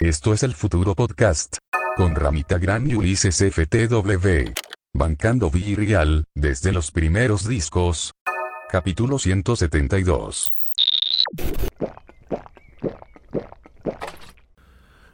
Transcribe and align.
Esto 0.00 0.32
es 0.32 0.42
el 0.44 0.54
futuro 0.54 0.94
podcast. 0.94 1.58
Con 1.94 2.14
Ramita 2.14 2.56
Gran 2.56 2.88
y 2.90 2.94
Ulises 2.94 3.36
FTW. 3.36 4.50
Bancando 4.94 5.50
Real, 5.52 6.24
desde 6.34 6.72
los 6.72 6.90
primeros 6.90 7.46
discos. 7.46 8.12
Capítulo 8.70 9.18
172. 9.18 10.54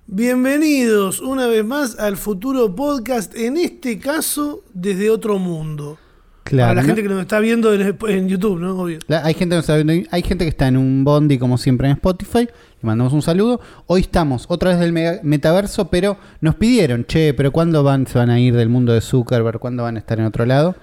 Bienvenidos 0.07 1.18
una 1.18 1.48
vez 1.48 1.64
más 1.64 1.98
al 1.98 2.16
futuro 2.16 2.77
podcast, 2.77 3.34
en 3.34 3.57
este 3.57 3.98
caso 3.98 4.62
desde 4.73 5.11
otro 5.11 5.41
mundo. 5.41 5.98
Claro. 6.47 6.69
Para 6.71 6.75
la 6.75 6.83
¿no? 6.83 6.87
gente 6.87 7.03
que 7.03 7.09
nos 7.09 7.21
está 7.21 7.41
viendo 7.41 7.75
en, 7.75 7.97
en 8.09 8.29
YouTube, 8.29 8.61
¿no? 8.61 8.79
Obvio. 8.79 8.99
La- 9.09 9.25
hay, 9.25 9.35
gente 9.35 9.57
que 9.57 9.61
está 9.61 9.75
viendo- 9.77 10.09
hay 10.11 10.23
gente 10.23 10.45
que 10.45 10.49
está 10.49 10.69
en 10.69 10.77
un 10.77 11.03
bondi 11.05 11.39
como 11.39 11.59
siempre 11.59 11.89
en 11.89 11.95
Spotify. 11.95 12.45
Le 12.47 12.83
mandamos 12.87 13.12
un 13.12 13.23
saludo. 13.23 13.61
Hoy 13.87 14.03
estamos 14.03 14.47
otra 14.48 14.71
vez 14.71 14.79
del 14.79 14.93
mega- 14.93 15.20
metaverso, 15.23 15.89
pero 15.91 16.17
nos 16.41 16.55
pidieron, 16.55 17.05
che, 17.05 17.34
pero 17.34 17.51
¿cuándo 17.53 17.83
van, 17.83 18.06
se 18.06 18.19
van 18.19 18.30
a 18.30 18.39
ir 18.39 18.55
del 18.55 18.69
mundo 18.69 18.93
de 18.93 19.01
Zuckerberg? 19.01 19.59
¿Cuándo 19.59 19.83
van 19.83 19.97
a 19.97 19.98
estar 19.98 20.19
en 20.20 20.27
otro 20.27 20.47
lado? 20.47 20.77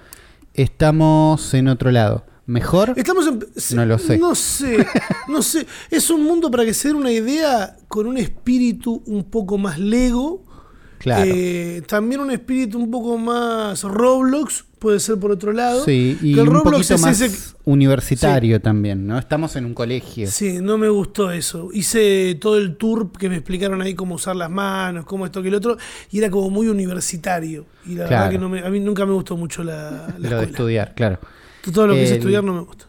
Estamos 0.53 1.53
en 1.53 1.67
otro 1.67 1.91
lado. 1.91 2.25
¿Mejor? 2.45 2.93
Estamos 2.97 3.25
en- 3.27 3.39
No 3.77 3.85
lo 3.85 3.97
sé. 3.97 4.17
No 4.17 4.35
sé, 4.35 4.85
no 5.29 5.41
sé. 5.41 5.65
Es 5.91 6.09
un 6.09 6.23
mundo 6.23 6.51
para 6.51 6.65
que 6.65 6.73
se 6.73 6.89
den 6.89 6.97
una 6.97 7.11
idea 7.11 7.77
con 7.87 8.05
un 8.05 8.17
espíritu 8.17 9.01
un 9.05 9.23
poco 9.23 9.57
más 9.57 9.79
Lego. 9.79 10.43
Claro. 10.99 11.23
Eh, 11.25 11.81
también 11.87 12.21
un 12.21 12.31
espíritu 12.31 12.79
un 12.79 12.89
poco 12.91 13.17
más 13.17 13.83
Roblox, 13.83 14.65
puede 14.83 14.99
ser 14.99 15.17
por 15.17 15.31
otro 15.31 15.51
lado. 15.53 15.83
sí, 15.85 16.17
y 16.21 16.35
Que 16.35 16.41
el 16.41 16.49
un 16.49 16.55
Roblox 16.55 16.75
poquito 16.89 16.93
es 16.95 17.01
más 17.01 17.21
ese- 17.21 17.55
universitario 17.63 18.59
también, 18.61 19.07
¿no? 19.07 19.17
Estamos 19.17 19.55
en 19.55 19.65
un 19.65 19.73
colegio. 19.73 20.27
Sí, 20.27 20.59
no 20.61 20.77
me 20.77 20.89
gustó 20.89 21.31
eso. 21.31 21.69
Hice 21.73 22.37
todo 22.39 22.57
el 22.57 22.75
tour 22.75 23.11
que 23.17 23.29
me 23.29 23.37
explicaron 23.37 23.81
ahí 23.81 23.95
cómo 23.95 24.15
usar 24.15 24.35
las 24.35 24.51
manos, 24.51 25.05
cómo 25.05 25.25
esto 25.25 25.41
que 25.41 25.47
el 25.47 25.55
otro, 25.55 25.77
y 26.11 26.19
era 26.19 26.29
como 26.29 26.49
muy 26.49 26.67
universitario. 26.67 27.65
Y 27.85 27.95
la 27.95 28.05
Claro. 28.07 28.09
verdad 28.09 28.31
que 28.31 28.37
no 28.37 28.49
me- 28.49 28.59
a 28.59 28.69
mí 28.69 28.79
nunca 28.81 29.05
me 29.05 29.13
gustó 29.13 29.37
mucho 29.37 29.63
la, 29.63 30.13
la 30.19 30.29
Lo 30.29 30.37
de 30.39 30.45
estudiar, 30.45 30.93
claro. 30.93 31.19
Todo 31.73 31.87
lo 31.87 31.93
que 31.93 32.03
es 32.03 32.11
estudiar 32.11 32.43
no 32.43 32.53
me 32.53 32.61
gusta. 32.61 32.85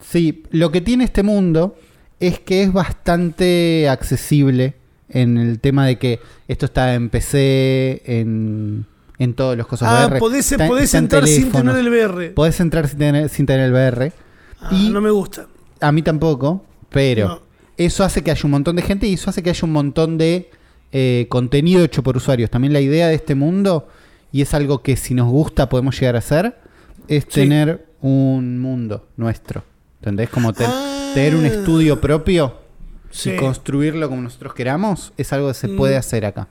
Sí, 0.00 0.42
lo 0.50 0.70
que 0.72 0.80
tiene 0.80 1.04
este 1.04 1.22
mundo 1.22 1.76
es 2.18 2.40
que 2.40 2.62
es 2.64 2.72
bastante 2.72 3.88
accesible 3.88 4.74
en 5.08 5.38
el 5.38 5.60
tema 5.60 5.86
de 5.86 5.98
que 5.98 6.18
esto 6.48 6.66
está 6.66 6.94
en 6.94 7.10
PC, 7.10 8.02
en, 8.06 8.86
en 9.18 9.34
todos 9.34 9.56
los 9.56 9.66
cosas 9.66 9.88
Ah, 9.90 10.06
VR. 10.06 10.18
podés, 10.18 10.50
está- 10.52 10.66
podés 10.68 10.84
está 10.86 10.98
entrar 10.98 11.26
sin 11.26 11.50
tener 11.50 11.76
el 11.76 11.88
VR. 11.88 12.30
Podés 12.30 12.60
entrar 12.60 12.88
sin 12.88 12.98
tener, 12.98 13.28
sin 13.28 13.46
tener 13.46 13.66
el 13.66 13.72
VR. 13.72 14.12
Ah, 14.60 14.68
y- 14.72 14.90
no 14.90 15.00
me 15.00 15.10
gusta. 15.10 15.46
A 15.80 15.92
mí 15.92 16.02
tampoco, 16.02 16.64
pero 16.90 17.28
No. 17.28 17.40
eso 17.76 18.04
hace 18.04 18.22
que 18.22 18.30
haya 18.30 18.42
un 18.44 18.50
montón 18.50 18.76
de 18.76 18.82
gente 18.82 19.06
y 19.06 19.14
eso 19.14 19.30
hace 19.30 19.42
que 19.42 19.50
haya 19.50 19.60
un 19.64 19.72
montón 19.72 20.18
de 20.18 20.50
eh, 20.92 21.26
contenido 21.28 21.84
hecho 21.84 22.02
por 22.02 22.16
usuarios. 22.16 22.48
También 22.48 22.72
la 22.72 22.80
idea 22.80 23.08
de 23.08 23.14
este 23.16 23.34
mundo, 23.34 23.88
y 24.32 24.40
es 24.40 24.54
algo 24.54 24.82
que 24.82 24.96
si 24.96 25.12
nos 25.14 25.28
gusta 25.28 25.68
podemos 25.68 25.98
llegar 25.98 26.14
a 26.14 26.20
hacer, 26.20 26.56
es 27.08 27.24
Sí. 27.24 27.40
tener 27.40 27.86
un 28.00 28.60
mundo 28.60 29.06
nuestro. 29.16 29.64
¿Entendés? 30.00 30.30
Como 30.30 30.50
Ah. 30.56 31.10
tener 31.12 31.34
un 31.34 31.44
estudio 31.44 32.00
propio 32.00 32.54
Sí. 33.10 33.30
y 33.32 33.36
construirlo 33.36 34.08
como 34.08 34.22
nosotros 34.22 34.54
queramos, 34.54 35.12
es 35.16 35.32
algo 35.32 35.48
que 35.48 35.54
se 35.54 35.68
Mm. 35.68 35.76
puede 35.76 35.96
hacer 35.96 36.24
acá. 36.24 36.48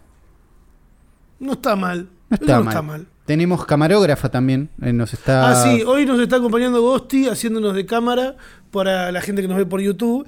No 1.40 1.54
está 1.54 1.76
mal. 1.76 2.10
No 2.30 2.36
está, 2.36 2.58
no 2.58 2.64
mal. 2.64 2.68
está 2.74 2.82
mal. 2.82 3.08
Tenemos 3.26 3.66
camarógrafa 3.66 4.30
también, 4.30 4.70
eh, 4.82 4.94
nos 4.94 5.14
está... 5.14 5.50
Ah, 5.50 5.64
sí, 5.64 5.82
hoy 5.84 6.06
nos 6.06 6.20
está 6.20 6.36
acompañando 6.36 6.80
Gosti 6.82 7.28
haciéndonos 7.28 7.74
de 7.76 7.86
cámara 7.86 8.36
para 8.72 9.12
la 9.12 9.20
gente 9.22 9.42
que 9.42 9.48
nos 9.48 9.58
ve 9.58 9.66
por 9.66 9.82
YouTube. 9.82 10.28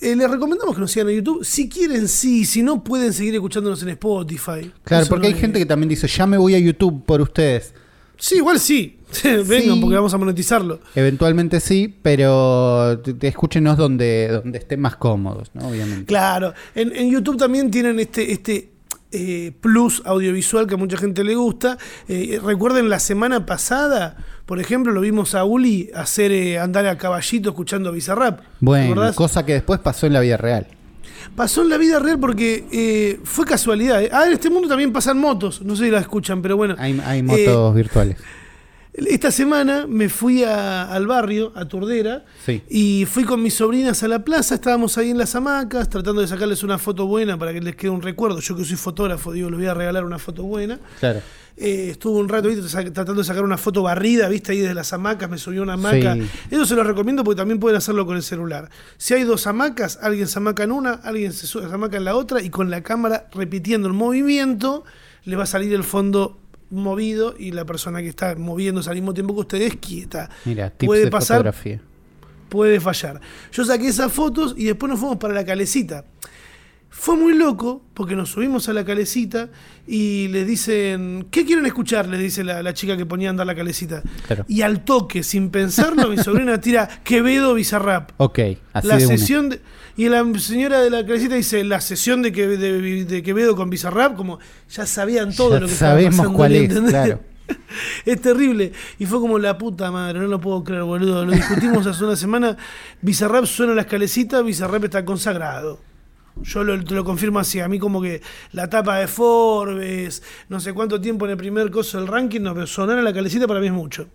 Eh, 0.00 0.16
les 0.16 0.30
recomendamos 0.30 0.74
que 0.74 0.80
nos 0.80 0.90
sigan 0.90 1.10
en 1.10 1.16
YouTube. 1.16 1.44
Si 1.44 1.68
quieren, 1.68 2.08
sí. 2.08 2.46
Si 2.46 2.62
no, 2.62 2.82
pueden 2.82 3.12
seguir 3.12 3.34
escuchándonos 3.34 3.82
en 3.82 3.90
Spotify. 3.90 4.72
Claro, 4.84 5.02
Eso 5.02 5.10
porque 5.10 5.24
no 5.24 5.26
hay 5.28 5.34
es- 5.34 5.40
gente 5.40 5.58
que 5.58 5.66
también 5.66 5.90
dice, 5.90 6.06
ya 6.08 6.26
me 6.26 6.38
voy 6.38 6.54
a 6.54 6.58
YouTube 6.58 7.04
por 7.04 7.20
ustedes. 7.20 7.74
Sí, 8.16 8.36
igual 8.36 8.58
sí. 8.58 8.98
Vengan, 9.24 9.74
Sí. 9.74 9.78
porque 9.80 9.96
vamos 9.96 10.14
a 10.14 10.18
monetizarlo. 10.18 10.80
Eventualmente 10.94 11.60
sí, 11.60 11.94
pero 12.02 12.92
escúchenos 13.20 13.76
donde, 13.76 14.28
donde 14.28 14.58
estén 14.58 14.80
más 14.80 14.96
cómodos, 14.96 15.50
¿no? 15.52 15.68
Obviamente. 15.68 16.06
Claro. 16.06 16.54
En, 16.74 16.94
en 16.96 17.10
YouTube 17.10 17.36
también 17.36 17.70
tienen 17.70 17.98
este, 18.00 18.32
este 18.32 18.70
eh, 19.12 19.52
plus 19.60 20.02
audiovisual 20.04 20.66
que 20.66 20.74
a 20.74 20.76
mucha 20.76 20.96
gente 20.96 21.24
le 21.24 21.34
gusta. 21.34 21.78
Eh, 22.08 22.40
recuerden 22.42 22.88
la 22.88 22.98
semana 23.00 23.46
pasada, 23.46 24.16
por 24.46 24.60
ejemplo, 24.60 24.92
lo 24.92 25.00
vimos 25.00 25.34
a 25.34 25.44
Uli 25.44 25.90
hacer 25.94 26.32
eh, 26.32 26.58
andar 26.58 26.86
a 26.86 26.96
caballito 26.98 27.50
escuchando 27.50 27.92
Bizarrap. 27.92 28.40
¿Te 28.40 28.46
Bueno, 28.60 29.14
cosa 29.14 29.44
que 29.44 29.54
después 29.54 29.80
pasó 29.80 30.06
en 30.06 30.12
la 30.12 30.20
vida 30.20 30.36
real. 30.36 30.66
Pasó 31.36 31.62
en 31.62 31.68
la 31.68 31.76
vida 31.76 31.98
real 31.98 32.18
porque 32.18 32.64
eh, 32.72 33.20
fue 33.24 33.44
casualidad. 33.44 34.02
eh. 34.02 34.10
Ah, 34.12 34.26
en 34.26 34.32
este 34.32 34.50
mundo 34.50 34.68
también 34.68 34.92
pasan 34.92 35.18
motos. 35.18 35.62
No 35.62 35.76
sé 35.76 35.84
si 35.84 35.90
la 35.90 36.00
escuchan, 36.00 36.42
pero 36.42 36.56
bueno. 36.56 36.74
Hay, 36.78 37.00
hay 37.04 37.22
motos 37.22 37.74
virtuales. 37.74 38.16
Esta 38.92 39.30
semana 39.30 39.86
me 39.88 40.08
fui 40.08 40.42
a- 40.42 40.90
al 40.92 41.06
barrio, 41.06 41.52
a 41.54 41.64
Turdera, 41.66 42.24
Sí. 42.44 42.62
y 42.68 43.06
fui 43.06 43.24
con 43.24 43.40
mis 43.42 43.54
sobrinas 43.54 44.02
a 44.02 44.08
la 44.08 44.24
plaza. 44.24 44.56
Estábamos 44.56 44.98
ahí 44.98 45.10
en 45.10 45.18
las 45.18 45.34
hamacas, 45.36 45.88
tratando 45.88 46.20
de 46.20 46.26
sacarles 46.26 46.62
una 46.64 46.76
foto 46.76 47.06
buena 47.06 47.38
para 47.38 47.52
que 47.52 47.60
les 47.60 47.76
quede 47.76 47.90
un 47.90 48.02
recuerdo. 48.02 48.40
Yo 48.40 48.56
que 48.56 48.64
soy 48.64 48.76
fotógrafo, 48.76 49.32
digo, 49.32 49.48
les 49.48 49.58
voy 49.58 49.68
a 49.68 49.74
regalar 49.74 50.04
una 50.04 50.18
foto 50.18 50.42
buena. 50.42 50.80
Claro. 50.98 51.20
Eh, 51.56 51.88
estuve 51.90 52.18
un 52.18 52.28
rato 52.28 52.48
¿viste? 52.48 52.66
Tratando 52.90 53.14
de 53.20 53.24
sacar 53.24 53.44
una 53.44 53.58
foto 53.58 53.82
barrida, 53.82 54.28
viste, 54.28 54.52
ahí 54.52 54.58
desde 54.60 54.74
las 54.74 54.92
hamacas, 54.92 55.28
me 55.30 55.38
subió 55.38 55.62
una 55.62 55.74
hamaca. 55.74 56.14
Sí. 56.14 56.22
Eso 56.50 56.64
se 56.64 56.74
lo 56.74 56.82
recomiendo 56.82 57.22
porque 57.22 57.36
también 57.38 57.60
pueden 57.60 57.76
hacerlo 57.76 58.06
con 58.06 58.16
el 58.16 58.22
celular. 58.22 58.70
Si 58.96 59.14
hay 59.14 59.22
dos 59.24 59.46
hamacas, 59.46 59.98
alguien 60.02 60.26
se 60.26 60.38
hamaca 60.38 60.64
en 60.64 60.72
una, 60.72 60.92
alguien 60.94 61.32
se, 61.32 61.46
su- 61.46 61.60
se 61.60 61.66
hamaca 61.66 61.96
en 61.96 62.04
la 62.04 62.16
otra 62.16 62.42
y 62.42 62.50
con 62.50 62.70
la 62.70 62.82
cámara 62.82 63.28
repitiendo 63.32 63.86
el 63.88 63.94
movimiento, 63.94 64.84
le 65.24 65.36
va 65.36 65.42
a 65.42 65.46
salir 65.46 65.72
el 65.74 65.84
fondo 65.84 66.39
movido 66.70 67.34
y 67.38 67.52
la 67.52 67.64
persona 67.64 68.00
que 68.00 68.08
está 68.08 68.34
moviéndose 68.36 68.88
al 68.90 68.96
mismo 68.96 69.14
tiempo 69.14 69.34
que 69.34 69.40
ustedes 69.40 69.76
quieta. 69.76 70.30
Mira, 70.44 70.70
tips 70.70 70.86
puede 70.86 71.04
de 71.06 71.10
pasar, 71.10 71.38
fotografía. 71.38 71.80
puede 72.48 72.80
fallar. 72.80 73.20
Yo 73.52 73.64
saqué 73.64 73.88
esas 73.88 74.12
fotos 74.12 74.54
y 74.56 74.64
después 74.64 74.90
nos 74.90 75.00
fuimos 75.00 75.18
para 75.18 75.34
la 75.34 75.44
calecita. 75.44 76.04
Fue 76.92 77.16
muy 77.16 77.34
loco 77.34 77.82
porque 77.94 78.16
nos 78.16 78.30
subimos 78.30 78.68
a 78.68 78.72
la 78.72 78.84
calecita 78.84 79.48
y 79.86 80.26
les 80.28 80.46
dicen, 80.46 81.28
¿qué 81.30 81.46
quieren 81.46 81.64
escuchar? 81.64 82.08
Les 82.08 82.20
dice 82.20 82.42
la, 82.44 82.62
la 82.64 82.74
chica 82.74 82.96
que 82.96 83.06
ponía 83.06 83.28
a 83.28 83.30
andar 83.30 83.46
la 83.46 83.54
calecita. 83.54 84.02
Claro. 84.26 84.44
Y 84.48 84.62
al 84.62 84.84
toque, 84.84 85.22
sin 85.22 85.50
pensarlo, 85.50 86.08
mi 86.08 86.18
sobrina 86.22 86.60
tira 86.60 86.88
Quevedo 87.04 87.54
Bizarrap. 87.54 88.10
Ok, 88.16 88.38
así 88.72 88.88
La 88.88 88.96
de 88.96 89.06
una. 89.06 89.16
sesión 89.16 89.48
de- 89.50 89.60
y 89.96 90.08
la 90.08 90.24
señora 90.38 90.80
de 90.80 90.90
la 90.90 91.06
calecita 91.06 91.36
dice 91.36 91.62
la 91.64 91.80
sesión 91.80 92.22
de, 92.22 92.32
que, 92.32 92.46
de, 92.48 93.04
de 93.04 93.22
Quevedo 93.22 93.54
con 93.54 93.70
Bizarrap, 93.70 94.16
como 94.16 94.38
ya 94.68 94.84
sabían 94.84 95.34
todo 95.34 95.54
Ya 95.54 95.60
lo 95.60 95.66
que 95.68 95.72
estaba 95.72 95.92
sabemos 95.92 96.16
pasando, 96.16 96.36
cuál 96.36 96.52
es, 96.56 96.62
¿entendés? 96.64 96.90
claro. 96.92 97.20
Es 98.04 98.20
terrible. 98.20 98.72
Y 98.98 99.06
fue 99.06 99.20
como 99.20 99.38
la 99.38 99.56
puta 99.58 99.90
madre, 99.90 100.18
no 100.20 100.26
lo 100.26 100.40
puedo 100.40 100.62
creer, 100.64 100.82
boludo. 100.84 101.24
Lo 101.24 101.32
discutimos 101.32 101.86
hace 101.86 102.04
una 102.04 102.16
semana. 102.16 102.56
Bizarrap 103.02 103.44
suena 103.44 103.72
en 103.72 103.76
las 103.76 103.86
calecitas, 103.86 104.44
Bizarrap 104.44 104.84
está 104.84 105.04
consagrado. 105.04 105.80
Yo 106.42 106.64
lo, 106.64 106.82
te 106.82 106.94
lo 106.94 107.04
confirmo 107.04 107.38
así. 107.38 107.60
A 107.60 107.68
mí 107.68 107.78
como 107.78 108.00
que 108.00 108.22
la 108.52 108.68
tapa 108.70 108.98
de 108.98 109.06
Forbes, 109.06 110.22
no 110.48 110.60
sé 110.60 110.72
cuánto 110.72 111.00
tiempo 111.00 111.24
en 111.26 111.32
el 111.32 111.36
primer 111.36 111.70
coso 111.70 111.98
del 111.98 112.06
ranking, 112.06 112.40
no, 112.40 112.54
pero 112.54 112.66
sonar 112.66 112.98
en 112.98 113.04
la 113.04 113.12
calecita 113.12 113.46
para 113.46 113.60
mí 113.60 113.66
es 113.66 113.72
mucho. 113.72 114.08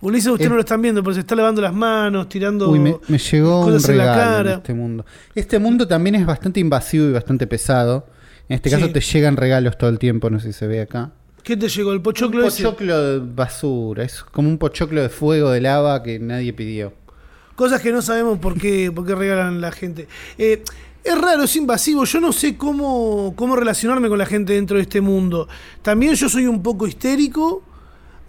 Ulises, 0.00 0.28
ustedes 0.30 0.46
Eh. 0.46 0.50
no 0.50 0.54
lo 0.56 0.60
están 0.60 0.80
viendo, 0.82 1.02
pero 1.02 1.14
se 1.14 1.20
está 1.20 1.34
lavando 1.34 1.60
las 1.62 1.74
manos, 1.74 2.28
tirando 2.28 2.68
Uy, 2.70 2.78
me, 2.78 2.96
me 3.08 3.18
llegó 3.18 3.60
un 3.60 3.72
cosas 3.72 3.88
en 3.90 3.98
la 3.98 4.04
regalo 4.04 4.22
en 4.22 4.36
cara. 4.44 4.52
este 4.54 4.74
mundo. 4.74 5.06
Este 5.34 5.58
mundo 5.58 5.86
también 5.88 6.14
es 6.16 6.26
bastante 6.26 6.60
invasivo 6.60 7.06
y 7.06 7.12
bastante 7.12 7.46
pesado. 7.46 8.06
En 8.48 8.56
este 8.56 8.70
Sí. 8.70 8.76
caso 8.76 8.90
te 8.92 9.00
llegan 9.00 9.36
regalos 9.36 9.76
todo 9.76 9.90
el 9.90 9.98
tiempo, 9.98 10.30
no 10.30 10.38
sé 10.40 10.52
si 10.52 10.58
se 10.58 10.66
ve 10.66 10.80
acá. 10.80 11.12
¿Qué 11.42 11.56
te 11.56 11.68
llegó? 11.68 11.92
¿El 11.92 12.00
pochoclo 12.02 12.40
un 12.42 12.46
ese? 12.48 12.62
pochoclo 12.64 13.00
de 13.02 13.20
basura, 13.34 14.02
es 14.04 14.22
como 14.22 14.48
un 14.48 14.58
pochoclo 14.58 15.00
de 15.02 15.08
fuego, 15.08 15.50
de 15.50 15.60
lava 15.60 16.02
que 16.02 16.18
nadie 16.18 16.52
pidió. 16.52 16.92
Cosas 17.54 17.80
que 17.80 17.90
no 17.92 18.02
sabemos 18.02 18.38
por 18.38 18.58
qué, 18.58 18.90
por 18.92 19.06
qué 19.06 19.14
regalan 19.14 19.60
la 19.60 19.72
gente. 19.72 20.08
Eh, 20.38 20.62
es 21.06 21.18
raro, 21.18 21.44
es 21.44 21.56
invasivo. 21.56 22.04
Yo 22.04 22.20
no 22.20 22.32
sé 22.32 22.56
cómo, 22.56 23.32
cómo 23.36 23.56
relacionarme 23.56 24.08
con 24.08 24.18
la 24.18 24.26
gente 24.26 24.52
dentro 24.54 24.76
de 24.76 24.82
este 24.82 25.00
mundo. 25.00 25.48
También 25.82 26.14
yo 26.14 26.28
soy 26.28 26.46
un 26.46 26.62
poco 26.62 26.86
histérico. 26.86 27.62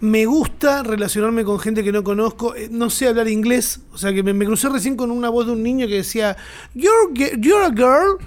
Me 0.00 0.26
gusta 0.26 0.84
relacionarme 0.84 1.42
con 1.42 1.58
gente 1.58 1.82
que 1.82 1.90
no 1.90 2.04
conozco. 2.04 2.54
Eh, 2.54 2.68
No 2.70 2.88
sé 2.88 3.08
hablar 3.08 3.26
inglés. 3.28 3.80
O 3.92 3.98
sea 3.98 4.12
que 4.12 4.22
me, 4.22 4.32
me 4.32 4.44
crucé 4.46 4.68
recién 4.68 4.94
con 4.96 5.10
una 5.10 5.28
voz 5.28 5.46
de 5.46 5.52
un 5.52 5.62
niño 5.62 5.88
que 5.88 5.94
decía, 5.96 6.36
You're, 6.74 7.12
you're 7.40 7.64
a 7.64 7.70
girl. 7.70 8.18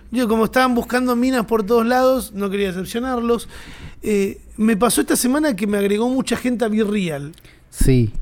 Yo, 0.10 0.26
como 0.28 0.46
estaban 0.46 0.74
buscando 0.74 1.14
minas 1.14 1.46
por 1.46 1.62
todos 1.64 1.86
lados, 1.86 2.32
no 2.32 2.50
quería 2.50 2.68
decepcionarlos. 2.68 3.48
Eh, 4.02 4.40
me 4.56 4.76
pasó 4.76 5.02
esta 5.02 5.14
semana 5.14 5.54
que 5.54 5.66
me 5.68 5.78
agregó 5.78 6.08
mucha 6.08 6.36
gente 6.36 6.64
a 6.64 6.68
Virreal. 6.68 7.32
Sí, 7.70 8.12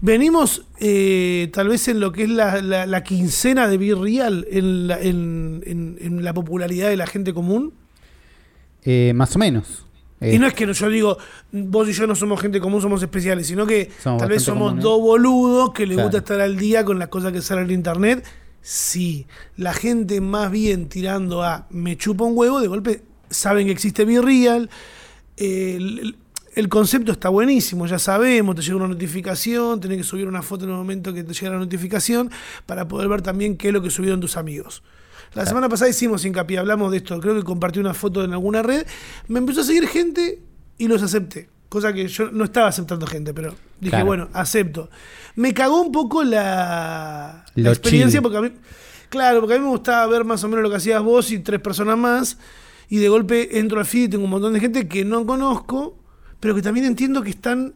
Venimos 0.00 0.64
eh, 0.78 1.50
tal 1.52 1.68
vez 1.68 1.88
en 1.88 1.98
lo 2.00 2.12
que 2.12 2.22
es 2.24 2.28
la, 2.30 2.62
la- 2.62 2.86
la 2.86 3.02
quincena 3.02 3.66
de 3.66 3.78
Virreal, 3.78 4.46
en 4.50 4.86
la, 4.86 5.00
en, 5.00 5.62
en- 5.66 5.98
en 6.00 6.22
la 6.24 6.32
popularidad 6.34 6.88
de 6.88 6.96
la 6.96 7.06
gente 7.06 7.34
común. 7.34 7.72
eh, 8.84 9.12
más 9.14 9.34
o 9.34 9.38
menos. 9.40 9.84
Eh, 10.20 10.34
Y 10.34 10.38
no 10.38 10.46
es 10.46 10.54
que 10.54 10.72
yo 10.72 10.88
digo, 10.88 11.18
vos 11.52 11.88
y 11.88 11.92
yo 11.92 12.06
no 12.06 12.14
somos 12.14 12.40
gente 12.40 12.60
común, 12.60 12.80
somos 12.80 13.02
especiales, 13.02 13.46
sino 13.48 13.66
que 13.66 13.90
Somos 14.02 14.20
tal 14.20 14.30
vez 14.30 14.42
somos 14.42 14.68
comunes. 14.70 14.84
dos 14.84 15.00
boludos 15.00 15.72
que 15.72 15.86
les 15.86 15.94
Claro. 15.96 16.08
gusta 16.08 16.18
estar 16.18 16.40
al 16.40 16.56
día 16.56 16.84
con 16.84 16.98
las 16.98 17.08
cosas 17.08 17.32
que 17.32 17.40
salen 17.40 17.64
en 17.66 17.70
internet 17.72 18.24
Si 18.60 19.26
la 19.56 19.72
gente 19.72 20.20
más 20.20 20.50
bien 20.50 20.88
tirando 20.88 21.42
a 21.44 21.66
me 21.70 21.96
chupa 21.96 22.24
un 22.24 22.36
huevo, 22.36 22.60
de 22.60 22.66
golpe 22.68 23.02
saben 23.30 23.66
que 23.66 23.72
existe 23.72 24.04
Virreal. 24.04 24.68
El, 25.36 26.16
el- 26.60 26.68
concepto 26.68 27.12
está 27.12 27.28
buenísimo, 27.28 27.86
ya 27.86 27.98
sabemos, 27.98 28.54
te 28.56 28.62
llega 28.62 28.76
una 28.76 28.88
notificación, 28.88 29.80
tenés 29.80 29.98
que 29.98 30.04
subir 30.04 30.26
una 30.28 30.42
foto 30.42 30.64
en 30.64 30.70
el 30.70 30.76
momento 30.76 31.12
que 31.14 31.22
te 31.24 31.32
llega 31.32 31.50
la 31.52 31.58
notificación 31.58 32.30
para 32.66 32.86
poder 32.88 33.08
ver 33.08 33.22
también 33.22 33.56
qué 33.56 33.68
es 33.68 33.74
lo 33.74 33.82
que 33.82 33.90
subieron 33.90 34.20
tus 34.20 34.36
amigos. 34.36 34.82
La 35.34 35.44
semana 35.44 35.68
pasada 35.68 35.90
hicimos 35.90 36.24
hincapié, 36.24 36.58
hablamos 36.58 36.90
de 36.90 36.98
esto, 36.98 37.18
creo 37.20 37.34
que 37.34 37.42
compartí 37.42 37.78
una 37.80 37.92
foto 37.94 38.24
en 38.24 38.32
alguna 38.32 38.62
red, 38.62 38.86
me 39.28 39.38
empezó 39.38 39.60
a 39.60 39.64
seguir 39.64 39.86
gente 39.86 40.40
y 40.78 40.88
los 40.88 41.02
acepté. 41.02 41.48
Cosa 41.68 41.92
que 41.92 42.08
yo 42.08 42.30
no 42.30 42.44
estaba 42.44 42.68
aceptando 42.68 43.06
gente, 43.06 43.34
pero 43.34 43.50
dije, 43.78 43.90
Claro. 43.90 44.06
bueno, 44.06 44.28
acepto. 44.32 44.88
Me 45.36 45.52
cagó 45.52 45.82
un 45.82 45.92
poco 45.92 46.24
la, 46.24 47.44
experiencia 47.54 48.20
chill. 48.20 48.22
porque 48.22 48.38
a 48.38 48.40
mí, 48.40 48.52
claro, 49.10 49.40
porque 49.40 49.54
a 49.56 49.58
mí 49.58 49.64
me 49.64 49.70
gustaba 49.70 50.06
ver 50.06 50.24
más 50.24 50.42
o 50.44 50.48
menos 50.48 50.62
lo 50.62 50.70
que 50.70 50.76
hacías 50.76 51.02
vos 51.02 51.30
y 51.30 51.40
tres 51.40 51.60
personas 51.60 51.98
más. 51.98 52.38
Y 52.88 52.96
de 52.96 53.08
golpe 53.10 53.58
entro 53.58 53.78
al 53.78 53.84
feed 53.84 54.04
y 54.04 54.08
tengo 54.08 54.24
un 54.24 54.30
montón 54.30 54.54
de 54.54 54.60
gente 54.60 54.88
que 54.88 55.04
no 55.04 55.26
conozco, 55.26 55.98
pero 56.40 56.54
que 56.54 56.62
también 56.62 56.86
entiendo 56.86 57.22
que 57.22 57.30
están 57.30 57.74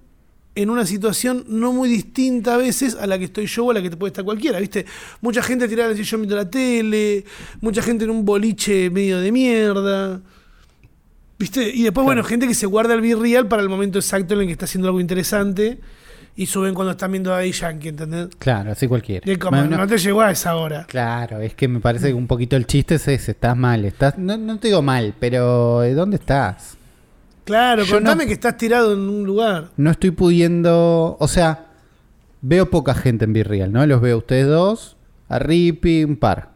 en 0.55 0.71
una 0.71 0.85
situación 0.85 1.45
no 1.49 1.73
muy 1.73 1.89
distinta 1.89 2.55
a 2.55 2.57
veces 2.59 2.95
a 2.95 3.07
la 3.07 3.19
que 3.19 3.25
estoy 3.25 3.47
yo 3.47 3.65
o 3.67 3.71
a 3.71 3.75
la 3.75 3.83
que 3.83 3.91
te 3.91 3.97
puede 3.97 4.11
estar 4.11 4.25
cualquiera, 4.25 4.61
¿viste? 4.61 4.85
Mucha 5.21 5.43
gente 5.43 5.67
tirada 5.67 5.91
en 5.91 5.97
el 5.97 6.05
sillón 6.05 6.23
viendo 6.23 6.37
la 6.37 6.51
tele, 6.51 7.25
mucha 7.61 7.83
gente 7.83 8.05
en 8.05 8.11
un 8.11 8.25
boliche 8.25 8.91
medio 8.91 9.21
de 9.21 9.33
mierda. 9.33 10.21
¿Viste? 11.39 11.71
Y 11.75 11.83
después, 11.83 12.05
bueno, 12.05 12.23
gente 12.23 12.47
que 12.47 12.55
se 12.55 12.67
guarda 12.67 12.95
el 12.95 13.01
Virreal 13.01 13.49
para 13.49 13.63
el 13.63 13.69
momento 13.69 13.99
exacto 13.99 14.35
en 14.35 14.41
el 14.41 14.47
que 14.47 14.53
está 14.53 14.67
haciendo 14.67 14.89
algo 14.89 15.01
interesante 15.01 15.81
y 16.37 16.47
suben 16.47 16.75
cuando 16.75 16.93
están 16.93 17.13
viendo 17.13 17.35
a 17.35 17.45
Yankee, 17.45 17.89
¿entendés? 17.89 18.29
Claro, 18.39 18.73
así 18.73 18.87
cualquiera. 18.87 19.31
Y 19.31 19.37
como, 19.37 19.63
no 19.63 19.87
te 19.87 19.99
llegó 19.99 20.21
a 20.21 20.31
esa 20.31 20.55
hora. 20.57 20.87
Claro, 20.87 21.41
es 21.41 21.55
que 21.55 21.67
me 21.67 21.81
parece 21.81 22.09
que 22.09 22.15
un 22.15 22.27
poquito 22.27 22.57
el 22.57 22.67
chiste 22.67 22.95
es 22.95 23.09
ese, 23.09 23.33
estás 23.33 23.57
mal, 23.57 23.85
estás, 23.85 24.19
no, 24.19 24.37
no 24.37 24.59
te 24.59 24.69
digo 24.69 24.83
mal, 24.83 25.15
pero 25.19 25.83
¿eh, 25.83 25.95
¿dónde 25.95 26.17
estás? 26.17 26.77
Claro, 27.45 27.85
Yo 27.85 27.97
contame 27.97 28.25
no- 28.25 28.29
que 28.29 28.35
estás 28.35 28.57
tirado 28.57 28.93
en 28.95 29.01
un 29.01 29.25
lugar. 29.25 29.71
No 29.77 29.91
estoy 29.91 30.11
pudiendo, 30.13 31.17
o 31.19 31.29
sea, 31.29 31.67
veo 32.41 32.71
poca 32.71 32.95
gente 32.95 33.25
en 33.25 33.33
Virreal, 33.33 33.73
¿no? 33.73 33.85
Los 33.87 34.01
veo 34.01 34.15
a 34.17 34.19
ustedes 34.19 34.47
dos, 34.47 34.97
a 35.29 35.39
Rippy, 35.39 36.05
un 36.05 36.17
par. 36.17 36.53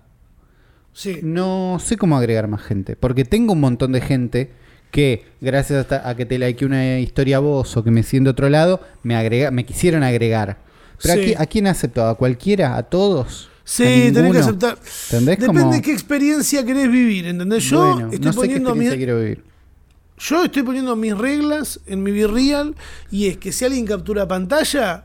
Sí. 0.92 1.18
No 1.22 1.78
sé 1.80 1.96
cómo 1.96 2.16
agregar 2.16 2.48
más 2.48 2.62
gente, 2.62 2.96
porque 2.96 3.24
tengo 3.24 3.52
un 3.52 3.60
montón 3.60 3.92
de 3.92 4.00
gente 4.00 4.50
que 4.90 5.24
gracias 5.40 5.86
a 5.92 6.14
que 6.16 6.24
te 6.24 6.38
like 6.38 6.64
una 6.64 6.98
historia 7.00 7.36
a 7.36 7.40
vos 7.40 7.76
o 7.76 7.84
que 7.84 7.90
me 7.90 8.02
siento 8.02 8.30
otro 8.30 8.48
lado, 8.48 8.80
me 9.02 9.14
agrega, 9.16 9.50
me 9.50 9.66
quisieron 9.66 10.02
agregar. 10.02 10.58
Pero 11.02 11.14
Sí. 11.14 11.20
aquí, 11.20 11.34
¿a 11.36 11.46
quién 11.46 11.66
acepto? 11.66 12.06
¿A 12.06 12.14
cualquiera? 12.16 12.76
¿A 12.76 12.82
todos? 12.84 13.50
Sí, 13.64 13.82
¿A 14.08 14.12
tenés 14.12 14.32
que 14.32 14.38
aceptar. 14.38 14.78
¿Entendés? 15.10 15.40
Depende 15.40 15.76
de 15.76 15.82
qué 15.82 15.92
experiencia 15.92 16.64
querés 16.64 16.90
vivir, 16.90 17.26
¿entendés? 17.26 17.64
Yo 17.64 17.78
Bueno, 17.94 18.10
estoy 18.12 18.20
no 18.20 18.32
sé 18.32 18.38
qué 18.38 18.46
poniendo 18.46 18.74
mi- 18.74 18.86
experiencia 18.86 18.96
quiero 18.96 19.20
vivir. 19.20 19.44
Yo 20.18 20.44
estoy 20.44 20.62
poniendo 20.62 20.96
mis 20.96 21.16
reglas 21.16 21.80
en 21.86 22.02
mi 22.02 22.10
Virreal 22.10 22.74
y 23.10 23.26
es 23.28 23.36
que 23.36 23.52
si 23.52 23.64
alguien 23.64 23.86
captura 23.86 24.26
pantalla, 24.26 25.04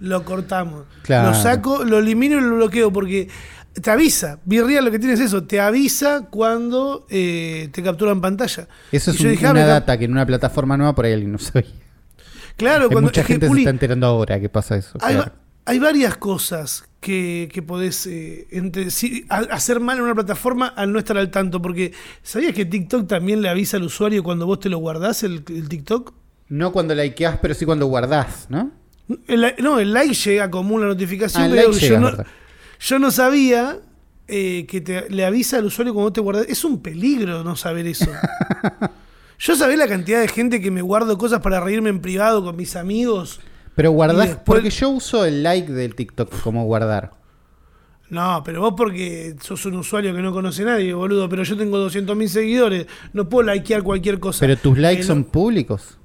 lo 0.00 0.24
cortamos. 0.24 0.84
Claro. 1.02 1.28
Lo 1.30 1.34
saco, 1.34 1.84
lo 1.84 1.98
elimino 1.98 2.38
y 2.38 2.40
lo 2.40 2.56
bloqueo 2.56 2.92
porque 2.92 3.28
te 3.80 3.90
avisa. 3.90 4.38
Virreal 4.44 4.84
lo 4.86 4.90
que 4.90 4.98
tiene 4.98 5.14
es 5.14 5.20
eso, 5.20 5.44
te 5.44 5.60
avisa 5.60 6.22
cuando 6.30 7.06
eh, 7.10 7.68
te 7.72 7.82
capturan 7.82 8.20
pantalla. 8.20 8.68
Eso 8.90 9.10
es 9.10 9.20
un- 9.20 9.30
dije, 9.32 9.46
ah, 9.46 9.50
una 9.50 9.66
data 9.66 9.98
que 9.98 10.06
en 10.06 10.12
una 10.12 10.24
plataforma 10.26 10.76
nueva 10.76 10.94
por 10.94 11.04
ahí 11.04 11.12
alguien 11.12 11.32
no 11.32 11.38
sabía. 11.38 11.68
Claro, 12.56 12.84
Hay 12.84 12.90
cuando 12.90 13.08
mucha 13.08 13.22
gente 13.22 13.46
Juli, 13.48 13.60
se 13.60 13.64
está 13.64 13.70
enterando 13.70 14.06
ahora 14.06 14.40
que 14.40 14.48
pasa 14.48 14.76
eso. 14.76 14.96
hay, 15.02 15.16
claro. 15.16 15.32
Hay 15.66 15.78
varias 15.80 16.16
cosas 16.16 16.88
que, 17.00 17.48
que 17.52 17.60
podés 17.60 18.06
eh, 18.06 18.46
sí, 18.88 19.26
hacer 19.28 19.80
mal 19.80 19.98
en 19.98 20.04
una 20.04 20.14
plataforma 20.14 20.68
al 20.68 20.92
no 20.92 20.98
estar 20.98 21.18
al 21.18 21.30
tanto. 21.30 21.60
Porque, 21.60 21.92
¿sabías 22.22 22.54
que 22.54 22.64
TikTok 22.64 23.06
también 23.06 23.42
le 23.42 23.48
avisa 23.48 23.76
al 23.76 23.82
usuario 23.82 24.22
cuando 24.22 24.46
vos 24.46 24.60
te 24.60 24.68
lo 24.68 24.78
guardás, 24.78 25.24
el, 25.24 25.44
el 25.48 25.68
TikTok? 25.68 26.14
No 26.48 26.72
cuando 26.72 26.94
likeás, 26.94 27.38
pero 27.42 27.54
sí 27.54 27.64
cuando 27.64 27.86
guardás, 27.86 28.46
¿no? 28.48 28.70
El 29.26 29.54
no, 29.58 29.78
el 29.78 29.92
like 29.92 30.14
llega 30.14 30.50
como 30.50 30.74
una 30.74 30.86
notificación. 30.86 31.44
Ah, 31.44 31.48
pero 31.50 31.68
like 31.68 31.86
yo, 31.86 31.94
llega, 31.94 32.00
no, 32.00 32.24
yo 32.80 32.98
no 32.98 33.10
sabía 33.10 33.78
eh, 34.28 34.66
que 34.68 34.80
te, 34.80 35.10
le 35.10 35.24
avisa 35.24 35.58
al 35.58 35.64
usuario 35.64 35.94
cuando 35.94 36.12
te 36.12 36.20
guardas. 36.20 36.46
Es 36.48 36.64
un 36.64 36.80
peligro 36.80 37.42
no 37.42 37.56
saber 37.56 37.86
eso. 37.86 38.10
yo 39.38 39.56
sabía 39.56 39.76
la 39.76 39.88
cantidad 39.88 40.20
de 40.20 40.28
gente 40.28 40.60
que 40.60 40.70
me 40.70 40.82
guardo 40.82 41.18
cosas 41.18 41.40
para 41.40 41.60
reírme 41.60 41.90
en 41.90 42.00
privado 42.00 42.44
con 42.44 42.56
mis 42.56 42.76
amigos. 42.76 43.40
Pero 43.76 43.90
guardás, 43.92 44.28
después- 44.30 44.44
porque 44.44 44.70
yo 44.70 44.88
uso 44.88 45.24
el 45.24 45.42
like 45.44 45.70
del 45.72 45.94
TikTok 45.94 46.40
como 46.40 46.64
guardar. 46.64 47.12
No, 48.08 48.42
pero 48.44 48.60
vos 48.60 48.74
porque 48.76 49.34
sos 49.40 49.64
un 49.66 49.74
usuario 49.76 50.14
que 50.14 50.22
no 50.22 50.32
conoce 50.32 50.62
a 50.62 50.66
nadie, 50.66 50.94
boludo. 50.94 51.28
Pero 51.28 51.42
yo 51.42 51.56
tengo 51.56 51.76
200.000 51.78 52.28
seguidores. 52.28 52.86
No 53.12 53.28
puedo 53.28 53.52
likear 53.52 53.82
cualquier 53.82 54.18
cosa. 54.20 54.40
Pero 54.40 54.56
tus 54.56 54.78
likes 54.78 55.02
son 55.04 55.24
públicos. 55.24 55.98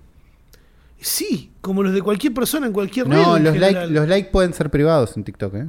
Sí, 1.00 1.52
como 1.62 1.82
los 1.84 1.94
de 1.94 2.02
cualquier 2.02 2.34
persona 2.34 2.68
en 2.68 2.74
cualquier 2.74 3.08
red. 3.08 3.16
No, 3.18 3.40
los 3.40 3.56
likes 3.58 3.88
los 3.88 4.08
like 4.08 4.30
pueden 4.32 4.54
ser 4.54 4.70
privados 4.70 5.16
en 5.18 5.24
TikTok, 5.24 5.56
¿eh? 5.56 5.68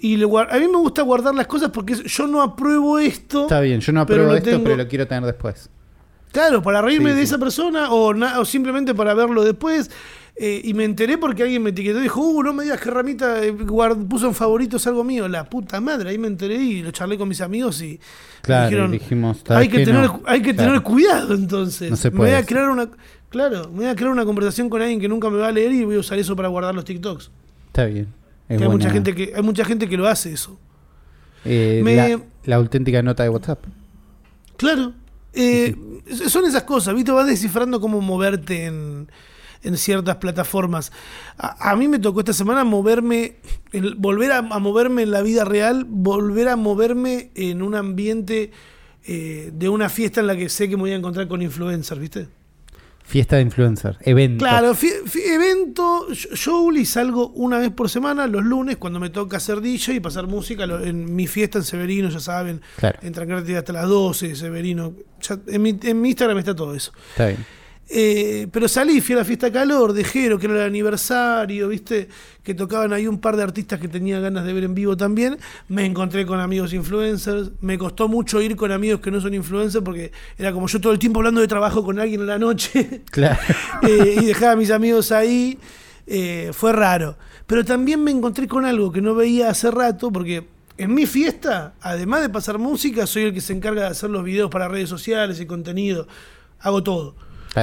Y 0.00 0.16
le 0.16 0.26
guar- 0.26 0.48
a 0.50 0.58
mí 0.58 0.68
me 0.68 0.78
gusta 0.78 1.02
guardar 1.02 1.34
las 1.34 1.46
cosas 1.48 1.70
porque 1.70 1.94
yo 1.94 2.26
no 2.28 2.40
apruebo 2.40 2.98
esto. 3.00 3.42
Está 3.42 3.60
bien, 3.60 3.80
yo 3.80 3.92
no 3.92 4.00
apruebo 4.00 4.28
lo 4.30 4.36
esto, 4.36 4.50
tengo- 4.50 4.64
pero 4.64 4.76
lo 4.76 4.86
quiero 4.88 5.06
tener 5.08 5.24
después. 5.24 5.70
Claro, 6.30 6.62
para 6.62 6.82
reírme 6.82 7.10
Sí, 7.10 7.16
de 7.16 7.22
sí. 7.22 7.24
esa 7.24 7.38
persona 7.38 7.90
o, 7.90 8.14
na- 8.14 8.38
o 8.38 8.44
simplemente 8.44 8.94
para 8.94 9.12
verlo 9.14 9.42
después. 9.44 9.90
Eh, 10.40 10.60
y 10.62 10.72
me 10.74 10.84
enteré 10.84 11.18
porque 11.18 11.42
alguien 11.42 11.62
me 11.64 11.70
etiquetó 11.70 11.98
y 11.98 12.02
dijo, 12.02 12.20
uh, 12.20 12.42
no 12.44 12.52
me 12.52 12.62
digas 12.62 12.80
que 12.80 12.90
Ramita 12.90 13.44
eh, 13.44 13.52
guard- 13.52 14.06
puso 14.06 14.28
en 14.28 14.34
favoritos 14.34 14.86
algo 14.86 15.02
mío. 15.02 15.26
La 15.26 15.42
puta 15.50 15.80
madre, 15.80 16.10
ahí 16.10 16.18
me 16.18 16.28
enteré 16.28 16.54
y 16.54 16.80
lo 16.82 16.92
charlé 16.92 17.18
con 17.18 17.28
mis 17.28 17.40
amigos 17.40 17.82
y 17.82 17.98
Claro, 18.42 18.62
me 18.62 18.68
dijeron, 18.70 18.90
dijimos, 18.92 19.38
¿sabes 19.44 19.62
hay 19.62 19.68
que, 19.68 19.84
tener, 19.84 20.04
No. 20.04 20.22
hay 20.26 20.40
que 20.40 20.54
Claro. 20.54 20.68
tener 20.70 20.82
cuidado 20.84 21.34
entonces. 21.34 21.90
No 21.90 21.96
se 21.96 22.10
me 22.12 22.16
puede 22.18 22.32
voy 22.34 22.40
a 22.42 22.46
crear 22.46 22.70
una... 22.70 22.88
Claro, 23.30 23.68
me 23.70 23.78
voy 23.78 23.86
a 23.86 23.96
crear 23.96 24.12
una 24.12 24.24
conversación 24.24 24.70
con 24.70 24.80
alguien 24.80 25.00
que 25.00 25.08
nunca 25.08 25.28
me 25.28 25.38
va 25.38 25.48
a 25.48 25.52
leer 25.52 25.72
y 25.72 25.84
voy 25.84 25.96
a 25.96 25.98
usar 25.98 26.18
eso 26.20 26.36
para 26.36 26.46
guardar 26.48 26.72
los 26.74 26.84
TikToks. 26.84 27.30
Está 27.66 27.84
bien. 27.86 28.06
Es 28.48 28.58
Que 28.58 28.64
hay, 28.64 28.70
mucha 28.70 28.90
gente 28.90 29.14
que, 29.14 29.32
hay 29.34 29.42
mucha 29.42 29.64
gente 29.64 29.88
que 29.88 29.96
lo 29.96 30.06
hace 30.06 30.32
eso. 30.32 30.56
eh, 31.44 31.80
me- 31.84 31.96
la, 31.96 32.20
la 32.44 32.56
auténtica 32.56 33.02
nota 33.02 33.24
de 33.24 33.28
WhatsApp. 33.28 33.58
Claro. 34.56 34.92
Eh, 35.34 35.74
Son 36.28 36.44
esas 36.46 36.62
cosas, 36.62 36.94
¿viste? 36.94 37.10
Vas 37.12 37.26
descifrando 37.26 37.80
cómo 37.80 38.00
moverte 38.00 38.64
en, 38.66 39.08
en 39.62 39.76
ciertas 39.76 40.16
plataformas. 40.16 40.92
A, 41.36 41.70
a 41.70 41.76
mí 41.76 41.88
me 41.88 41.98
tocó 41.98 42.20
esta 42.20 42.32
semana 42.32 42.64
moverme, 42.64 43.36
el- 43.72 43.94
volver 43.96 44.32
a, 44.32 44.38
a 44.38 44.58
moverme 44.58 45.02
en 45.02 45.10
la 45.10 45.22
vida 45.22 45.44
real, 45.44 45.84
volver 45.88 46.48
a 46.48 46.56
moverme 46.56 47.30
en 47.34 47.62
un 47.62 47.74
ambiente 47.74 48.50
eh, 49.04 49.50
de 49.54 49.68
una 49.68 49.88
fiesta 49.88 50.20
en 50.20 50.26
la 50.26 50.36
que 50.36 50.48
sé 50.48 50.68
que 50.68 50.76
me 50.76 50.82
voy 50.82 50.90
a 50.92 50.96
encontrar 50.96 51.28
con 51.28 51.40
influencers, 51.42 52.00
¿viste? 52.00 52.28
Fiesta 53.04 53.36
de 53.36 53.42
influencer, 53.42 53.96
evento. 54.02 54.44
Claro, 54.44 54.74
evento, 55.32 56.12
yo, 56.12 56.28
yo, 56.34 56.60
Uli, 56.60 56.84
salgo 56.84 57.28
una 57.28 57.58
vez 57.58 57.70
por 57.70 57.88
semana, 57.88 58.26
los 58.26 58.44
lunes, 58.44 58.76
cuando 58.76 59.00
me 59.00 59.08
toca 59.08 59.38
hacer 59.38 59.62
DJ 59.62 59.94
y 59.94 60.00
pasar 60.00 60.26
música 60.26 60.66
lo- 60.66 60.84
en 60.84 61.14
mi 61.16 61.26
fiesta 61.26 61.56
en 61.56 61.64
Severino, 61.64 62.10
ya 62.10 62.20
saben, 62.20 62.60
Claro. 62.76 62.98
entran 63.02 63.28
gratis 63.28 63.56
hasta 63.56 63.72
las 63.72 63.88
12, 63.88 64.34
Severino. 64.36 64.92
Ya- 65.26 65.38
en, 65.46 65.62
mi, 65.62 65.78
en 65.82 66.00
mi 66.02 66.08
Instagram 66.10 66.36
está 66.38 66.54
todo 66.54 66.74
eso. 66.74 66.92
Está 67.12 67.28
bien. 67.28 67.46
Eh, 67.90 68.48
pero 68.52 68.68
salí, 68.68 69.00
fui 69.00 69.14
a 69.14 69.18
la 69.18 69.24
fiesta 69.24 69.50
calor 69.50 69.94
de 69.94 70.04
Jero, 70.04 70.38
que 70.38 70.46
era 70.46 70.56
el 70.56 70.62
aniversario, 70.66 71.68
¿viste? 71.68 72.08
Que 72.42 72.54
tocaban 72.54 72.92
ahí 72.92 73.06
un 73.06 73.18
par 73.18 73.36
de 73.36 73.42
artistas 73.42 73.80
que 73.80 73.88
tenía 73.88 74.20
ganas 74.20 74.44
de 74.44 74.52
ver 74.52 74.64
en 74.64 74.74
vivo 74.74 74.96
también. 74.96 75.38
Me 75.68 75.86
encontré 75.86 76.26
con 76.26 76.38
amigos 76.40 76.72
influencers. 76.74 77.50
Me 77.60 77.78
costó 77.78 78.06
mucho 78.08 78.42
ir 78.42 78.56
con 78.56 78.72
amigos 78.72 79.00
que 79.00 79.10
no 79.10 79.20
son 79.20 79.32
influencers 79.34 79.82
porque 79.82 80.12
era 80.36 80.52
como 80.52 80.66
yo 80.68 80.80
todo 80.80 80.92
el 80.92 80.98
tiempo 80.98 81.20
hablando 81.20 81.40
de 81.40 81.48
trabajo 81.48 81.82
con 81.82 81.98
alguien 81.98 82.20
en 82.20 82.26
la 82.26 82.38
noche. 82.38 83.02
Claro. 83.10 83.38
eh, 83.82 84.16
y 84.20 84.24
dejaba 84.26 84.52
a 84.52 84.56
mis 84.56 84.70
amigos 84.70 85.10
ahí. 85.12 85.58
eh, 86.06 86.50
fue 86.52 86.72
raro. 86.72 87.16
Pero 87.46 87.64
también 87.64 88.04
me 88.04 88.10
encontré 88.10 88.46
con 88.46 88.66
algo 88.66 88.92
que 88.92 89.00
no 89.00 89.14
veía 89.14 89.48
hace 89.48 89.70
rato, 89.70 90.12
porque 90.12 90.46
en 90.76 90.94
mi 90.94 91.06
fiesta, 91.06 91.74
además 91.80 92.20
de 92.20 92.28
pasar 92.28 92.58
música, 92.58 93.06
soy 93.06 93.22
el 93.24 93.34
que 93.34 93.40
se 93.40 93.54
encarga 93.54 93.82
de 93.82 93.88
hacer 93.88 94.10
los 94.10 94.22
videos 94.22 94.50
para 94.50 94.68
redes 94.68 94.90
sociales 94.90 95.40
y 95.40 95.46
contenido. 95.46 96.06
Hago 96.60 96.82
todo. 96.82 97.14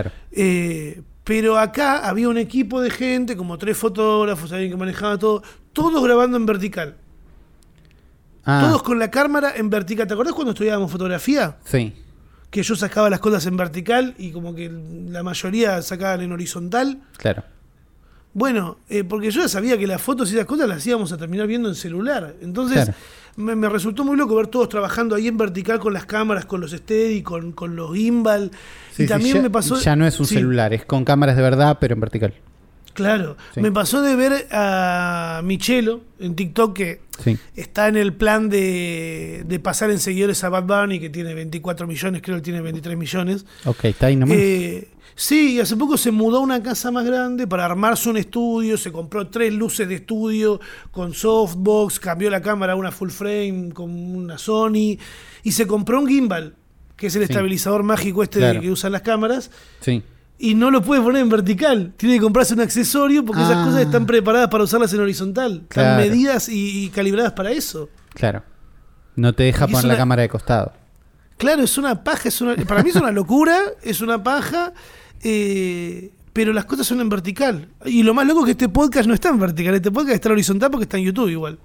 Claro. 0.04 0.12
Eh, 0.32 1.02
pero 1.24 1.58
acá 1.58 2.08
había 2.08 2.30
un 2.30 2.38
equipo 2.38 2.82
de 2.82 2.90
gente, 2.90 3.36
como 3.36 3.58
tres 3.58 3.78
fotógrafos, 3.78 4.52
alguien 4.52 4.72
que 4.72 4.78
manejaba 4.78 5.18
todo, 5.18 5.42
todos 5.74 6.04
grabando 6.04 6.38
en 6.38 6.46
vertical. 6.46 6.96
Ah, 8.46 8.62
Todos 8.68 8.84
con 8.84 9.00
la 9.00 9.10
cámara 9.10 9.54
en 9.56 9.70
vertical. 9.72 10.06
¿Te 10.08 10.14
acordás 10.14 10.34
cuando 10.34 10.52
estudiábamos 10.52 10.92
fotografía? 10.92 11.58
sí. 11.64 11.94
Que 12.52 12.64
yo 12.64 12.74
sacaba 12.76 13.10
las 13.10 13.20
cosas 13.20 13.46
en 13.48 13.58
vertical 13.58 14.14
y 14.18 14.32
como 14.32 14.56
que 14.56 14.72
la 15.10 15.24
mayoría 15.24 15.82
sacaban 15.82 16.22
en 16.22 16.32
horizontal. 16.32 17.02
Claro. 17.18 17.44
Bueno, 18.36 18.80
eh, 18.90 19.06
porque 19.06 19.32
yo 19.32 19.42
ya 19.42 19.48
sabía 19.48 19.78
que 19.78 19.88
las 19.88 20.02
fotos 20.02 20.30
y 20.30 20.36
esas 20.36 20.46
cosas 20.46 20.68
las 20.68 20.86
íbamos 20.86 21.10
a 21.14 21.18
terminar 21.18 21.48
viendo 21.48 21.70
en 21.70 21.76
celular. 21.76 22.36
Entonces 22.42 22.84
Claro. 22.84 22.94
me, 23.38 23.56
me 23.56 23.70
resultó 23.70 24.04
muy 24.04 24.18
loco 24.18 24.36
ver 24.36 24.48
todos 24.48 24.68
trabajando 24.68 25.16
ahí 25.16 25.30
en 25.30 25.38
vertical 25.38 25.80
con 25.80 25.94
las 25.94 26.06
cámaras, 26.06 26.46
con 26.46 26.60
los 26.60 26.72
steady, 26.72 27.24
con, 27.24 27.54
con 27.54 27.78
los 27.78 27.96
gimbal. 27.96 28.52
Sí, 28.92 29.04
y 29.04 29.06
sí, 29.06 29.10
también 29.10 29.38
ya, 29.38 29.42
me 29.42 29.50
pasó... 29.50 29.80
ya 29.80 29.96
no 29.96 30.06
es 30.06 30.20
un 30.20 30.26
sí, 30.26 30.36
celular, 30.36 30.74
es 30.74 30.84
con 30.84 31.06
cámaras 31.06 31.38
de 31.38 31.44
verdad, 31.44 31.78
pero 31.80 31.94
en 31.94 32.02
vertical. 32.02 32.34
Claro. 32.96 33.38
Sí. 33.54 33.62
Me 33.62 33.72
pasó 33.72 34.02
de 34.02 34.16
ver 34.16 34.48
a 34.52 35.42
Michelo 35.44 36.02
en 36.20 36.36
TikTok 36.36 36.74
que 36.76 37.02
Sí. 37.24 37.38
está 37.56 37.88
en 37.88 37.96
el 37.98 38.14
plan 38.14 38.50
de, 38.50 39.44
de 39.46 39.60
pasar 39.60 39.92
en 39.92 40.00
seguidores 40.00 40.44
a 40.44 40.50
Bad 40.50 40.64
Bunny, 40.64 41.00
que 41.00 41.10
tiene 41.10 41.34
24 41.34 41.88
millones, 41.88 42.22
creo 42.24 42.38
que 42.38 42.42
tiene 42.42 42.62
23 42.62 42.98
millones. 42.98 43.46
Ok, 43.66 43.86
está 43.86 44.08
ahí 44.08 44.16
nomás. 44.16 44.38
Eh, 44.38 44.90
sí, 45.16 45.54
y 45.56 45.60
hace 45.60 45.78
poco 45.78 45.98
se 45.98 46.12
mudó 46.12 46.38
a 46.38 46.40
una 46.42 46.62
casa 46.64 46.92
más 46.92 47.06
grande 47.06 47.48
para 47.48 47.66
armarse 47.66 48.10
un 48.10 48.18
estudio, 48.18 48.78
se 48.78 48.92
compró 48.92 49.28
tres 49.28 49.54
luces 49.54 49.88
de 49.88 49.96
estudio 49.96 50.60
con 50.92 51.14
softbox, 51.14 52.00
cambió 52.00 52.30
la 52.30 52.42
cámara 52.42 52.74
a 52.74 52.76
una 52.76 52.92
full 52.92 53.10
frame 53.10 53.72
con 53.74 53.92
una 53.92 54.38
Sony 54.38 54.98
y 55.44 55.52
se 55.52 55.68
compró 55.68 56.00
un 56.02 56.08
gimbal, 56.08 56.56
que 56.98 57.08
es 57.08 57.16
el 57.16 57.26
Sí. 57.28 57.32
estabilizador 57.32 57.84
mágico 57.84 58.24
este 58.24 58.40
de- 58.40 58.60
que 58.62 58.72
usan 58.72 58.92
las 58.94 59.02
cámaras. 59.04 59.52
sí. 59.82 60.02
Y 60.38 60.54
no 60.56 60.70
lo 60.70 60.82
puede 60.82 61.02
poner 61.02 61.22
en 61.22 61.30
vertical. 61.30 61.94
Tiene 61.96 62.16
que 62.16 62.22
comprarse 62.22 62.54
un 62.54 62.60
accesorio 62.62 63.24
porque 63.24 63.42
esas 63.42 63.56
Ah. 63.58 63.66
cosas 63.66 63.82
están 63.82 64.06
preparadas 64.06 64.50
para 64.50 64.64
usarlas 64.66 64.92
en 64.94 65.00
horizontal. 65.00 65.62
Están 65.70 65.98
medidas 65.98 66.50
y, 66.50 66.86
y 66.86 66.90
calibradas 66.90 67.32
para 67.34 67.52
eso. 67.52 67.90
Claro. 68.14 68.44
No 69.16 69.32
te 69.34 69.44
deja 69.44 69.64
es 69.66 69.72
poner 69.72 69.86
la 69.86 69.96
cámara 69.98 70.24
de 70.24 70.30
costado. 70.30 70.74
Claro, 71.38 71.64
es 71.64 71.78
una 71.78 72.04
paja. 72.04 72.28
Es 72.28 72.42
una, 72.42 72.56
para 72.56 72.84
mí 72.84 72.90
es 72.90 72.96
una 72.98 73.12
locura, 73.12 73.58
es 73.82 74.02
una 74.02 74.22
paja. 74.24 74.74
eh, 75.24 76.12
pero 76.34 76.52
las 76.52 76.66
cosas 76.66 76.86
son 76.86 77.00
en 77.00 77.08
vertical. 77.08 77.70
Y 77.86 78.04
lo 78.04 78.14
más 78.14 78.28
loco 78.28 78.42
es 78.42 78.46
que 78.48 78.52
este 78.52 78.68
podcast 78.68 79.08
no 79.08 79.14
está 79.14 79.30
en 79.30 79.40
vertical. 79.40 79.74
Este 79.76 79.90
podcast 79.90 80.16
está 80.16 80.28
en 80.28 80.34
horizontal 80.34 80.70
porque 80.70 80.84
está 80.84 80.98
en 80.98 81.06
YouTube 81.06 81.30
igual. 81.30 81.58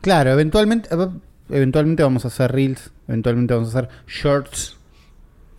Claro, 0.00 0.30
eventualmente, 0.30 0.88
eh, 0.92 1.08
eventualmente 1.50 2.04
vamos 2.04 2.24
a 2.24 2.28
hacer 2.28 2.52
reels, 2.52 2.92
eventualmente 3.08 3.52
vamos 3.52 3.74
a 3.74 3.78
hacer 3.80 3.90
shorts. 4.06 4.76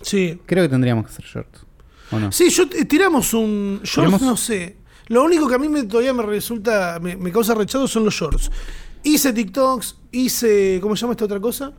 Sí. 0.01 0.39
Creo 0.45 0.63
que 0.63 0.69
tendríamos 0.69 1.05
que 1.05 1.11
hacer 1.11 1.25
shorts. 1.25 1.65
¿O 2.13 2.19
no? 2.19 2.31
Sí, 2.31 2.49
yo 2.49 2.63
eh, 2.73 2.85
tiramos 2.85 3.33
un 3.33 3.79
shorts, 3.83 3.93
¿Tiramos? 3.93 4.21
no 4.21 4.37
sé. 4.37 4.77
Lo 5.07 5.23
único 5.23 5.47
que 5.47 5.55
a 5.55 5.57
mí 5.57 5.67
me, 5.69 5.83
todavía 5.83 6.13
me 6.13 6.23
resulta, 6.23 6.99
me, 7.01 7.15
me 7.15 7.31
causa 7.31 7.53
rechazo 7.53 7.87
son 7.87 8.05
los 8.05 8.13
shorts. 8.13 8.49
Hice 9.03 9.33
TikToks, 9.33 9.97
hice, 10.11 10.79
¿cómo 10.81 10.95
se 10.95 11.01
llama 11.01 11.13
esta 11.13 11.25
otra 11.25 11.39
cosa? 11.39 11.73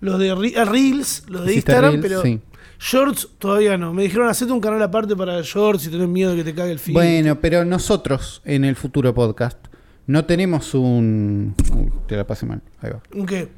Los 0.00 0.18
de 0.18 0.34
Re- 0.34 0.54
ah, 0.56 0.64
Reels, 0.64 1.24
los 1.28 1.44
de 1.44 1.54
Instagram, 1.54 1.90
Reels, 2.00 2.02
pero 2.02 2.22
sí. 2.22 2.40
shorts 2.80 3.28
todavía 3.38 3.76
no. 3.76 3.92
Me 3.92 4.04
dijeron, 4.04 4.28
hacete 4.28 4.50
un 4.52 4.60
canal 4.60 4.82
aparte 4.82 5.14
para 5.14 5.42
shorts 5.42 5.86
y 5.86 5.90
tenés 5.90 6.08
miedo 6.08 6.30
de 6.30 6.38
que 6.38 6.44
te 6.44 6.54
cague 6.54 6.72
el 6.72 6.78
feed. 6.78 6.94
Bueno, 6.94 7.38
pero 7.38 7.66
nosotros 7.66 8.40
en 8.46 8.64
el 8.64 8.76
futuro 8.76 9.12
podcast 9.14 9.58
no 10.06 10.24
tenemos 10.24 10.72
un... 10.72 11.54
Uy, 11.74 11.92
te 12.06 12.16
la 12.16 12.26
pasé 12.26 12.46
mal. 12.46 12.62
Ahí 12.80 12.90
va. 12.90 13.02
¿Un 13.14 13.26
qué? 13.26 13.48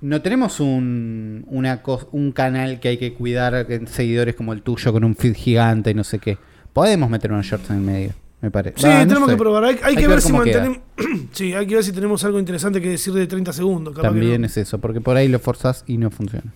No 0.00 0.22
tenemos 0.22 0.60
un, 0.60 1.44
una 1.48 1.82
un 2.12 2.32
canal 2.32 2.80
que 2.80 2.88
hay 2.88 2.96
que 2.98 3.12
cuidar 3.14 3.66
en 3.70 3.86
seguidores 3.86 4.34
como 4.34 4.52
el 4.52 4.62
tuyo 4.62 4.92
con 4.92 5.04
un 5.04 5.14
feed 5.14 5.34
gigante 5.34 5.90
y 5.90 5.94
no 5.94 6.04
sé 6.04 6.18
qué. 6.18 6.38
Podemos 6.72 7.10
meter 7.10 7.32
unos 7.32 7.44
shorts 7.46 7.68
en 7.70 7.76
el 7.76 7.82
medio, 7.82 8.12
me 8.40 8.50
parece. 8.50 8.78
Sí, 8.78 8.86
no 8.86 9.06
tenemos 9.06 9.28
sé. 9.28 9.34
que 9.34 9.38
probar. 9.38 9.64
Hay, 9.64 9.76
hay 9.82 9.96
que, 9.96 10.08
ver, 10.08 10.22
si 10.22 10.32
mantenemos. 10.32 10.78
sí, 11.32 11.52
hay 11.52 11.66
que 11.66 11.74
ver 11.74 11.84
si 11.84 11.92
tenemos 11.92 12.24
algo 12.24 12.38
interesante 12.38 12.80
que 12.80 12.88
decir 12.90 13.12
de 13.12 13.26
30 13.26 13.52
segundos. 13.52 13.92
capaz 13.94 14.08
que 14.08 14.14
También 14.14 14.40
no. 14.40 14.46
es 14.46 14.56
eso, 14.56 14.78
porque 14.78 15.00
por 15.02 15.16
ahí 15.16 15.28
lo 15.28 15.38
forzás 15.38 15.84
y 15.86 15.98
no 15.98 16.10
funciona. 16.10 16.50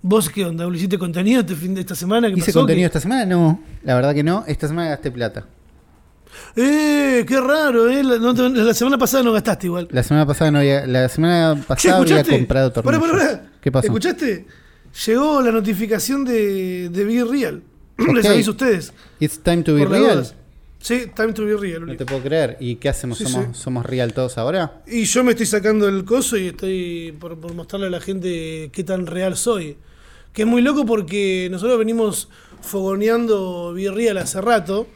¿Vos 0.00 0.30
qué 0.30 0.44
onda? 0.44 0.64
¿Hiciste 0.72 0.96
contenido 0.96 1.40
este 1.40 1.56
fin 1.56 1.74
de 1.74 1.80
esta 1.80 1.96
semana? 1.96 2.28
¿Qué 2.28 2.34
¿Hice 2.34 2.46
pasó? 2.52 2.60
contenido 2.60 2.84
¿Qué- 2.84 2.98
esta 2.98 3.00
semana? 3.00 3.26
No, 3.26 3.60
la 3.82 3.96
verdad 3.96 4.14
que 4.14 4.22
no. 4.22 4.44
Esta 4.46 4.68
semana 4.68 4.90
gasté 4.90 5.10
plata. 5.10 5.46
¡Eh! 6.56 7.24
¡Qué 7.26 7.40
raro! 7.40 7.88
¿eh? 7.88 8.02
La, 8.02 8.18
no 8.18 8.34
te- 8.34 8.48
la 8.48 8.74
semana 8.74 8.98
pasada 8.98 9.22
no 9.22 9.32
gastaste 9.32 9.66
igual. 9.66 9.88
La 9.90 10.02
semana 10.02 10.26
pasada 10.26 10.50
no 10.50 10.58
había, 10.58 10.86
la 10.86 11.08
semana 11.08 11.62
pasada 11.66 11.98
había 11.98 12.24
comprado 12.24 12.72
tornillos. 12.72 13.00
pará, 13.00 13.12
pará. 13.12 13.50
¿Qué 13.60 13.70
pasó? 13.72 13.86
¿Escuchaste? 13.86 14.46
Llegó 15.06 15.42
la 15.42 15.52
notificación 15.52 16.24
de, 16.24 16.88
de 16.88 17.04
Be 17.04 17.24
Real. 17.24 17.62
Les 18.14 18.24
Ok. 18.24 18.30
aviso 18.32 18.50
a 18.50 18.52
ustedes. 18.52 18.92
It's 19.20 19.38
time 19.40 19.62
to 19.62 19.74
be 19.74 19.82
por 19.82 19.90
real. 19.92 20.26
Sí, 20.80 21.06
time 21.14 21.32
to 21.32 21.44
be 21.44 21.56
real. 21.56 21.84
No 21.86 21.96
te 21.96 22.06
puedo 22.06 22.22
creer. 22.22 22.56
¿Y 22.60 22.76
qué 22.76 22.88
hacemos? 22.88 23.18
Sí, 23.18 23.24
¿Somos, 23.26 23.56
sí. 23.56 23.62
¿Somos 23.62 23.84
real 23.84 24.12
todos 24.12 24.38
ahora? 24.38 24.82
Y 24.86 25.04
yo 25.04 25.24
me 25.24 25.32
estoy 25.32 25.46
sacando 25.46 25.88
el 25.88 26.04
coso 26.04 26.36
y 26.36 26.48
estoy 26.48 27.16
por, 27.18 27.36
por 27.38 27.52
mostrarle 27.54 27.88
a 27.88 27.90
la 27.90 28.00
gente 28.00 28.70
qué 28.72 28.84
tan 28.84 29.06
real 29.06 29.36
soy. 29.36 29.76
Que 30.32 30.42
es 30.42 30.48
muy 30.48 30.62
loco 30.62 30.86
porque 30.86 31.48
nosotros 31.50 31.78
venimos 31.78 32.28
fogoneando 32.60 33.72
Be 33.74 33.90
Real 33.90 34.18
hace 34.18 34.40
rato. 34.40 34.86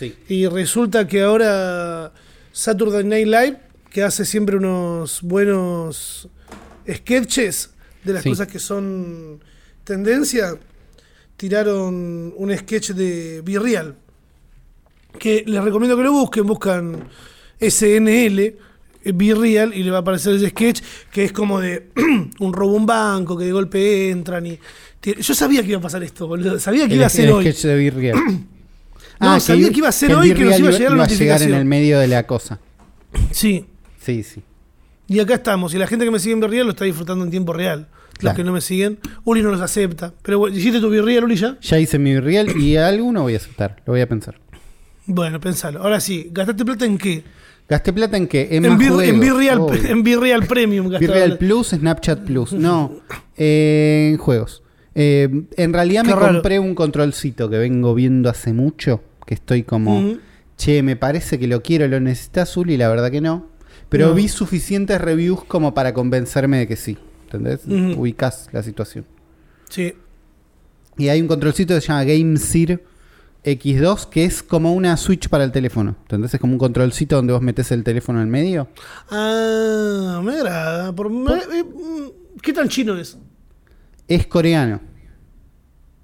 Sí. 0.00 0.14
Y 0.28 0.46
resulta 0.48 1.06
que 1.06 1.20
ahora 1.22 2.12
Saturday 2.52 3.04
Night 3.04 3.26
Live, 3.28 3.56
que 3.90 4.02
hace 4.02 4.24
siempre 4.24 4.56
unos 4.56 5.20
buenos 5.22 6.28
sketches 6.90 7.70
de 8.02 8.14
las 8.14 8.22
Sí. 8.22 8.30
cosas 8.30 8.48
que 8.48 8.58
son 8.58 9.40
tendencia, 9.84 10.56
tiraron 11.36 12.32
un 12.36 12.56
sketch 12.56 12.90
de 12.92 13.42
Be 13.44 13.58
Real. 13.58 13.94
Que 15.18 15.44
les 15.46 15.62
recomiendo 15.62 15.96
que 15.96 16.02
lo 16.02 16.12
busquen, 16.12 16.46
buscan 16.46 17.08
SNL, 17.60 18.38
eh, 19.04 19.12
Be 19.14 19.34
Real, 19.34 19.74
y 19.74 19.82
le 19.82 19.90
va 19.90 19.98
a 19.98 20.00
aparecer 20.00 20.34
ese 20.36 20.48
sketch 20.50 20.80
que 21.12 21.24
es 21.24 21.32
como 21.32 21.60
de 21.60 21.90
un 22.38 22.52
robo 22.52 22.74
a 22.74 22.76
un 22.76 22.86
banco, 22.86 23.36
que 23.36 23.44
de 23.44 23.52
golpe 23.52 24.10
entran 24.10 24.46
y. 24.46 24.58
Yo 25.02 25.34
sabía 25.34 25.62
que 25.62 25.68
iba 25.70 25.78
a 25.78 25.82
pasar 25.82 26.02
esto, 26.02 26.26
boludo. 26.26 26.58
Sabía 26.58 26.86
que 26.86 26.92
El, 26.92 26.98
iba 26.98 27.06
a 27.06 27.10
ser 27.10 27.30
hoy. 27.32 27.44
sketch 27.44 27.64
de 27.64 28.14
No, 29.20 29.38
sabía 29.40 29.70
que 29.70 29.78
iba 29.78 29.88
a 29.88 29.92
ser 29.92 30.14
hoy 30.14 30.32
que 30.34 30.44
nos 30.44 30.58
iba 30.58 30.68
a 30.68 30.72
llegar 30.72 30.92
la 30.96 31.04
a 31.04 31.06
llegar 31.06 31.42
en 31.42 31.48
notificación. 31.50 31.54
el 31.54 31.64
medio 31.66 31.98
de 31.98 32.08
la 32.08 32.26
cosa. 32.26 32.58
Sí. 33.30 33.66
Sí, 34.00 34.22
sí. 34.22 34.42
Y 35.08 35.18
acá 35.20 35.34
estamos. 35.34 35.74
Y 35.74 35.78
la 35.78 35.86
gente 35.86 36.04
que 36.04 36.10
me 36.10 36.18
sigue 36.18 36.32
en 36.34 36.40
Virreal 36.40 36.64
lo 36.66 36.70
está 36.72 36.84
disfrutando 36.84 37.24
en 37.24 37.30
tiempo 37.30 37.52
real. 37.52 37.88
Los 38.20 38.34
que 38.34 38.44
no 38.44 38.52
me 38.52 38.60
siguen, 38.60 38.98
Uli 39.24 39.42
no 39.42 39.50
los 39.50 39.60
acepta. 39.62 40.12
Pero 40.22 40.38
bueno, 40.38 40.54
¿hiciste 40.56 40.78
tu 40.80 40.90
Virreal, 40.90 41.24
Uli, 41.24 41.36
ya? 41.36 41.56
Ya 41.62 41.78
hice 41.78 41.98
mi 41.98 42.12
Be 42.14 42.20
Real 42.20 42.54
y 42.60 42.76
alguno 42.76 43.22
voy 43.22 43.32
a 43.34 43.38
aceptar. 43.38 43.76
Lo 43.86 43.94
voy 43.94 44.02
a 44.02 44.08
pensar. 44.08 44.38
Bueno, 45.06 45.40
pensalo. 45.40 45.82
Ahora 45.82 46.00
sí, 46.00 46.28
¿gastaste 46.30 46.64
plata 46.64 46.84
en 46.84 46.98
qué? 46.98 47.24
¿Gasté 47.68 47.92
plata 47.92 48.16
en 48.18 48.26
qué? 48.28 48.48
En, 48.50 48.64
En, 48.64 48.72
más 48.72 48.78
juegos. 48.88 49.04
en 49.04 49.20
Virreal, 49.20 49.60
en 49.88 50.02
Virreal 50.02 50.46
Premium. 50.46 50.90
Virreal. 50.98 51.38
Plus, 51.38 51.68
Snapchat 51.68 52.20
Plus. 52.24 52.52
No, 52.52 52.92
eh, 53.36 54.10
en 54.12 54.18
juegos. 54.18 54.62
Eh, 54.94 55.28
en 55.56 55.72
realidad 55.72 56.02
Qué 56.02 56.08
me 56.10 56.16
raro. 56.16 56.32
compré 56.34 56.58
un 56.58 56.74
controlcito 56.74 57.48
que 57.48 57.56
vengo 57.58 57.94
viendo 57.94 58.28
hace 58.28 58.52
mucho. 58.52 59.02
Que 59.30 59.34
estoy 59.34 59.62
como, 59.62 60.16
che, 60.56 60.82
me 60.82 60.96
parece 60.96 61.38
que 61.38 61.46
lo 61.46 61.62
quiero, 61.62 61.86
lo 61.86 62.00
necesitas, 62.00 62.56
Uli. 62.56 62.76
La 62.76 62.88
verdad 62.88 63.12
que 63.12 63.20
no. 63.20 63.46
Pero 63.88 64.08
No. 64.08 64.14
vi 64.14 64.26
suficientes 64.26 65.00
reviews 65.00 65.44
como 65.44 65.72
para 65.72 65.94
convencerme 65.94 66.58
de 66.58 66.66
que 66.66 66.74
sí. 66.74 66.98
¿Entendés? 67.26 67.60
Ujú. 67.64 68.00
Ubicás 68.00 68.48
la 68.50 68.64
situación. 68.64 69.06
Sí. 69.68 69.94
Y 70.98 71.10
hay 71.10 71.20
un 71.20 71.28
controlcito 71.28 71.76
que 71.76 71.80
se 71.80 71.86
llama 71.86 72.02
GameSir 72.02 72.82
X2 73.44 74.06
que 74.08 74.24
es 74.24 74.42
como 74.42 74.74
una 74.74 74.96
Switch 74.96 75.28
para 75.28 75.44
el 75.44 75.52
teléfono. 75.52 75.94
¿Entendés? 76.02 76.34
Es 76.34 76.40
como 76.40 76.54
un 76.54 76.58
controlcito 76.58 77.14
donde 77.14 77.32
vos 77.32 77.40
metes 77.42 77.70
el 77.70 77.84
teléfono 77.84 78.20
en 78.20 78.30
medio. 78.30 78.66
Ah, 79.10 80.20
me 80.24 80.32
agrada. 80.34 80.92
Por- 80.92 81.08
me- 81.08 81.34
eh, 81.34 81.62
mm, 81.64 82.40
¿Qué 82.42 82.52
tan 82.52 82.68
chino 82.68 82.96
es? 82.98 83.16
Es 84.08 84.26
coreano. 84.26 84.80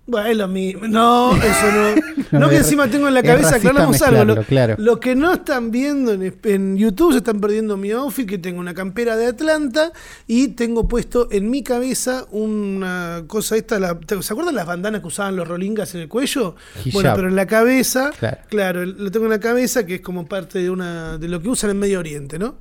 Bueno, 0.06 0.28
es 0.28 0.36
lo 0.36 0.46
mismo. 0.48 0.86
No, 0.86 1.36
eso 1.36 1.72
no. 1.72 2.16
No, 2.32 2.48
que 2.48 2.56
encima 2.56 2.88
tengo 2.90 3.06
en 3.06 3.14
la 3.14 3.22
cabeza, 3.22 3.54
aclaramos 3.54 4.02
algo. 4.02 4.25
Lo, 4.25 4.42
claro. 4.42 4.75
lo 4.78 4.98
que 4.98 5.14
no 5.14 5.32
están 5.32 5.70
viendo 5.70 6.12
en, 6.12 6.34
en 6.42 6.76
YouTube 6.76 7.12
se 7.12 7.18
están 7.18 7.40
perdiendo 7.40 7.76
mi 7.76 7.92
outfit, 7.92 8.28
que 8.28 8.36
tengo 8.36 8.58
una 8.58 8.75
campera 8.75 9.16
de 9.16 9.26
Atlanta 9.26 9.92
y 10.26 10.48
tengo 10.48 10.88
puesto 10.88 11.28
en 11.30 11.48
mi 11.50 11.62
cabeza 11.62 12.26
una 12.32 13.22
cosa 13.28 13.56
esta. 13.56 13.78
La, 13.78 13.96
¿Se 14.20 14.32
acuerdan 14.32 14.56
las 14.56 14.66
bandanas 14.66 15.02
que 15.02 15.06
usaban 15.06 15.36
los 15.36 15.46
rolingas 15.46 15.94
en 15.94 16.00
el 16.02 16.08
cuello? 16.08 16.56
Hijab. 16.84 16.92
Bueno, 16.92 17.12
pero 17.14 17.28
en 17.28 17.36
la 17.36 17.46
cabeza, 17.46 18.10
Claro. 18.18 18.38
claro, 18.48 18.84
lo 18.84 19.10
tengo 19.12 19.26
en 19.26 19.30
la 19.32 19.40
cabeza, 19.40 19.86
que 19.86 19.96
es 19.96 20.00
como 20.00 20.26
parte 20.26 20.58
de 20.58 20.68
una 20.68 21.18
de 21.18 21.28
lo 21.28 21.40
que 21.40 21.48
usan 21.48 21.70
en 21.70 21.78
Medio 21.78 22.00
Oriente, 22.00 22.38
¿no? 22.40 22.56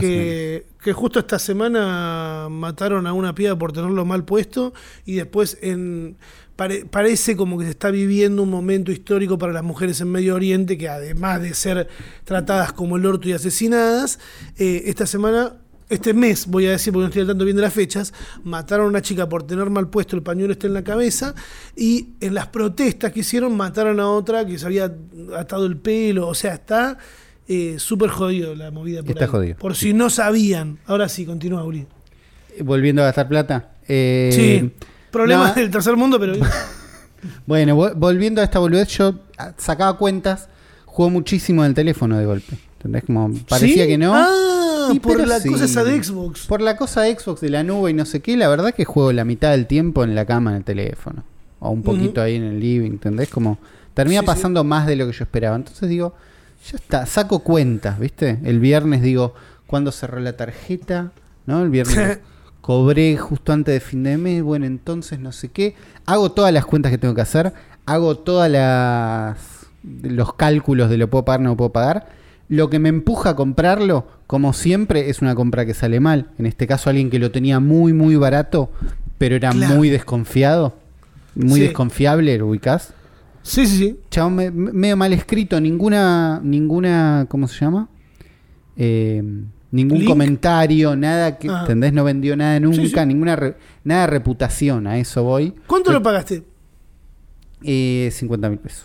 Que, 0.00 0.66
que 0.82 0.92
justo 0.92 1.18
esta 1.18 1.38
semana 1.38 2.48
mataron 2.50 3.06
a 3.06 3.12
una 3.12 3.34
piba 3.34 3.56
por 3.56 3.72
tenerlo 3.72 4.04
mal 4.04 4.24
puesto 4.24 4.72
y 5.04 5.16
después 5.16 5.58
en 5.60 6.16
pare- 6.56 6.84
parece 6.86 7.36
como 7.36 7.58
que 7.58 7.64
se 7.64 7.70
está 7.70 7.90
viviendo 7.90 8.42
un 8.42 8.50
momento 8.50 8.90
histórico 8.92 9.38
para 9.38 9.52
las 9.52 9.62
mujeres 9.64 10.00
en 10.00 10.08
Medio 10.10 10.34
Oriente 10.34 10.76
que 10.78 10.88
además 10.88 11.40
de 11.42 11.54
ser 11.54 11.88
tratadas 12.24 12.72
como 12.72 12.96
el 12.96 13.06
orto 13.06 13.28
y 13.28 13.32
asesinadas, 13.32 14.18
eh, 14.58 14.82
esta 14.86 15.06
semana 15.06 15.56
este 15.90 16.14
mes, 16.14 16.46
voy 16.46 16.66
a 16.66 16.70
decir 16.70 16.92
porque 16.94 17.02
no 17.04 17.08
estoy 17.08 17.20
al 17.22 17.28
tanto 17.28 17.44
bien 17.44 17.56
de 17.56 17.62
las 17.62 17.72
fechas, 17.74 18.14
mataron 18.42 18.86
a 18.86 18.88
una 18.88 19.02
chica 19.02 19.28
por 19.28 19.46
tener 19.46 19.68
mal 19.68 19.88
puesto 19.90 20.16
el 20.16 20.22
pañuelo 20.22 20.52
este 20.52 20.66
en 20.66 20.72
la 20.74 20.82
cabeza 20.82 21.34
y 21.76 22.08
en 22.20 22.32
las 22.34 22.46
protestas 22.48 23.12
que 23.12 23.20
hicieron 23.20 23.54
mataron 23.56 24.00
a 24.00 24.08
otra 24.08 24.46
que 24.46 24.58
se 24.58 24.64
había 24.64 24.90
atado 25.36 25.66
el 25.66 25.76
pelo, 25.76 26.26
o 26.26 26.34
sea, 26.34 26.54
está 26.54 26.96
eh, 27.46 27.74
súper 27.78 28.08
jodido 28.08 28.54
la 28.54 28.70
movida 28.70 29.02
por 29.02 29.10
Está 29.10 29.26
ahí. 29.26 29.30
jodido. 29.30 29.56
Por 29.58 29.76
si 29.76 29.92
no 29.92 30.08
sabían. 30.08 30.78
Ahora 30.86 31.10
sí, 31.10 31.26
continúa, 31.26 31.62
Uri. 31.64 31.86
Volviendo 32.60 33.02
a 33.02 33.06
gastar 33.06 33.28
plata. 33.28 33.74
eh, 33.86 34.30
sí, 34.32 34.70
problemas 35.14 35.48
no, 35.56 35.62
del 35.62 35.70
tercer 35.70 35.96
mundo, 35.96 36.18
pero... 36.20 36.34
Bueno, 37.46 37.74
vol- 37.76 37.94
volviendo 37.96 38.42
a 38.42 38.44
esta 38.44 38.58
boludez, 38.58 38.88
yo 38.88 39.14
ah, 39.38 39.52
sacaba 39.56 39.96
cuentas, 39.96 40.48
juego 40.84 41.08
muchísimo 41.10 41.62
en 41.64 41.70
el 41.70 41.74
teléfono 41.74 42.18
de 42.18 42.26
golpe. 42.26 42.58
¿Entendés? 42.76 43.04
Como 43.04 43.32
parecía 43.48 43.84
¿Sí? 43.84 43.88
que 43.88 43.96
no. 43.98 44.12
Ah, 44.14 44.90
por 45.00 45.26
la 45.26 45.40
sí. 45.40 45.48
cosa 45.48 45.64
esa 45.64 45.84
de 45.84 46.02
Xbox. 46.02 46.46
Por 46.46 46.60
la 46.60 46.76
cosa 46.76 47.00
de 47.00 47.18
Xbox 47.18 47.40
de 47.40 47.48
la 47.48 47.62
nube 47.62 47.90
y 47.90 47.94
no 47.94 48.04
sé 48.04 48.20
qué, 48.20 48.36
la 48.36 48.48
verdad 48.48 48.74
que 48.74 48.84
juego 48.84 49.10
la 49.12 49.24
mitad 49.24 49.52
del 49.52 49.66
tiempo 49.66 50.04
en 50.04 50.14
la 50.14 50.26
cama 50.26 50.50
en 50.50 50.56
el 50.58 50.64
teléfono. 50.64 51.24
O 51.60 51.70
un 51.70 51.82
poquito 51.82 52.20
ahí 52.20 52.34
en 52.36 52.42
el 52.44 52.60
living, 52.60 52.90
¿entendés? 52.90 53.30
Como 53.30 53.56
termina 53.94 54.22
pasando 54.22 54.62
más 54.64 54.86
de 54.86 54.96
lo 54.96 55.06
que 55.06 55.12
yo 55.12 55.24
esperaba. 55.24 55.56
Entonces 55.56 55.88
digo, 55.88 56.14
Ya 56.70 56.76
está, 56.76 57.06
saco 57.06 57.38
cuentas, 57.38 57.98
¿viste? 57.98 58.38
El 58.44 58.60
viernes 58.60 59.00
digo, 59.00 59.32
¿cuándo 59.66 59.90
cerró 59.92 60.20
la 60.20 60.36
tarjeta? 60.36 61.12
¿No? 61.46 61.62
El 61.62 61.70
viernes 61.70 62.18
cobré 62.64 63.18
justo 63.18 63.52
antes 63.52 63.74
de 63.74 63.80
fin 63.80 64.02
de 64.04 64.16
mes, 64.16 64.42
bueno, 64.42 64.64
entonces 64.64 65.18
no 65.20 65.32
sé 65.32 65.50
qué. 65.50 65.74
Hago 66.06 66.32
todas 66.32 66.50
las 66.50 66.64
cuentas 66.64 66.90
que 66.90 66.96
tengo 66.96 67.14
que 67.14 67.20
hacer, 67.20 67.52
hago 67.84 68.16
todas 68.16 68.50
las 68.50 69.36
los 70.02 70.32
cálculos 70.32 70.88
de 70.88 70.96
lo 70.96 71.10
puedo 71.10 71.26
pagar, 71.26 71.40
no 71.42 71.50
lo 71.50 71.56
puedo 71.58 71.72
pagar. 71.72 72.06
Lo 72.48 72.70
que 72.70 72.78
me 72.78 72.88
empuja 72.88 73.30
a 73.30 73.36
comprarlo, 73.36 74.06
como 74.26 74.54
siempre, 74.54 75.10
es 75.10 75.20
una 75.20 75.34
compra 75.34 75.66
que 75.66 75.74
sale 75.74 76.00
mal. 76.00 76.30
En 76.38 76.46
este 76.46 76.66
caso, 76.66 76.88
alguien 76.88 77.10
que 77.10 77.18
lo 77.18 77.30
tenía 77.30 77.60
muy, 77.60 77.92
muy 77.92 78.16
barato, 78.16 78.70
pero 79.18 79.36
era 79.36 79.50
Claro. 79.50 79.74
muy 79.74 79.90
desconfiado, 79.90 80.74
muy 81.34 81.60
Sí. 81.60 81.66
desconfiable, 81.66 82.38
¿lo 82.38 82.46
ubicás? 82.46 82.94
Sí, 83.42 83.66
sí, 83.66 83.76
sí. 84.10 84.20
Me- 84.30 84.50
medio 84.50 84.96
mal 84.96 85.12
escrito, 85.12 85.60
ninguna, 85.60 86.40
ninguna, 86.42 87.26
¿cómo 87.28 87.46
se 87.46 87.60
llama? 87.62 87.88
Eh, 88.78 89.22
ningún 89.74 89.98
¿Link? 89.98 90.08
comentario, 90.08 90.94
nada 90.96 91.38
que, 91.38 91.48
Ah. 91.50 91.60
¿entendés? 91.62 91.92
No 91.92 92.04
vendió 92.04 92.36
nada 92.36 92.58
nunca, 92.60 92.76
Sí, 92.82 92.88
sí. 92.88 93.06
ninguna 93.06 93.36
re- 93.36 93.56
nada 93.82 94.02
de 94.02 94.06
reputación, 94.08 94.86
a 94.86 94.98
eso 94.98 95.22
voy. 95.24 95.52
¿Cuánto 95.66 95.90
Yo- 95.90 95.94
lo 95.98 96.02
pagaste? 96.02 96.44
Eh, 97.62 98.10
50 98.12 98.48
mil 98.48 98.58
pesos. 98.58 98.84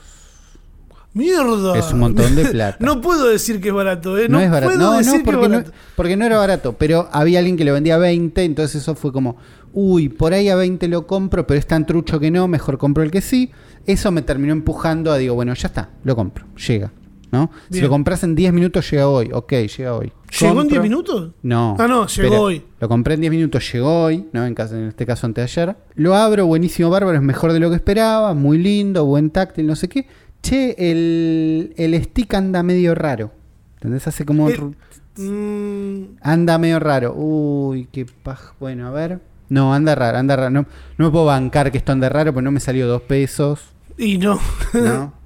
Mierda. 1.13 1.77
Es 1.77 1.91
un 1.91 2.00
montón 2.00 2.36
de 2.36 2.46
plata. 2.46 2.77
No 2.86 3.01
puedo 3.01 3.27
decir 3.27 3.60
que 3.60 3.69
es 3.69 3.74
barato, 3.74 4.17
¿eh? 4.17 4.29
No, 4.29 4.38
No, 4.38 4.43
es 4.43 4.51
barato. 4.51 4.74
puedo 4.75 4.91
No, 4.91 4.98
decir 4.98 5.13
no, 5.13 5.19
que 5.19 5.31
porque 5.31 5.50
no, 5.50 5.63
porque 5.96 6.17
no 6.17 6.25
era 6.25 6.38
barato, 6.38 6.74
pero 6.77 7.10
había 7.12 7.39
alguien 7.39 7.58
que 7.58 7.65
lo 7.65 7.74
vendía 7.74 7.96
a 7.96 7.98
20, 7.98 8.43
entonces 8.43 8.81
eso 8.81 8.96
fue 8.96 9.12
como, 9.12 9.38
uy, 9.74 10.10
por 10.10 10.34
ahí 10.34 10.50
a 10.50 10.55
20 10.55 10.88
lo 10.88 11.08
compro, 11.08 11.46
pero 11.48 11.60
es 11.60 11.65
tan 11.67 11.86
trucho 11.86 12.19
que 12.19 12.29
no, 12.31 12.48
mejor 12.48 12.77
compro 12.77 13.03
el 13.03 13.12
que 13.12 13.22
sí. 13.22 13.51
Eso 13.86 14.12
me 14.12 14.22
terminó 14.22 14.53
empujando 14.53 15.12
a, 15.12 15.17
digo, 15.17 15.34
bueno, 15.34 15.53
ya 15.55 15.67
está, 15.67 15.89
lo 16.03 16.15
compro, 16.15 16.46
llega. 16.67 16.91
¿No? 17.31 17.51
Si 17.69 17.81
lo 17.81 17.89
compras 17.89 18.24
en 18.24 18.36
10 18.36 18.53
minutos, 18.53 18.89
llega 18.89 19.07
hoy. 19.07 19.29
Ok, 19.33 19.51
llega 19.53 19.93
hoy. 19.95 20.12
¿Llegó 20.39 20.62
en 20.62 20.67
Compro- 20.67 20.69
10 20.69 20.81
minutos? 20.83 21.31
No. 21.43 21.75
Ah, 21.79 21.88
no, 21.88 22.07
llegó 22.07 22.24
Espera, 22.25 22.41
hoy. 22.41 22.63
Lo 22.79 22.88
compré 22.89 23.13
en 23.15 23.21
10 23.21 23.31
minutos, 23.31 23.71
llegó 23.74 24.03
hoy, 24.03 24.25
¿no? 24.31 24.45
En, 24.45 24.53
caso- 24.55 24.75
en 24.75 24.88
este 24.89 25.05
caso 25.05 25.25
antes 25.27 25.53
de 25.55 25.62
ayer. 25.62 25.75
Lo 25.95 26.15
abro, 26.15 26.45
buenísimo, 26.45 26.89
bárbaro, 26.89 27.17
es 27.17 27.24
mejor 27.24 27.53
de 27.53 27.59
lo 27.59 27.69
que 27.69 27.75
esperaba, 27.75 28.33
muy 28.33 28.57
lindo, 28.57 29.05
buen 29.05 29.29
táctil, 29.29 29.67
no 29.67 29.75
sé 29.75 29.88
qué. 29.89 30.07
Che, 30.41 30.75
el, 30.91 31.74
el 31.77 32.01
stick 32.03 32.33
anda 32.33 32.63
medio 32.63 32.95
raro. 32.95 33.31
¿Entendés? 33.75 34.07
Hace 34.07 34.25
como... 34.25 34.50
El- 34.50 34.57
ru- 34.57 34.75
Mm, 35.17 36.15
Anda 36.21 36.57
medio 36.57 36.79
raro. 36.79 37.13
Uy, 37.13 37.89
qué 37.91 38.05
paj. 38.05 38.53
Bueno, 38.57 38.88
a 38.88 38.91
ver. 38.91 39.19
No, 39.50 39.74
anda 39.74 39.93
raro, 39.93 40.17
anda 40.17 40.38
raro. 40.38 40.50
No, 40.50 40.65
no 40.98 41.05
me 41.05 41.12
puedo 41.12 41.25
bancar 41.25 41.71
que 41.74 41.77
esto 41.79 41.91
ande 41.91 42.07
raro, 42.07 42.31
porque 42.33 42.45
no 42.45 42.51
me 42.51 42.62
salió 42.62 42.88
dos 42.88 43.01
pesos. 43.01 43.59
y 43.98 44.17
no. 44.17 44.39
¿no? 44.74 45.13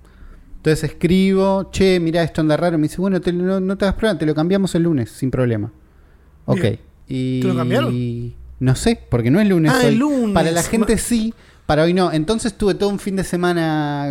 Entonces 0.64 0.92
escribo, 0.92 1.70
che, 1.72 2.00
mira, 2.00 2.24
esto 2.24 2.40
anda 2.40 2.56
raro. 2.56 2.78
Me 2.78 2.84
dice, 2.84 3.02
bueno, 3.02 3.20
te- 3.20 3.34
no, 3.34 3.60
no 3.60 3.78
te 3.78 3.84
das 3.84 3.96
problema, 3.96 4.18
te 4.18 4.26
lo 4.26 4.34
cambiamos 4.34 4.74
el 4.76 4.84
lunes, 4.84 5.12
sin 5.12 5.30
problema. 5.30 5.70
Ok. 6.46 6.62
Bien. 6.62 6.80
Y... 7.10 7.42
¿Te 7.42 7.48
lo 7.50 7.56
cambiaron? 7.58 8.34
No 8.62 8.76
sé, 8.76 8.98
porque 9.10 9.30
no 9.30 9.42
es 9.42 9.50
lunes 9.50 9.74
Ah, 9.76 9.80
hoy. 9.82 9.86
el 9.88 9.96
lunes. 9.98 10.34
Para 10.34 10.52
la 10.52 10.64
gente 10.64 10.94
Ma- 10.94 11.02
sí, 11.02 11.34
para 11.66 11.84
hoy 11.84 11.94
no. 11.94 12.14
Entonces 12.14 12.54
tuve 12.54 12.76
todo 12.76 12.88
un 12.88 13.00
fin 13.00 13.18
de 13.18 13.26
semana, 13.26 14.08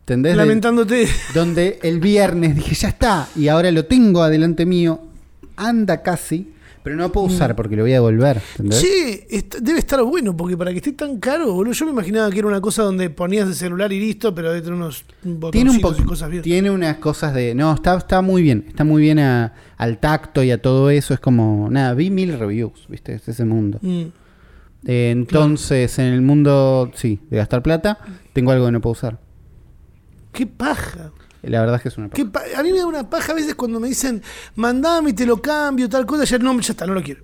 ¿entendés? 0.00 0.34
Lamentándote. 0.34 1.08
donde 1.34 1.78
el 1.82 2.00
viernes 2.00 2.54
dije, 2.54 2.74
ya 2.74 2.88
está, 2.88 3.28
y 3.36 3.48
ahora 3.48 3.70
lo 3.70 3.84
tengo 3.84 4.22
adelante 4.22 4.64
mío, 4.64 4.98
anda 5.56 6.00
casi, 6.02 6.51
pero 6.82 6.96
no 6.96 7.02
lo 7.04 7.12
puedo 7.12 7.26
usar 7.28 7.54
porque 7.56 7.76
lo 7.76 7.82
voy 7.82 7.92
a 7.92 7.94
devolver. 7.96 8.40
Mm. 8.58 8.70
Est- 8.72 9.56
debe 9.60 9.78
estar 9.78 10.02
bueno, 10.02 10.36
porque 10.36 10.56
para 10.56 10.70
que 10.72 10.78
esté 10.78 10.92
tan 10.92 11.18
caro, 11.18 11.52
boludo, 11.52 11.72
yo 11.74 11.86
me 11.86 11.92
imaginaba 11.92 12.30
que 12.30 12.38
era 12.40 12.48
una 12.48 12.60
cosa 12.60 12.82
donde 12.82 13.08
ponías 13.10 13.46
el 13.48 13.54
celular 13.54 13.92
y 13.92 14.00
listo, 14.00 14.34
pero 14.34 14.48
debe 14.50 14.62
tener 14.62 14.74
unos 14.76 15.04
Tiene 15.52 15.70
un 15.70 15.76
y 15.76 15.80
cosas 15.80 16.30
bien. 16.30 16.42
tiene 16.42 16.70
unas 16.70 16.96
cosas 16.96 17.34
de, 17.34 17.54
no, 17.54 17.72
está, 17.74 17.96
está 17.96 18.20
muy 18.22 18.42
bien, 18.42 18.64
está 18.68 18.84
muy 18.84 19.00
bien 19.02 19.18
a- 19.18 19.52
al 19.76 19.98
tacto 19.98 20.42
y 20.42 20.50
a 20.50 20.60
todo 20.60 20.90
eso, 20.90 21.14
es 21.14 21.20
como, 21.20 21.68
nada, 21.70 21.94
vi 21.94 22.10
mil 22.10 22.38
reviews, 22.38 22.86
viste, 22.88 23.14
es 23.14 23.28
ese 23.28 23.44
mundo. 23.44 23.78
Mm. 23.82 24.02
Eh, 24.84 25.10
entonces, 25.12 25.98
en 26.00 26.06
el 26.06 26.22
mundo, 26.22 26.90
sí, 26.94 27.20
de 27.30 27.36
gastar 27.36 27.62
plata, 27.62 27.98
tengo 28.32 28.50
algo 28.50 28.66
que 28.66 28.72
no 28.72 28.80
puedo 28.80 28.92
usar. 28.92 29.20
Qué 30.32 30.46
paja. 30.46 31.12
La 31.42 31.60
verdad 31.60 31.76
es 31.76 31.82
que 31.82 31.88
es 31.88 31.98
una 31.98 32.08
Qué 32.10 32.24
pa- 32.24 32.42
a 32.56 32.62
mí 32.62 32.72
me 32.72 32.78
da 32.78 32.86
una 32.86 33.08
paja 33.10 33.32
a 33.32 33.34
veces 33.34 33.54
cuando 33.54 33.80
me 33.80 33.88
dicen, 33.88 34.22
mandame 34.54 35.10
y 35.10 35.12
te 35.12 35.26
lo 35.26 35.42
cambio, 35.42 35.88
tal 35.88 36.06
cosa, 36.06 36.24
ya 36.24 36.38
no, 36.38 36.58
ya 36.60 36.72
está, 36.72 36.86
no 36.86 36.94
lo 36.94 37.02
quiero. 37.02 37.22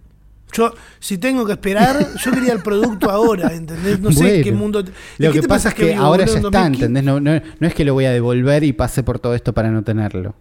Yo, 0.52 0.72
si 0.98 1.18
tengo 1.18 1.44
que 1.44 1.52
esperar, 1.52 2.14
yo 2.16 2.30
quería 2.32 2.54
el 2.54 2.62
producto 2.62 3.10
ahora, 3.10 3.52
¿entendés? 3.54 4.00
No 4.00 4.10
sé 4.10 4.22
Bueno, 4.22 4.44
qué 4.44 4.52
mundo. 4.52 4.82
¿de 4.82 4.92
Lo 5.18 5.30
que 5.32 5.40
te 5.42 5.46
pasa 5.48 5.68
es 5.68 5.74
que 5.74 5.94
ahora 5.94 6.24
ya 6.24 6.32
está, 6.36 6.40
2015? 6.50 6.84
¿entendés? 6.86 7.04
No, 7.04 7.20
no, 7.20 7.40
no 7.60 7.66
es 7.66 7.74
que 7.74 7.84
lo 7.84 7.92
voy 7.94 8.06
a 8.06 8.10
devolver 8.12 8.64
y 8.64 8.72
pase 8.72 9.02
por 9.02 9.18
todo 9.18 9.34
esto 9.34 9.52
para 9.52 9.70
no 9.70 9.82
tenerlo. 9.84 10.34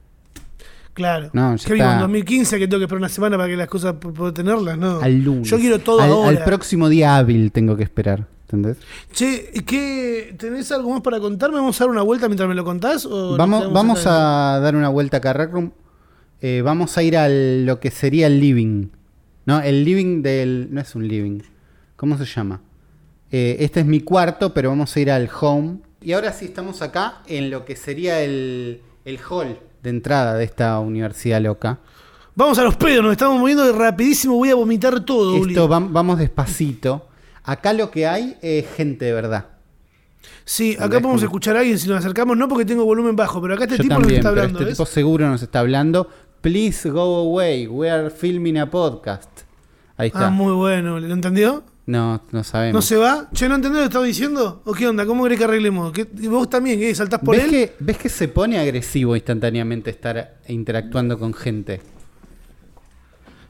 Claro. 0.93 1.29
No, 1.33 1.55
ya 1.55 1.67
¿Qué 1.67 1.73
vivo? 1.73 1.85
En 1.85 1.91
está. 1.91 2.01
2015 2.01 2.57
que 2.57 2.67
tengo 2.67 2.79
que 2.79 2.85
esperar 2.85 2.99
una 3.01 3.09
semana 3.09 3.37
para 3.37 3.49
que 3.49 3.57
las 3.57 3.67
cosas 3.67 3.95
pueda 3.99 4.33
tenerlas, 4.33 4.77
no. 4.77 4.99
Al 5.01 5.23
lunes. 5.23 5.47
Yo 5.49 5.57
quiero 5.59 5.77
todo 5.79 5.99
al, 6.01 6.09
ahora. 6.09 6.29
al 6.29 6.43
próximo 6.43 6.89
día 6.89 7.17
hábil 7.17 7.51
tengo 7.51 7.75
que 7.77 7.83
esperar, 7.83 8.25
¿entendés? 8.47 8.77
Che, 9.11 9.51
¿qué, 9.65 10.35
¿tenés 10.39 10.71
algo 10.71 10.89
más 10.91 11.01
para 11.01 11.19
contarme? 11.19 11.57
¿Vamos 11.57 11.79
a 11.79 11.83
dar 11.83 11.91
una 11.91 12.01
vuelta 12.01 12.27
mientras 12.27 12.47
me 12.47 12.55
lo 12.55 12.63
contás? 12.63 13.05
O 13.05 13.35
Vamos, 13.37 13.71
vamos 13.73 14.05
a 14.07 14.59
dar 14.61 14.75
una 14.75 14.89
vuelta 14.89 15.17
acá 15.17 15.31
a 15.31 15.33
Rec 15.33 15.51
Room. 15.51 15.71
Eh, 16.41 16.61
vamos 16.63 16.97
a 16.97 17.03
ir 17.03 17.17
a 17.17 17.27
lo 17.29 17.79
que 17.79 17.91
sería 17.91 18.27
el 18.27 18.39
living. 18.39 18.87
¿No? 19.45 19.61
El 19.61 19.83
living 19.85 20.21
del. 20.21 20.67
No 20.71 20.81
es 20.81 20.93
un 20.95 21.07
living. 21.07 21.39
¿Cómo 21.95 22.17
se 22.17 22.25
llama? 22.25 22.61
Eh, 23.31 23.57
este 23.59 23.79
es 23.81 23.85
mi 23.85 24.01
cuarto, 24.01 24.53
pero 24.53 24.69
vamos 24.69 24.95
a 24.95 24.99
ir 24.99 25.09
al 25.11 25.29
home. 25.41 25.79
Y 26.01 26.11
ahora 26.13 26.31
sí 26.31 26.45
estamos 26.45 26.81
acá 26.81 27.21
en 27.27 27.49
lo 27.49 27.65
que 27.65 27.75
sería 27.75 28.21
el, 28.21 28.81
el 29.03 29.19
hall 29.29 29.57
de 29.83 29.89
entrada 29.89 30.35
de 30.35 30.43
esta 30.43 30.79
universidad 30.79 31.41
loca. 31.41 31.79
Vamos 32.35 32.59
a 32.59 32.63
los 32.63 32.75
pedos, 32.75 33.03
nos 33.03 33.13
estamos 33.13 33.39
moviendo 33.39 33.71
rapidísimo, 33.73 34.35
voy 34.35 34.49
a 34.51 34.55
vomitar 34.55 35.03
todo. 35.03 35.43
Esto 35.47 35.67
vam- 35.67 35.89
vamos 35.91 36.19
despacito. 36.19 37.06
Acá 37.47 37.73
lo 37.73 37.89
que 37.89 38.05
hay 38.05 38.37
es 38.43 38.65
gente 38.75 39.05
de 39.05 39.13
verdad. 39.13 39.45
Sí, 40.45 40.73
acá 40.75 40.87
podemos 40.99 41.21
Como- 41.21 41.23
escuchar 41.25 41.55
a 41.55 41.59
alguien 41.61 41.79
si 41.79 41.87
nos 41.87 41.97
acercamos, 41.99 42.37
no 42.37 42.47
porque 42.47 42.65
tengo 42.65 42.83
volumen 42.85 43.15
bajo, 43.15 43.41
pero 43.41 43.53
acá 43.55 43.63
este 43.63 43.77
Yo 43.77 43.83
tipo 43.83 43.95
también, 43.95 44.09
nos 44.09 44.17
está 44.19 44.29
hablando, 44.29 44.59
este 44.59 44.65
¿ves? 44.65 44.73
tipo 44.77 44.85
seguro 44.85 45.27
nos 45.29 45.41
está 45.41 45.59
hablando. 45.59 46.09
Please 46.41 46.89
go 46.89 47.15
away. 47.17 47.65
We 47.67 47.89
are 47.89 48.09
filming 48.09 48.57
a 48.59 48.69
podcast. 48.69 49.29
Ahí 49.97 50.07
está. 50.07 50.27
Ah, 50.27 50.29
muy 50.29 50.53
bueno, 50.53 50.99
¿lo 50.99 51.13
entendió? 51.13 51.63
No, 51.85 52.21
no 52.31 52.43
sabemos. 52.43 52.73
¿No 52.75 52.81
se 52.81 52.97
va? 52.97 53.29
Che, 53.33 53.47
¿no 53.47 53.55
entendés 53.55 53.77
lo 53.79 53.83
que 53.83 53.87
estaba 53.87 54.05
diciendo? 54.05 54.61
¿O 54.65 54.73
qué 54.73 54.87
onda? 54.87 55.05
¿Cómo 55.05 55.23
querés 55.23 55.37
que 55.39 55.45
arreglemos? 55.45 55.93
¿Qué- 55.93 56.07
y 56.19 56.27
¿Vos 56.27 56.49
también, 56.49 56.77
qué? 56.79 56.93
¿Saltás 56.93 57.21
por 57.21 57.35
¿Ves 57.35 57.45
él? 57.45 57.49
que, 57.49 57.73
¿Ves 57.79 57.97
que 57.97 58.09
se 58.09 58.27
pone 58.27 58.59
agresivo 58.59 59.15
instantáneamente 59.15 59.89
estar 59.89 60.35
interactuando 60.49 61.17
con 61.17 61.33
gente? 61.33 61.81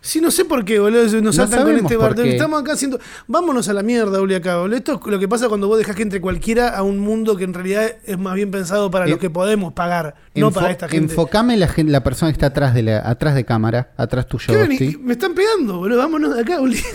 Sí, 0.07 0.21
no 0.21 0.31
sé 0.31 0.45
por 0.45 0.63
qué, 0.63 0.79
boludo. 0.79 1.03
Nos 1.21 1.37
No 1.37 1.49
con 1.49 1.75
este 1.75 1.95
por 1.97 2.15
bar. 2.15 2.15
qué. 2.15 2.29
Estamos 2.29 2.61
acá 2.61 2.71
haciendo. 2.71 2.97
Vámonos 3.27 3.67
a 3.67 3.73
la 3.73 3.83
mierda, 3.83 4.21
Uli, 4.21 4.35
acá, 4.35 4.55
boludo. 4.55 4.77
Esto 4.77 5.01
es 5.05 5.11
lo 5.11 5.19
que 5.19 5.27
pasa 5.27 5.49
cuando 5.49 5.67
vos 5.67 5.77
dejás 5.77 5.97
que 5.97 6.03
entre 6.03 6.21
cualquiera 6.21 6.69
a 6.69 6.81
un 6.81 6.97
mundo 6.97 7.35
que 7.35 7.43
en 7.43 7.53
realidad 7.53 7.91
es 8.05 8.17
más 8.17 8.33
bien 8.35 8.49
pensado 8.49 8.89
para 8.89 9.05
Eh, 9.05 9.09
los 9.09 9.19
que 9.19 9.29
podemos 9.29 9.73
pagar, 9.73 10.15
no 10.33 10.49
para 10.49 10.71
esta 10.71 10.87
gente. 10.87 11.11
Enfocame 11.11 11.57
la, 11.57 11.69
la 11.75 12.03
persona 12.05 12.31
que 12.31 12.35
está 12.37 12.45
atrás 12.45 12.73
de, 12.73 12.83
la, 12.83 12.99
atrás 12.99 13.35
de 13.35 13.43
cámara, 13.43 13.91
atrás 13.97 14.27
tuyo. 14.27 14.57
Gosti. 14.57 14.97
Me 14.97 15.11
están 15.11 15.33
pegando, 15.35 15.79
boludo. 15.79 15.97
Vámonos 15.97 16.35
de 16.35 16.39
acá, 16.41 16.61
Uli. 16.61 16.77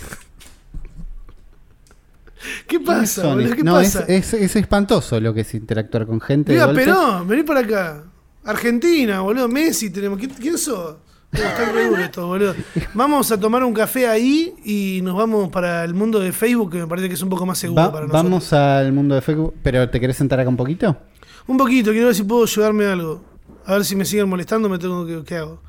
¿Qué 2.67 2.79
¿Quiénes 2.79 2.87
pasa, 2.87 3.27
boludo? 3.27 3.55
¿Qué 3.55 3.63
no, 3.63 3.75
pasa? 3.75 4.07
Es, 4.09 4.33
es, 4.33 4.41
es 4.41 4.57
espantoso 4.57 5.21
lo 5.21 5.35
que 5.35 5.43
es 5.43 5.53
interactuar 5.53 6.07
con 6.07 6.19
gente. 6.19 6.57
golpe. 6.57 6.81
pero 6.87 7.27
vení 7.27 7.43
para 7.43 7.61
acá. 7.61 8.05
Argentina, 8.43 9.21
boludo. 9.21 9.49
Messi 9.49 9.91
tenemos. 9.91 10.19
¿Quién, 10.19 10.31
quién 10.31 10.57
sos? 10.57 10.97
Está 11.33 11.73
re 11.73 11.89
duro 11.89 12.03
esto, 12.03 12.27
boludo. 12.27 12.55
Vamos 12.95 13.33
a 13.33 13.41
tomar 13.41 13.65
un 13.65 13.73
café 13.73 14.07
ahí 14.07 14.55
y 14.65 15.01
nos 15.03 15.17
vamos 15.17 15.49
para 15.51 15.83
el 15.85 15.95
mundo 15.95 16.21
de 16.21 16.31
Facebook, 16.33 16.73
que 16.73 16.79
me 16.79 16.87
parece 16.87 17.09
que 17.09 17.15
es 17.15 17.23
un 17.23 17.31
poco 17.31 17.47
más 17.47 17.59
seguro 17.59 17.81
Va- 17.83 17.91
para 17.93 18.07
nosotros. 18.07 18.23
vamos 18.25 18.53
al 18.53 18.93
mundo 18.93 19.15
de 19.15 19.23
Facebook, 19.23 19.55
pero 19.63 19.89
¿te 19.89 19.99
querés 19.99 20.17
sentar 20.17 20.39
acá 20.41 20.49
un 20.51 20.57
poquito? 20.59 20.95
Un 21.47 21.57
poquito, 21.57 21.91
quiero 21.91 22.07
ver 22.07 22.15
si 22.15 22.23
puedo 22.23 22.45
llevarme 22.45 22.85
algo. 22.87 23.25
A 23.65 23.73
ver 23.75 23.85
si 23.85 23.97
me 23.97 24.05
siguen 24.05 24.29
molestando, 24.29 24.69
me 24.69 24.79
tengo 24.79 25.07
que. 25.07 25.23
¿Qué 25.25 25.37
hago? 25.37 25.61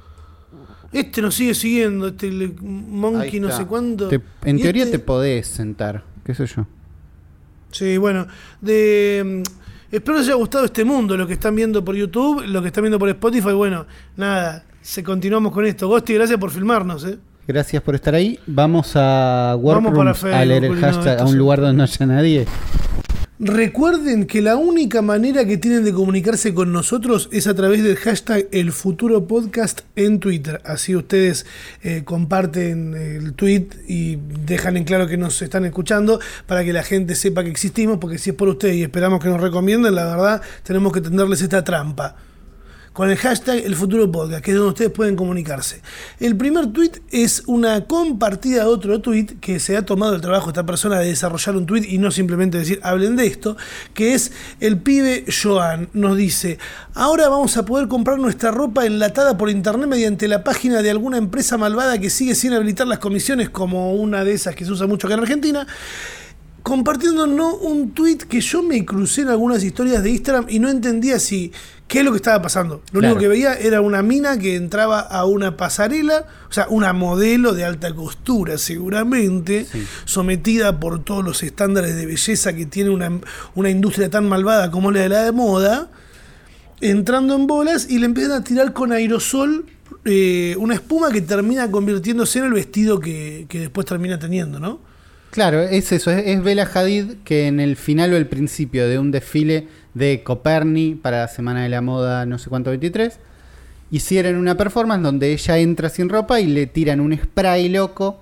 Este 0.91 1.21
nos 1.21 1.34
sigue 1.34 1.54
siguiendo, 1.56 2.08
este 2.10 2.30
le- 2.30 2.54
monkey 2.62 3.39
no 3.39 3.49
sé 3.49 3.65
cuánto. 3.65 4.10
Te- 4.10 4.21
en 4.43 4.60
Y 4.60 4.62
teoría 4.62 4.84
este- 4.84 4.97
te 4.97 5.04
podés 5.04 5.47
sentar, 5.47 6.04
qué 6.26 6.36
sé 6.36 6.45
yo. 6.45 6.67
Sí, 7.71 7.97
bueno. 7.97 8.28
De, 8.62 9.43
mm, 9.43 9.95
espero 9.95 10.17
les 10.17 10.28
haya 10.28 10.36
gustado 10.36 10.65
este 10.65 10.84
mundo, 10.84 11.15
lo 11.17 11.26
que 11.26 11.34
están 11.34 11.56
viendo 11.56 11.84
por 11.84 11.95
YouTube, 11.95 12.43
lo 12.45 12.62
que 12.62 12.67
están 12.67 12.84
viendo 12.84 12.99
por 12.99 13.10
Spotify. 13.10 13.54
Bueno, 13.54 13.86
nada, 14.17 14.65
se 14.84 15.02
continuamos 15.02 15.52
con 15.54 15.65
esto. 15.65 15.88
Gosti, 15.88 16.13
gracias 16.13 16.38
por 16.38 16.52
filmarnos, 16.52 17.06
¿eh? 17.06 17.17
Gracias 17.48 17.82
por 17.82 17.96
estar 17.96 18.13
ahí. 18.13 18.39
Vamos 18.46 18.91
a 18.96 19.58
Vamos 19.58 19.93
Workrooms 19.93 20.17
Facebook, 20.17 20.36
a 20.36 20.46
leer 20.46 20.65
el 20.65 20.76
hashtag 20.80 21.19
a 21.19 21.26
un 21.26 21.38
lugar 21.38 21.62
donde 21.62 21.78
no 21.78 21.84
haya 21.84 22.06
nadie. 22.06 22.46
Recuerden 23.39 24.26
que 24.28 24.41
la 24.41 24.56
única 24.56 25.02
manera 25.02 25.46
que 25.46 25.58
tienen 25.58 25.84
de 25.84 25.91
comunicarse 25.91 26.54
con 26.54 26.72
nosotros 26.72 27.30
es 27.32 27.48
a 27.48 27.54
través 27.54 27.84
del 27.84 27.96
hashtag 27.96 28.48
El 28.52 28.72
Futuro 28.72 29.26
Podcast 29.26 29.82
en 29.96 30.19
Twitter. 30.19 30.62
Así 30.65 30.96
ustedes 30.96 31.46
eh, 31.82 32.04
comparten 32.06 32.93
el 32.93 33.34
tweet 33.34 33.67
y 33.88 34.17
dejan 34.46 34.78
en 34.78 34.84
claro 34.84 35.08
que 35.08 35.17
nos 35.17 35.41
están 35.41 35.65
escuchando 35.65 36.19
para 36.46 36.63
que 36.63 36.72
la 36.72 36.84
gente 36.84 37.15
sepa 37.15 37.43
que 37.43 37.50
existimos, 37.50 37.98
porque 38.00 38.17
si 38.17 38.30
es 38.30 38.36
por 38.36 38.48
ustedes 38.48 38.76
y 38.76 38.84
esperamos 38.84 39.22
que 39.22 39.30
nos 39.30 39.41
recomienden, 39.41 39.96
la 39.96 40.06
verdad 40.06 40.41
tenemos 40.63 40.93
que 40.93 41.02
tenderles 41.02 41.41
esta 41.41 41.63
trampa. 41.63 42.15
Con 42.93 43.10
el 43.10 43.17
hashtag 43.17 43.65
El 43.65 43.75
Futuro 43.75 44.10
Podcast, 44.12 44.43
que 44.43 44.51
es 44.51 44.58
donde 44.58 44.69
ustedes 44.69 44.91
pueden 44.91 45.15
comunicarse. 45.15 45.82
El 46.19 46.38
primer 46.38 46.67
tweet 46.67 46.91
es 47.12 47.43
una 47.47 47.86
compartida 47.86 48.63
de 48.63 48.69
otro 48.69 49.01
tweet 49.01 49.25
que 49.41 49.60
se 49.60 49.75
ha 49.75 49.84
tomado 49.84 50.15
el 50.15 50.21
trabajo 50.21 50.49
esta 50.49 50.65
persona 50.65 50.99
de 50.99 51.08
desarrollar 51.08 51.58
un 51.58 51.65
tweet 51.65 51.86
y 51.89 51.97
no 51.97 52.12
simplemente 52.12 52.60
decir 52.60 52.79
hablen 52.84 53.15
de 53.15 53.25
esto, 53.25 53.58
que 53.93 54.13
es 54.13 54.32
el 54.60 54.77
pibe 54.77 55.25
Joan. 55.27 55.89
Nos 55.93 56.15
dice, 56.15 56.60
ahora 56.93 57.29
vamos 57.29 57.58
a 57.58 57.65
poder 57.65 57.88
comprar 57.88 58.19
nuestra 58.19 58.51
ropa 58.51 58.86
enlatada 58.86 59.38
por 59.38 59.49
internet 59.49 59.88
mediante 59.88 60.27
la 60.27 60.43
página 60.43 60.82
de 60.84 60.91
alguna 60.91 61.17
empresa 61.17 61.58
malvada 61.58 61.97
que 61.97 62.12
sigue 62.12 62.36
sin 62.36 62.53
habilitar 62.53 62.86
las 62.86 62.99
comisiones 62.99 63.49
como 63.49 63.95
una 63.95 64.23
de 64.23 64.34
esas 64.34 64.56
que 64.56 64.65
se 64.65 64.71
usa 64.71 64.86
mucho 64.86 65.08
acá 65.08 65.15
en 65.15 65.21
Argentina 65.21 65.67
compartiéndonos 66.63 67.56
un 67.62 67.91
tweet 67.91 68.19
que 68.19 68.39
yo 68.41 68.63
me 68.63 68.86
crucé 68.86 69.21
en 69.21 69.28
algunas 69.30 69.63
historias 69.63 70.02
de 70.02 70.12
Instagram 70.12 70.45
y 70.49 70.60
no 70.60 70.69
entendía 70.69 71.19
si 71.19 71.52
qué 71.89 71.99
es 71.99 72.06
lo 72.06 72.12
que 72.12 72.17
estaba 72.17 72.41
pasando. 72.41 72.82
Lo 72.93 72.99
Claro. 73.02 73.15
único 73.15 73.19
que 73.19 73.28
veía 73.28 73.54
era 73.54 73.82
una 73.82 74.02
mina 74.02 74.39
que 74.39 74.56
entraba 74.56 75.02
a 75.02 75.26
una 75.26 75.58
pasarela, 75.58 76.26
o 76.49 76.54
sea, 76.54 76.67
una 76.69 76.93
modelo 76.93 77.54
de 77.54 77.65
alta 77.65 77.93
costura 77.93 78.58
seguramente, 78.58 79.67
sometida 80.06 80.80
por 80.80 81.04
todos 81.04 81.23
los 81.23 81.43
estándares 81.43 81.95
de 81.95 82.06
belleza 82.06 82.54
que 82.54 82.65
tiene 82.65 82.89
una, 82.91 83.12
una 83.56 83.69
industria 83.69 84.10
tan 84.10 84.28
malvada 84.30 84.71
como 84.71 84.89
la 84.89 85.02
de 85.02 85.10
la 85.10 85.23
de 85.23 85.32
moda, 85.34 85.89
entrando 86.80 87.36
en 87.36 87.45
bolas 87.45 87.88
y 87.89 87.99
le 87.99 88.06
empiezan 88.06 88.32
a 88.32 88.43
tirar 88.43 88.71
con 88.73 88.91
aerosol 88.93 89.65
eh, 90.06 90.56
una 90.58 90.76
espuma 90.76 91.12
que 91.12 91.21
termina 91.21 91.69
convirtiéndose 91.69 92.39
en 92.39 92.45
el 92.45 92.54
vestido 92.54 92.99
que, 92.99 93.45
que 93.49 93.60
después 93.60 93.86
termina 93.86 94.17
teniendo, 94.17 94.60
¿no? 94.60 94.80
Claro, 95.34 95.62
es 95.62 95.91
eso, 95.91 96.12
es, 96.12 96.28
es 96.28 96.43
Bella 96.43 96.69
Hadid 96.72 97.15
que 97.24 97.48
en 97.48 97.60
el 97.60 97.76
final 97.76 98.13
o 98.13 98.17
el 98.17 98.28
principio 98.28 98.88
de 98.88 99.00
un 99.00 99.10
desfile 99.10 99.67
de 99.96 100.22
Coperni 100.22 100.93
para 100.93 101.22
la 101.22 101.28
Semana 101.28 101.63
de 101.63 101.69
la 101.69 101.82
Moda 101.82 102.28
no 102.28 102.38
sé 102.38 102.52
cuánto 102.52 102.69
23, 102.69 103.17
hicieron 103.89 104.36
una 104.36 104.58
performance 104.58 105.02
donde 105.02 105.34
ella 105.34 105.58
entra 105.58 105.89
sin 105.89 106.10
ropa 106.10 106.39
y 106.39 106.46
le 106.46 106.67
tiran 106.67 107.00
un 107.00 107.17
spray 107.17 107.67
loco, 107.69 108.22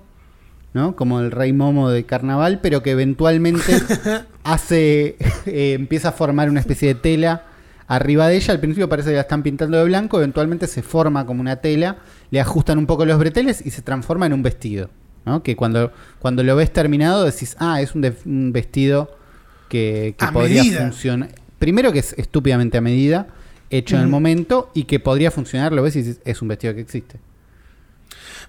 ¿no? 0.72 0.96
Como 0.96 1.20
el 1.20 1.32
rey 1.32 1.52
momo 1.52 1.90
de 1.90 2.04
carnaval, 2.04 2.60
pero 2.62 2.82
que 2.82 2.92
eventualmente 2.92 3.74
hace, 4.42 5.16
eh, 5.44 5.74
empieza 5.74 6.08
a 6.08 6.12
formar 6.12 6.48
una 6.48 6.60
especie 6.60 6.88
de 6.88 6.94
tela 6.94 7.44
arriba 7.88 8.26
de 8.26 8.36
ella. 8.36 8.54
Al 8.54 8.60
principio 8.60 8.88
parece 8.88 9.10
que 9.10 9.16
la 9.16 9.20
están 9.20 9.42
pintando 9.42 9.76
de 9.76 9.84
blanco, 9.84 10.16
eventualmente 10.16 10.66
se 10.66 10.80
forma 10.80 11.26
como 11.26 11.42
una 11.42 11.56
tela, 11.56 11.98
le 12.30 12.40
ajustan 12.40 12.78
un 12.78 12.86
poco 12.86 13.04
los 13.04 13.18
breteles 13.18 13.60
y 13.66 13.68
se 13.68 13.82
transforma 13.82 14.24
en 14.24 14.32
un 14.32 14.42
vestido. 14.42 14.88
¿No? 15.24 15.42
Que 15.42 15.56
cuando, 15.56 15.92
cuando 16.18 16.42
lo 16.42 16.56
ves 16.56 16.72
terminado 16.72 17.24
decís, 17.24 17.56
ah, 17.58 17.80
es 17.80 17.94
un, 17.94 18.14
un 18.24 18.52
vestido 18.52 19.16
que, 19.68 20.14
que 20.18 20.26
podría 20.28 20.64
funcionar. 20.64 21.34
Primero 21.58 21.92
que 21.92 22.00
es 22.00 22.14
estúpidamente 22.18 22.78
a 22.78 22.80
medida, 22.80 23.28
hecho 23.70 23.96
en 23.96 24.02
el 24.02 24.08
momento 24.08 24.70
y 24.74 24.84
que 24.84 25.00
podría 25.00 25.30
funcionar, 25.30 25.72
lo 25.72 25.82
ves 25.82 25.96
y 25.96 26.02
dices, 26.02 26.20
es 26.24 26.42
un 26.42 26.48
vestido 26.48 26.74
que 26.74 26.80
existe. 26.80 27.18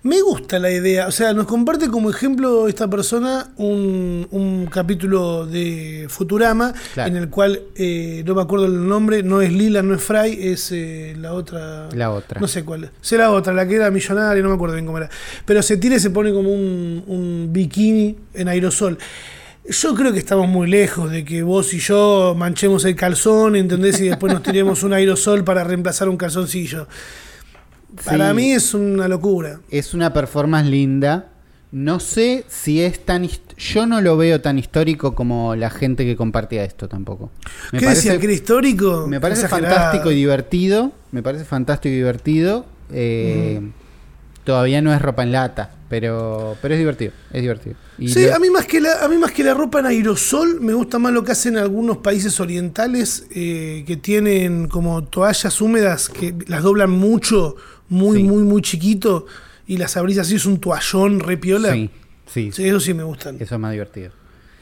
Me 0.01 0.21
gusta 0.21 0.59
la 0.59 0.71
idea, 0.71 1.07
o 1.07 1.11
sea, 1.11 1.33
nos 1.33 1.45
comparte 1.47 1.87
como 1.89 2.09
ejemplo 2.09 2.67
esta 2.67 2.89
persona 2.89 3.51
un, 3.57 4.27
un 4.31 4.65
capítulo 4.65 5.45
de 5.45 6.07
Futurama 6.09 6.73
Claro. 6.93 7.09
en 7.09 7.17
el 7.17 7.29
cual, 7.29 7.61
eh, 7.75 8.23
no 8.25 8.35
me 8.35 8.41
acuerdo 8.41 8.65
el 8.65 8.87
nombre, 8.87 9.23
no 9.23 9.41
es 9.41 9.53
Lila, 9.53 9.81
no 9.81 9.93
es 9.95 10.01
Fry, 10.03 10.37
es 10.41 10.71
eh, 10.71 11.15
la 11.19 11.33
otra... 11.33 11.89
La 11.93 12.11
otra. 12.11 12.41
No 12.41 12.47
sé 12.47 12.63
cuál. 12.65 12.91
es 13.01 13.11
la 13.13 13.31
otra, 13.31 13.53
la 13.53 13.67
que 13.67 13.75
era 13.75 13.91
millonaria, 13.91 14.41
no 14.43 14.49
me 14.49 14.55
acuerdo 14.55 14.75
bien 14.75 14.85
cómo 14.85 14.97
era. 14.97 15.09
Pero 15.45 15.61
se 15.61 15.77
tira 15.77 15.95
y 15.95 15.99
se 15.99 16.09
pone 16.09 16.33
como 16.33 16.51
un, 16.51 17.03
un 17.07 17.49
bikini 17.51 18.15
en 18.33 18.47
aerosol. 18.47 18.97
Yo 19.65 19.95
creo 19.95 20.11
que 20.11 20.19
estamos 20.19 20.49
muy 20.49 20.69
lejos 20.69 21.09
de 21.09 21.23
que 21.23 21.41
vos 21.41 21.73
y 21.73 21.79
yo 21.79 22.35
manchemos 22.37 22.83
el 22.83 22.95
calzón, 22.97 23.55
¿entendés? 23.55 24.01
Y 24.01 24.09
después 24.09 24.33
nos 24.33 24.43
tiremos 24.43 24.83
un 24.83 24.91
aerosol 24.91 25.45
para 25.45 25.63
reemplazar 25.63 26.09
un 26.09 26.17
calzoncillo. 26.17 26.87
Para 28.05 28.29
Sí. 28.29 28.35
mí 28.35 28.51
es 28.53 28.73
una 28.73 29.07
locura. 29.07 29.59
Es 29.69 29.93
una 29.93 30.13
performance 30.13 30.67
linda. 30.69 31.29
No 31.71 31.99
sé 31.99 32.45
si 32.49 32.81
es 32.83 33.03
tan... 33.03 33.27
Yo 33.57 33.85
no 33.87 33.99
lo 34.01 34.15
veo 34.15 34.41
tan 34.41 34.59
histórico 34.59 35.15
como 35.15 35.55
la 35.55 35.69
gente 35.71 36.05
que 36.05 36.15
compartía 36.15 36.63
esto 36.63 36.87
tampoco. 36.87 37.31
Me 37.71 37.79
¿Qué 37.79 37.85
parece, 37.85 38.01
decía? 38.09 38.19
¿Que 38.19 38.25
era 38.27 38.33
histórico? 38.33 39.07
me 39.07 39.19
parece 39.19 39.45
Exagerado. 39.45 39.73
fantástico 39.75 40.11
y 40.11 40.15
divertido. 40.15 40.91
Me 41.11 41.23
parece 41.23 41.45
fantástico 41.45 41.91
y 41.91 41.95
divertido. 41.97 42.65
Eh, 42.91 43.61
Todavía 44.43 44.81
no 44.81 44.93
es 44.93 45.01
ropa 45.01 45.23
en 45.23 45.31
lata, 45.31 45.71
pero, 45.89 46.57
pero 46.61 46.73
es 46.73 46.77
divertido. 46.79 47.13
Es 47.31 47.41
divertido. 47.41 47.75
Y 47.97 48.09
Sí, 48.09 48.25
lo- 48.25 48.35
a 48.35 48.39
mí, 48.39 48.49
más 48.49 48.65
que 48.65 48.81
la, 48.81 49.01
a 49.01 49.07
mí 49.07 49.15
más 49.17 49.31
que 49.31 49.41
la 49.41 49.53
ropa 49.53 49.79
en 49.79 49.85
aerosol, 49.85 50.59
me 50.59 50.73
gusta 50.73 50.99
más 50.99 51.13
lo 51.13 51.23
que 51.23 51.31
hacen 51.31 51.55
algunos 51.55 51.99
países 51.99 52.37
orientales 52.41 53.25
eh, 53.33 53.85
que 53.87 53.95
tienen 53.95 54.67
como 54.67 55.05
toallas 55.05 55.61
húmedas 55.61 56.09
que 56.09 56.35
las 56.47 56.61
doblan 56.61 56.89
mucho, 56.89 57.55
muy, 57.89 58.17
Sí. 58.17 58.23
muy, 58.23 58.43
muy 58.43 58.61
chiquito, 58.61 59.25
y 59.67 59.77
las 59.77 59.95
abrís 59.97 60.17
así, 60.19 60.35
es 60.35 60.45
un 60.45 60.59
toallón 60.59 61.19
re 61.19 61.37
piola. 61.37 61.71
Sí, 61.73 61.89
sí, 62.25 62.51
Sí, 62.51 62.67
eso 62.67 62.79
sí 62.79 62.93
me 62.93 63.03
gustan. 63.03 63.35
eso 63.39 63.55
es 63.55 63.61
más 63.61 63.71
divertido. 63.71 64.11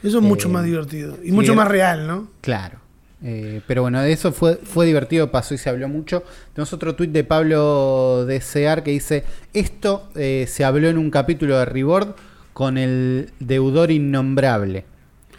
Eso 0.02 0.18
es 0.18 0.24
mucho 0.24 0.48
Eh, 0.48 0.52
más 0.52 0.64
divertido. 0.64 1.16
Y 1.22 1.30
mucho 1.32 1.52
era- 1.52 1.62
más 1.62 1.68
real, 1.70 2.06
¿no? 2.06 2.28
Claro. 2.40 2.78
Eh, 3.24 3.60
pero 3.68 3.82
bueno, 3.82 4.00
de 4.02 4.10
eso 4.10 4.32
fue, 4.32 4.56
fue 4.56 4.84
divertido, 4.84 5.30
pasó 5.30 5.54
y 5.54 5.58
se 5.58 5.70
habló 5.70 5.88
mucho. 5.88 6.24
Tenemos 6.54 6.72
otro 6.72 6.96
tuit 6.96 7.12
de 7.12 7.22
Pablo 7.22 8.24
de 8.26 8.40
Sear 8.40 8.82
que 8.82 8.90
dice, 8.90 9.22
esto 9.54 10.08
eh, 10.16 10.46
se 10.48 10.64
habló 10.64 10.88
en 10.88 10.98
un 10.98 11.08
capítulo 11.10 11.56
de 11.56 11.64
Reward 11.64 12.16
con 12.52 12.78
el 12.78 13.30
deudor 13.38 13.92
innombrable. 13.92 14.84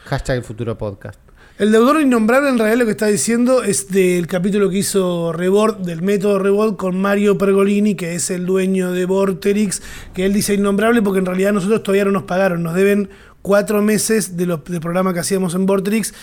Hashtag 0.05 0.37
el 0.37 0.43
futuro 0.43 0.77
podcast. 0.77 1.19
El 1.63 1.71
deudor 1.71 2.01
innombrable 2.01 2.49
en 2.49 2.57
realidad 2.57 2.79
lo 2.79 2.85
que 2.85 2.91
está 2.91 3.07
diciendo 3.07 3.63
es 3.63 3.87
del 3.87 4.27
capítulo 4.27 4.69
que 4.69 4.79
hizo 4.79 5.31
Rebord, 5.31 5.77
del 5.77 6.01
método 6.01 6.37
Rebord 6.37 6.75
con 6.75 6.99
Mario 6.99 7.37
Pergolini, 7.37 7.95
que 7.95 8.15
es 8.15 8.29
el 8.31 8.45
dueño 8.45 8.91
de 8.91 9.05
Vorterix, 9.05 9.81
que 10.13 10.25
él 10.25 10.33
dice 10.33 10.55
innombrable 10.55 11.01
porque 11.01 11.19
en 11.19 11.25
realidad 11.25 11.53
nosotros 11.53 11.81
todavía 11.81 12.03
no 12.03 12.11
nos 12.11 12.23
pagaron, 12.23 12.63
nos 12.63 12.75
deben 12.75 13.09
cuatro 13.41 13.81
meses 13.81 14.35
de 14.35 14.45
los 14.45 14.61
del 14.65 14.81
programa 14.81 15.13
que 15.13 15.21
hacíamos 15.21 15.55
en 15.55 15.65
Vorterix, 15.65 16.13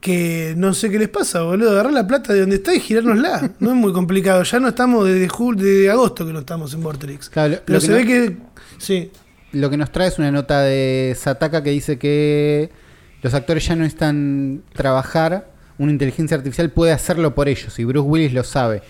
que 0.00 0.54
no 0.56 0.74
sé 0.74 0.90
qué 0.90 0.98
les 0.98 1.08
pasa, 1.10 1.42
boludo, 1.42 1.70
agarrar 1.70 1.92
la 1.92 2.08
plata 2.08 2.32
de 2.32 2.40
donde 2.40 2.56
está 2.56 2.74
y 2.74 2.80
girárnosla. 2.80 3.52
No 3.60 3.70
es 3.70 3.76
muy 3.76 3.92
complicado, 3.92 4.42
ya 4.42 4.58
no 4.58 4.66
estamos 4.66 5.06
desde, 5.06 5.28
jul- 5.28 5.54
desde 5.54 5.90
agosto 5.90 6.26
que 6.26 6.32
no 6.32 6.40
estamos 6.40 6.74
en 6.74 6.80
Vorterix. 6.82 7.28
Claro, 7.30 7.54
lo- 7.54 7.60
Pero 7.64 7.76
lo 7.76 7.80
que 7.80 7.86
se 7.86 7.92
no- 7.92 7.98
ve 7.98 8.04
que... 8.04 8.36
Sí. 8.78 9.10
Lo 9.52 9.70
que 9.70 9.76
nos 9.76 9.92
trae 9.92 10.08
es 10.08 10.18
una 10.18 10.32
nota 10.32 10.62
de 10.62 11.16
Sataka 11.16 11.62
que 11.62 11.70
dice 11.70 12.00
que 12.00 12.70
los 13.22 13.34
actores 13.34 13.66
ya 13.66 13.76
no 13.76 13.84
están 13.84 14.62
trabajar, 14.72 15.50
una 15.78 15.92
inteligencia 15.92 16.36
artificial 16.36 16.70
puede 16.70 16.92
hacerlo 16.92 17.34
por 17.34 17.48
ellos 17.48 17.78
y 17.78 17.84
Bruce 17.84 18.06
Willis 18.08 18.32
lo 18.32 18.44
sabe. 18.44 18.82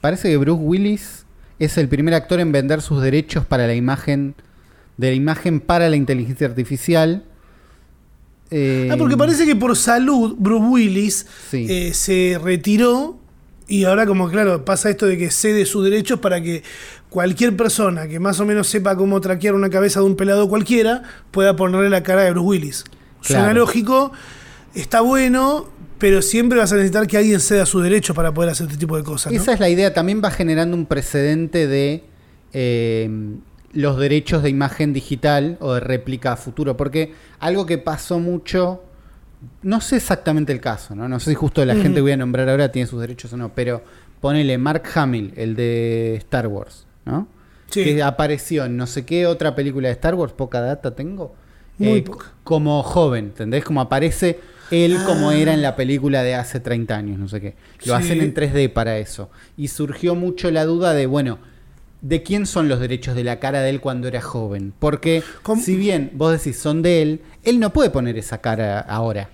Parece 0.00 0.28
que 0.30 0.36
Bruce 0.36 0.60
Willis 0.62 1.24
es 1.58 1.78
el 1.78 1.88
primer 1.88 2.14
actor 2.14 2.40
en 2.40 2.50
vender 2.52 2.80
sus 2.82 3.00
derechos 3.02 3.44
para 3.46 3.66
la 3.66 3.74
imagen 3.74 4.34
de 4.96 5.08
la 5.10 5.14
imagen 5.14 5.60
para 5.60 5.88
la 5.88 5.96
inteligencia 5.96 6.46
artificial. 6.46 7.24
Eh, 8.50 8.88
Ah, 8.92 8.96
porque 8.98 9.16
parece 9.16 9.46
que 9.46 9.56
por 9.56 9.76
salud 9.76 10.34
Bruce 10.38 10.64
Willis 10.66 11.26
Sí. 11.50 11.66
eh, 11.70 11.94
se 11.94 12.38
retiró 12.42 13.18
y 13.68 13.84
ahora 13.84 14.04
como 14.06 14.28
claro 14.28 14.64
pasa 14.64 14.90
esto 14.90 15.06
de 15.06 15.16
que 15.16 15.30
cede 15.30 15.64
sus 15.64 15.84
derechos 15.84 16.20
para 16.20 16.42
que 16.42 16.62
cualquier 17.08 17.56
persona 17.56 18.08
que 18.08 18.20
más 18.20 18.40
o 18.40 18.44
menos 18.46 18.66
sepa 18.66 18.96
cómo 18.96 19.20
traquear 19.20 19.54
una 19.54 19.70
cabeza 19.70 20.00
de 20.00 20.06
un 20.06 20.16
pelado 20.16 20.48
cualquiera 20.48 21.02
pueda 21.30 21.56
ponerle 21.56 21.88
la 21.88 22.02
cara 22.02 22.22
de 22.22 22.32
Bruce 22.32 22.46
Willis. 22.46 22.84
Suena 23.22 23.44
Claro. 23.44 23.60
lógico, 23.60 24.12
está 24.74 25.00
bueno, 25.00 25.68
pero 25.98 26.20
siempre 26.20 26.58
vas 26.58 26.72
a 26.72 26.76
necesitar 26.76 27.06
que 27.06 27.16
alguien 27.16 27.40
ceda 27.40 27.64
sus 27.64 27.82
derechos 27.82 28.14
para 28.14 28.34
poder 28.34 28.50
hacer 28.50 28.66
este 28.66 28.78
tipo 28.78 28.96
de 28.96 29.04
cosas. 29.04 29.32
¿no? 29.32 29.40
Esa 29.40 29.52
es 29.52 29.60
la 29.60 29.68
idea, 29.68 29.94
también 29.94 30.20
va 30.22 30.30
generando 30.30 30.76
un 30.76 30.86
precedente 30.86 31.66
de 31.66 32.04
eh, 32.52 33.08
los 33.72 33.98
derechos 33.98 34.42
de 34.42 34.50
imagen 34.50 34.92
digital 34.92 35.56
o 35.60 35.74
de 35.74 35.80
réplica 35.80 36.32
a 36.32 36.36
futuro, 36.36 36.76
porque 36.76 37.14
algo 37.38 37.66
que 37.66 37.78
pasó 37.78 38.18
mucho, 38.18 38.82
no 39.62 39.80
sé 39.80 39.96
exactamente 39.96 40.52
el 40.52 40.60
caso, 40.60 40.94
no, 40.94 41.08
no 41.08 41.20
sé 41.20 41.30
si 41.30 41.34
justo 41.36 41.64
la 41.64 41.74
gente 41.74 41.94
que 41.94 42.00
voy 42.00 42.12
a 42.12 42.16
nombrar 42.16 42.48
ahora 42.48 42.70
tiene 42.70 42.86
sus 42.86 43.00
derechos 43.00 43.32
o 43.32 43.36
no, 43.36 43.54
pero 43.54 43.82
ponele 44.20 44.58
Mark 44.58 44.82
Hamill, 44.94 45.32
el 45.36 45.56
de 45.56 46.16
Star 46.16 46.46
Wars, 46.48 46.86
¿no? 47.04 47.28
Sí. 47.70 47.84
Que 47.84 48.02
apareció 48.02 48.66
en 48.66 48.76
no 48.76 48.86
sé 48.86 49.06
qué 49.06 49.26
otra 49.26 49.54
película 49.54 49.88
de 49.88 49.92
Star 49.92 50.14
Wars, 50.14 50.32
poca 50.32 50.60
data 50.60 50.94
tengo. 50.94 51.34
Muy 51.82 51.98
eh, 51.98 52.02
poca. 52.02 52.32
Como 52.44 52.82
joven, 52.82 53.26
¿entendés? 53.26 53.64
Como 53.64 53.80
aparece 53.80 54.38
él 54.70 54.96
como 55.06 55.30
Ah. 55.30 55.36
era 55.36 55.52
en 55.54 55.62
la 55.62 55.76
película 55.76 56.22
de 56.22 56.34
hace 56.34 56.58
30 56.60 56.96
años, 56.96 57.18
no 57.18 57.28
sé 57.28 57.40
qué. 57.40 57.54
Lo 57.84 57.96
Sí. 57.98 58.02
hacen 58.04 58.20
en 58.20 58.32
3D 58.34 58.68
para 58.70 58.98
eso. 58.98 59.30
Y 59.56 59.68
surgió 59.68 60.14
mucho 60.14 60.50
la 60.50 60.64
duda 60.64 60.94
de, 60.94 61.06
bueno, 61.06 61.38
¿de 62.00 62.22
quién 62.22 62.46
son 62.46 62.68
los 62.68 62.80
derechos 62.80 63.14
de 63.14 63.22
la 63.24 63.38
cara 63.38 63.60
de 63.60 63.70
él 63.70 63.80
cuando 63.80 64.08
era 64.08 64.20
joven? 64.22 64.72
Porque 64.78 65.22
¿Cómo? 65.42 65.62
si 65.62 65.76
bien 65.76 66.10
vos 66.14 66.32
decís 66.32 66.58
son 66.58 66.82
de 66.82 67.02
él, 67.02 67.20
él 67.44 67.60
no 67.60 67.72
puede 67.72 67.90
poner 67.90 68.16
esa 68.18 68.38
cara 68.40 68.80
ahora. 68.80 69.28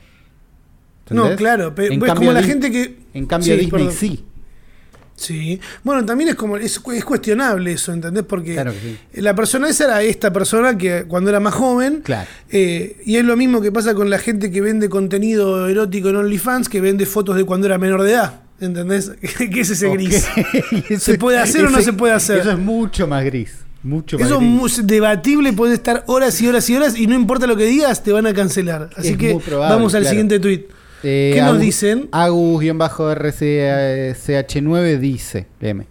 No, 1.10 1.22
¿Entendés? 1.22 1.38
claro, 1.38 1.74
pero 1.74 1.92
En 1.92 2.02
es 2.02 2.06
cambio, 2.06 2.28
como 2.28 2.32
la 2.32 2.42
gente 2.46 2.70
que... 2.70 2.98
En 3.14 3.24
cambio 3.26 3.54
Sí, 3.54 3.60
Disney 3.60 3.70
perdón. 3.70 3.92
sí. 3.92 4.24
Sí. 5.18 5.60
Bueno, 5.82 6.04
también 6.06 6.30
es 6.30 6.36
como 6.36 6.56
es, 6.56 6.80
es 6.94 7.04
cuestionable 7.04 7.72
eso, 7.72 7.92
¿entendés? 7.92 8.22
Porque 8.24 8.54
Claro 8.54 8.72
que 8.72 8.78
sí. 9.14 9.20
la 9.20 9.34
persona 9.34 9.68
esa 9.68 9.84
era 9.84 10.02
esta 10.02 10.32
persona 10.32 10.78
que 10.78 11.04
cuando 11.08 11.28
era 11.30 11.40
más 11.40 11.54
joven. 11.54 12.02
Claro. 12.04 12.28
eh, 12.50 12.96
y 13.04 13.16
es 13.16 13.24
lo 13.24 13.36
mismo 13.36 13.60
que 13.60 13.72
pasa 13.72 13.94
con 13.94 14.10
la 14.10 14.18
gente 14.18 14.50
que 14.52 14.60
vende 14.60 14.88
contenido 14.88 15.68
erótico 15.68 16.08
en 16.10 16.16
OnlyFans, 16.16 16.68
que 16.68 16.80
vende 16.80 17.04
fotos 17.04 17.34
de 17.36 17.44
cuando 17.44 17.66
era 17.66 17.78
menor 17.78 18.02
de 18.02 18.12
edad. 18.12 18.40
¿Entendés? 18.60 19.10
¿Qué 19.52 19.60
es 19.60 19.70
ese 19.70 19.88
gris? 19.90 20.24
¿Se 21.00 21.18
puede 21.18 21.38
hacer 21.38 21.64
o 21.66 21.70
no 21.70 21.80
se 21.82 21.92
puede 21.92 22.12
hacer? 22.14 22.38
Eso 22.38 22.52
es 22.52 22.58
mucho 22.58 23.06
más 23.06 23.24
gris. 23.24 23.52
Mucho 23.82 24.18
más 24.18 24.26
Eso 24.26 24.40
es 24.40 24.76
gris. 24.76 24.86
debatible, 24.86 25.52
puede 25.52 25.74
estar 25.74 26.02
horas 26.06 26.40
y 26.40 26.48
horas 26.48 26.68
y 26.70 26.76
horas 26.76 26.96
y 26.98 27.06
no 27.06 27.14
importa 27.14 27.46
lo 27.46 27.56
que 27.56 27.64
digas, 27.66 28.02
te 28.02 28.12
van 28.12 28.26
a 28.26 28.34
cancelar. 28.34 28.90
Así 28.96 29.10
Es 29.10 29.16
que 29.16 29.36
probable, 29.44 29.74
vamos 29.76 29.94
al 29.94 30.00
claro. 30.02 30.10
siguiente 30.10 30.40
tweet. 30.40 30.66
Eh, 31.02 31.32
¿Qué 31.34 31.40
nos 31.40 31.50
Agus- 31.50 31.60
dicen? 31.62 32.08
Agus-RCH9 32.12 34.98
dice, 34.98 35.46
léeme. 35.60 35.86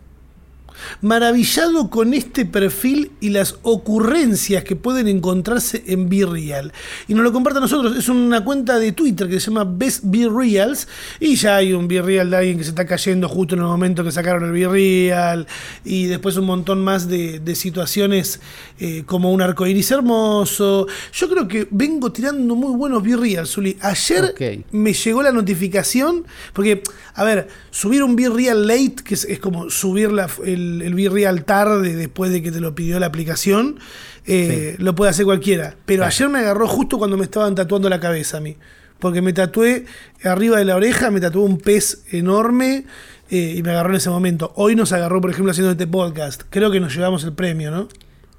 Maravillado 1.02 1.90
con 1.90 2.14
este 2.14 2.46
perfil 2.46 3.12
y 3.22 3.30
las 3.30 3.56
ocurrencias 3.64 4.64
que 4.64 4.76
pueden 4.76 5.08
encontrarse 5.08 5.84
en 5.88 6.10
Be 6.10 6.26
Real. 6.26 6.74
Y 7.08 7.14
nos 7.14 7.24
lo 7.24 7.32
comparte 7.34 7.60
a 7.60 7.62
nosotros. 7.62 7.96
Es 7.98 8.10
una 8.10 8.44
cuenta 8.44 8.78
de 8.80 8.92
Twitter 8.92 9.28
que 9.30 9.40
se 9.40 9.48
llama 9.48 9.64
Best 9.66 10.02
Be 10.04 10.28
Reals. 10.30 10.88
Y 11.20 11.36
ya 11.36 11.58
hay 11.58 11.74
un 11.74 11.88
Be 11.88 12.02
Real 12.02 12.30
de 12.30 12.38
alguien 12.38 12.58
que 12.58 12.64
se 12.64 12.70
está 12.72 12.86
cayendo 12.86 13.30
justo 13.30 13.56
en 13.56 13.62
el 13.62 13.68
momento 13.68 14.04
que 14.04 14.12
sacaron 14.12 14.44
el 14.46 14.52
Be 14.52 14.68
Real. 14.68 15.48
Y 15.86 16.06
después 16.06 16.36
un 16.38 16.46
montón 16.46 16.84
más 16.84 17.08
de, 17.08 17.40
de 17.40 17.56
situaciones 17.56 18.40
eh, 18.80 19.04
como 19.06 19.32
un 19.32 19.42
arco 19.42 19.66
iris 19.66 19.92
hermoso. 19.92 20.88
Yo 21.14 21.30
creo 21.30 21.48
que 21.48 21.68
vengo 21.72 22.12
tirando 22.12 22.56
muy 22.56 22.76
buenos 22.76 23.04
Be 23.04 23.16
Real, 23.16 23.48
Zuli. 23.48 23.78
Ayer 23.82 24.34
me 24.72 24.94
llegó 24.94 25.22
la 25.24 25.32
notificación, 25.32 26.26
porque, 26.54 26.84
a 27.16 27.24
ver, 27.24 27.48
subir 27.72 28.04
un 28.04 28.16
Be 28.16 28.30
Real 28.30 28.68
late, 28.68 28.96
que 29.04 29.14
es, 29.14 29.26
es 29.26 29.40
como 29.40 29.70
subir 29.70 30.12
la- 30.12 30.30
el, 30.46 30.67
el 30.82 30.94
Be 30.94 31.10
Real 31.10 31.44
tarde 31.46 31.96
después 31.96 32.32
de 32.32 32.42
que 32.42 32.52
te 32.52 32.60
lo 32.60 32.76
pidió 32.76 33.00
la 33.00 33.08
aplicación, 33.08 33.80
eh, 34.26 34.76
lo 34.80 34.94
puede 34.96 35.12
hacer 35.12 35.26
cualquiera. 35.26 35.76
Pero 35.86 36.00
Claro. 36.00 36.08
ayer 36.14 36.30
me 36.30 36.40
agarró 36.40 36.68
justo 36.68 36.98
cuando 36.98 37.18
me 37.18 37.24
estaban 37.24 37.56
tatuando 37.56 37.90
la 37.90 38.00
cabeza 38.00 38.38
a 38.38 38.42
mí. 38.42 38.56
Porque 39.00 39.22
me 39.22 39.32
tatué 39.34 39.86
arriba 40.24 40.58
de 40.58 40.66
la 40.66 40.76
oreja, 40.76 41.12
me 41.12 41.20
tatué 41.22 41.44
un 41.44 41.58
pez 41.60 42.04
enorme 42.12 42.86
eh, 43.30 43.54
y 43.58 43.62
me 43.64 43.70
agarró 43.72 43.90
en 43.92 43.98
ese 43.98 44.10
momento. 44.10 44.52
Hoy 44.56 44.76
nos 44.76 44.92
agarró, 44.92 45.22
por 45.22 45.30
ejemplo, 45.30 45.52
haciendo 45.52 45.72
este 45.72 45.86
podcast. 45.88 46.44
Creo 46.50 46.72
que 46.72 46.80
nos 46.80 46.96
llevamos 46.96 47.24
el 47.24 47.34
premio, 47.34 47.70
¿no? 47.72 47.88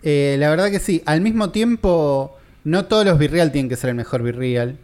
Eh, 0.03 0.37
la 0.39 0.51
verdad 0.51 0.71
que 0.71 0.81
sí. 0.81 1.03
Al 1.07 1.21
mismo 1.21 1.51
tiempo, 1.51 2.37
no 2.65 2.85
todos 2.87 3.05
los 3.05 3.19
Virreal 3.19 3.53
tienen 3.53 3.69
que 3.69 3.77
ser 3.77 3.91
el 3.91 3.97
mejor 3.97 4.23
Virreal. 4.23 4.77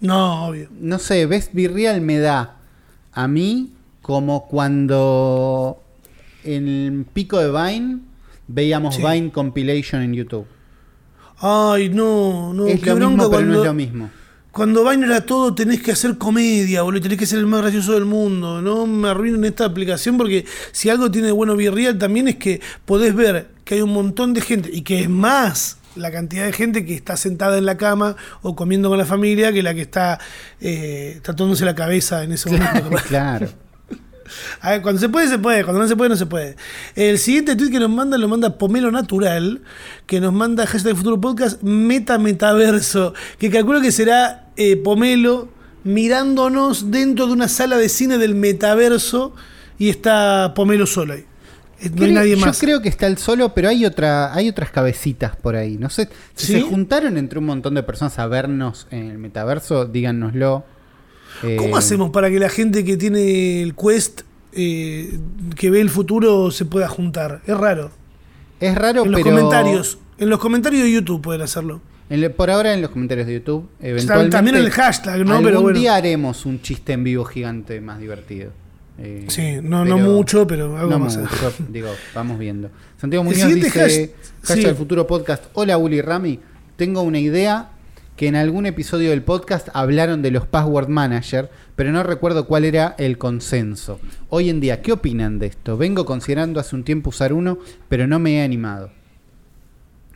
No, 0.00 0.48
obvio. 0.48 0.68
No 0.78 0.98
sé, 0.98 1.24
Best 1.26 1.54
Virreal 1.54 2.00
me 2.02 2.18
da 2.18 2.56
a 3.12 3.28
mí 3.28 3.72
como 4.02 4.46
cuando 4.46 5.82
en 6.46 6.68
el 6.68 7.04
pico 7.04 7.38
de 7.38 7.50
Vine 7.50 7.98
veíamos 8.48 8.96
Sí. 8.96 9.02
Vine 9.02 9.30
Compilation 9.30 10.02
en 10.02 10.14
YouTube. 10.14 10.46
Ay, 11.38 11.88
no, 11.90 12.54
no. 12.54 12.66
es 12.66 12.80
qué 12.80 12.90
lo 12.90 12.96
bronca 12.96 13.16
mismo, 13.24 13.30
pero 13.30 13.46
no 13.46 13.58
es 13.60 13.66
lo 13.66 13.74
mismo. 13.74 14.10
Cuando 14.50 14.88
Vine 14.88 15.04
era 15.04 15.20
todo, 15.20 15.54
tenés 15.54 15.82
que 15.82 15.92
hacer 15.92 16.16
comedia, 16.16 16.80
boludo. 16.80 17.02
Tenés 17.02 17.18
que 17.18 17.26
ser 17.26 17.40
el 17.40 17.46
más 17.46 17.60
gracioso 17.60 17.92
del 17.92 18.06
mundo. 18.06 18.62
No 18.62 18.86
me 18.86 19.08
arruinen 19.08 19.44
esta 19.44 19.66
aplicación 19.66 20.16
porque 20.16 20.46
si 20.72 20.88
algo 20.88 21.10
tiene 21.10 21.26
de 21.26 21.32
bueno 21.32 21.56
Virreal 21.56 21.98
también 21.98 22.28
es 22.28 22.36
que 22.36 22.62
podés 22.86 23.14
ver 23.14 23.48
que 23.64 23.74
hay 23.74 23.82
un 23.82 23.92
montón 23.92 24.32
de 24.32 24.40
gente 24.40 24.70
y 24.72 24.80
que 24.80 25.00
es 25.02 25.10
más 25.10 25.78
la 25.94 26.10
cantidad 26.10 26.46
de 26.46 26.52
gente 26.52 26.86
que 26.86 26.94
está 26.94 27.16
sentada 27.18 27.58
en 27.58 27.66
la 27.66 27.76
cama 27.76 28.16
o 28.40 28.56
comiendo 28.56 28.88
con 28.88 28.96
la 28.96 29.04
familia 29.04 29.52
que 29.52 29.62
la 29.62 29.74
que 29.74 29.82
está 29.82 30.18
eh, 30.60 31.20
tatuándose 31.22 31.64
la 31.66 31.74
cabeza 31.74 32.22
en 32.22 32.32
ese 32.32 32.50
momento. 32.50 32.90
claro. 33.08 33.48
A 34.60 34.70
ver, 34.72 34.82
cuando 34.82 35.00
se 35.00 35.08
puede, 35.08 35.28
se 35.28 35.38
puede. 35.38 35.64
Cuando 35.64 35.80
no 35.82 35.88
se 35.88 35.96
puede, 35.96 36.08
no 36.10 36.16
se 36.16 36.26
puede. 36.26 36.56
El 36.94 37.18
siguiente 37.18 37.56
tweet 37.56 37.70
que 37.70 37.78
nos 37.80 37.90
manda 37.90 38.18
lo 38.18 38.28
manda 38.28 38.58
Pomelo 38.58 38.90
Natural, 38.90 39.60
que 40.06 40.20
nos 40.20 40.32
manda 40.32 40.66
hashtag 40.66 40.96
Futuro 40.96 41.20
Podcast 41.20 41.62
Meta 41.62 42.18
Metaverso, 42.18 43.14
que 43.38 43.50
calculo 43.50 43.80
que 43.80 43.92
será 43.92 44.48
eh, 44.56 44.76
Pomelo 44.76 45.48
mirándonos 45.84 46.90
dentro 46.90 47.26
de 47.26 47.32
una 47.32 47.48
sala 47.48 47.76
de 47.78 47.88
cine 47.88 48.18
del 48.18 48.34
metaverso 48.34 49.34
y 49.78 49.88
está 49.88 50.52
Pomelo 50.54 50.86
solo 50.86 51.14
ahí. 51.14 51.24
Eh, 51.80 51.90
No 51.94 52.04
hay 52.06 52.12
nadie 52.12 52.36
yo 52.36 52.46
más. 52.46 52.58
creo 52.58 52.80
que 52.80 52.88
está 52.88 53.06
el 53.06 53.18
solo, 53.18 53.52
pero 53.54 53.68
hay 53.68 53.84
otra, 53.84 54.32
hay 54.34 54.48
otras 54.48 54.70
cabecitas 54.70 55.36
por 55.36 55.56
ahí. 55.56 55.76
No 55.78 55.90
sé, 55.90 56.08
si 56.34 56.46
¿Sí? 56.46 56.52
se 56.54 56.60
juntaron 56.62 57.16
entre 57.18 57.38
un 57.38 57.44
montón 57.46 57.74
de 57.74 57.82
personas 57.82 58.18
a 58.18 58.26
vernos 58.26 58.86
en 58.90 59.10
el 59.10 59.18
metaverso, 59.18 59.84
díganoslo. 59.84 60.64
Eh, 61.42 61.56
¿Cómo 61.56 61.76
hacemos 61.76 62.10
para 62.10 62.30
que 62.30 62.38
la 62.38 62.48
gente 62.48 62.84
que 62.84 62.96
tiene 62.96 63.62
el 63.62 63.74
Quest, 63.74 64.22
eh, 64.52 65.18
que 65.56 65.70
ve 65.70 65.80
el 65.80 65.90
futuro, 65.90 66.50
se 66.50 66.64
pueda 66.64 66.88
juntar? 66.88 67.42
Es 67.46 67.56
raro. 67.56 67.90
Es 68.60 68.74
raro, 68.74 69.04
En 69.04 69.12
los 69.12 69.20
pero 69.22 69.34
comentarios. 69.36 69.98
En 70.18 70.30
los 70.30 70.38
comentarios 70.38 70.82
de 70.82 70.92
YouTube 70.92 71.20
pueden 71.22 71.42
hacerlo. 71.42 71.80
en 72.08 72.32
por 72.32 72.50
ahora 72.50 72.72
en 72.72 72.80
los 72.82 72.90
comentarios 72.90 73.26
de 73.26 73.34
YouTube, 73.34 73.68
eventualmente. 73.80 74.30
También 74.36 74.56
en 74.56 74.62
el 74.64 74.70
hashtag, 74.70 75.24
¿no? 75.26 75.32
Algún 75.32 75.44
Pero 75.44 75.60
bueno. 75.62 75.78
día 75.78 75.94
haremos 75.96 76.46
un 76.46 76.62
chiste 76.62 76.92
en 76.94 77.04
vivo 77.04 77.24
gigante 77.24 77.80
más 77.80 77.98
divertido. 78.00 78.52
Eh, 78.98 79.26
Sí, 79.28 79.56
no, 79.62 79.84
no 79.84 79.98
mucho, 79.98 80.46
pero 80.46 80.74
algo 80.78 80.88
no 80.90 80.98
más. 81.00 81.18
mucho, 81.18 81.52
digo, 81.68 81.88
vamos 82.14 82.38
viendo. 82.38 82.70
Santiago 82.98 83.24
Muñoz 83.24 83.52
dice, 83.54 83.68
hash- 83.68 84.10
hashtag 84.40 84.56
sí. 84.58 84.64
del 84.64 84.74
futuro 84.76 85.06
podcast, 85.06 85.44
hola 85.52 85.76
Uli 85.76 86.00
Rami, 86.00 86.40
tengo 86.76 87.02
una 87.02 87.18
idea 87.18 87.72
que 88.16 88.28
en 88.28 88.36
algún 88.36 88.64
episodio 88.66 89.10
del 89.10 89.22
podcast 89.22 89.68
hablaron 89.74 90.22
de 90.22 90.30
los 90.30 90.46
password 90.46 90.88
manager, 90.88 91.50
pero 91.74 91.92
no 91.92 92.02
recuerdo 92.02 92.46
cuál 92.46 92.64
era 92.64 92.94
el 92.98 93.18
consenso. 93.18 94.00
Hoy 94.30 94.48
en 94.48 94.60
día, 94.60 94.80
¿qué 94.80 94.92
opinan 94.92 95.38
de 95.38 95.46
esto? 95.48 95.76
Vengo 95.76 96.06
considerando 96.06 96.58
hace 96.58 96.74
un 96.76 96.82
tiempo 96.84 97.10
usar 97.10 97.32
uno, 97.34 97.58
pero 97.88 98.06
no 98.06 98.18
me 98.18 98.36
he 98.38 98.42
animado. 98.42 98.90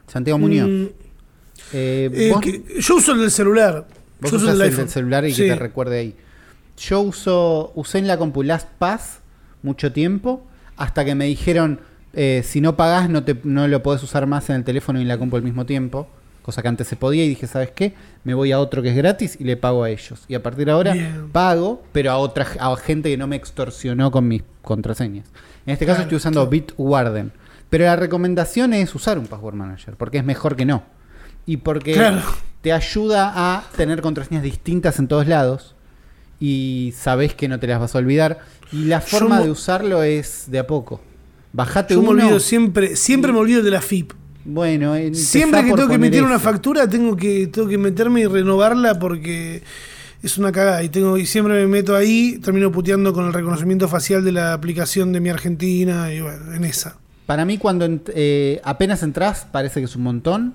Santiago 0.06 0.38
Muñoz, 0.38 0.68
Mm, 0.68 0.84
eh, 1.74 2.10
eh, 2.12 2.32
que- 2.42 2.80
yo 2.80 2.96
uso 2.96 3.12
el 3.12 3.20
del 3.20 3.30
celular. 3.30 3.86
Vos 4.20 4.30
yo 4.30 4.36
uso 4.38 4.46
usás 4.46 4.60
el 4.70 4.76
del 4.76 4.88
celular 4.88 5.24
y 5.26 5.32
Sí. 5.34 5.42
que 5.42 5.48
te 5.50 5.56
recuerde 5.56 5.98
ahí. 5.98 6.14
Yo 6.78 7.00
uso, 7.00 7.72
usé 7.74 7.98
en 7.98 8.06
la 8.06 8.16
compu 8.18 8.42
LastPass 8.42 9.18
mucho 9.62 9.92
tiempo, 9.92 10.42
hasta 10.76 11.04
que 11.04 11.14
me 11.14 11.26
dijeron, 11.26 11.80
eh, 12.14 12.42
si 12.44 12.60
no 12.62 12.76
pagás 12.76 13.10
no, 13.10 13.22
te, 13.24 13.36
no 13.44 13.68
lo 13.68 13.82
podés 13.82 14.02
usar 14.02 14.26
más 14.26 14.48
en 14.50 14.56
el 14.56 14.64
teléfono 14.64 14.98
y 14.98 15.02
en 15.02 15.08
la 15.08 15.18
compu 15.18 15.36
al 15.36 15.42
mismo 15.42 15.66
tiempo. 15.66 16.08
Cosa 16.42 16.62
que 16.62 16.68
antes 16.68 16.88
se 16.88 16.96
podía 16.96 17.24
y 17.24 17.28
dije, 17.28 17.46
¿sabes 17.46 17.70
qué? 17.70 17.94
Me 18.24 18.34
voy 18.34 18.50
a 18.52 18.58
otro 18.60 18.82
que 18.82 18.88
es 18.90 18.96
gratis 18.96 19.36
y 19.38 19.44
le 19.44 19.56
pago 19.56 19.84
a 19.84 19.90
ellos. 19.90 20.24
Y 20.28 20.34
a 20.34 20.42
partir 20.42 20.66
de 20.66 20.72
ahora 20.72 20.92
Bien. 20.94 21.28
pago, 21.32 21.82
pero 21.92 22.10
a 22.10 22.16
otra 22.16 22.46
a 22.58 22.74
gente 22.76 23.10
que 23.10 23.16
no 23.16 23.26
me 23.26 23.36
extorsionó 23.36 24.10
con 24.10 24.26
mis 24.26 24.42
contraseñas. 24.62 25.26
En 25.66 25.72
este 25.74 25.84
caso 25.86 25.96
Claro, 25.96 26.02
estoy 26.04 26.16
usando 26.16 26.40
claro. 26.40 26.50
Bitwarden. 26.50 27.32
Pero 27.68 27.84
la 27.84 27.94
recomendación 27.96 28.72
es 28.72 28.94
usar 28.94 29.18
un 29.18 29.26
password 29.26 29.54
manager, 29.54 29.94
porque 29.96 30.18
es 30.18 30.24
mejor 30.24 30.56
que 30.56 30.64
no. 30.64 30.82
Y 31.46 31.58
porque 31.58 31.92
Claro. 31.92 32.22
te 32.62 32.72
ayuda 32.72 33.32
a 33.34 33.64
tener 33.76 34.00
contraseñas 34.00 34.42
distintas 34.42 34.98
en 34.98 35.08
todos 35.08 35.26
lados 35.28 35.74
y 36.40 36.92
sabes 36.96 37.34
que 37.34 37.48
no 37.48 37.60
te 37.60 37.66
las 37.66 37.80
vas 37.80 37.94
a 37.94 37.98
olvidar. 37.98 38.40
Y 38.72 38.84
la 38.86 39.00
forma 39.00 39.40
de 39.40 39.50
usarlo 39.50 40.02
es 40.02 40.46
de 40.48 40.58
a 40.58 40.66
poco. 40.66 41.00
Bajate 41.52 41.94
Yo 41.94 42.02
me 42.02 42.08
uno. 42.10 42.22
olvido 42.24 42.40
siempre, 42.40 42.96
siempre 42.96 43.32
me 43.32 43.38
olvido 43.38 43.62
de 43.62 43.70
la 43.70 43.80
FIP. 43.82 44.12
Bueno, 44.44 44.96
empezá 44.96 45.30
Siempre 45.30 45.64
que 45.64 45.72
tengo 45.72 45.88
que 45.88 45.94
emitir 45.94 46.22
una 46.22 46.38
factura, 46.38 46.88
tengo 46.88 47.16
que, 47.16 47.46
tengo 47.48 47.68
que 47.68 47.78
meterme 47.78 48.20
y 48.20 48.26
renovarla 48.26 48.98
porque 48.98 49.62
es 50.22 50.38
una 50.38 50.52
cagada. 50.52 50.82
Y 50.82 50.88
tengo, 50.88 51.18
y 51.18 51.26
siempre 51.26 51.54
me 51.54 51.66
meto 51.66 51.94
ahí, 51.94 52.38
termino 52.42 52.72
puteando 52.72 53.12
con 53.12 53.26
el 53.26 53.32
reconocimiento 53.32 53.88
facial 53.88 54.24
de 54.24 54.32
la 54.32 54.52
aplicación 54.52 55.12
de 55.12 55.20
mi 55.20 55.28
Argentina, 55.28 56.12
y 56.12 56.20
bueno, 56.20 56.54
en 56.54 56.64
esa. 56.64 56.96
Para 57.26 57.44
mí, 57.44 57.58
cuando 57.58 57.86
eh, 58.14 58.60
apenas 58.64 59.02
entras, 59.02 59.46
parece 59.50 59.80
que 59.80 59.86
es 59.86 59.96
un 59.96 60.02
montón. 60.02 60.54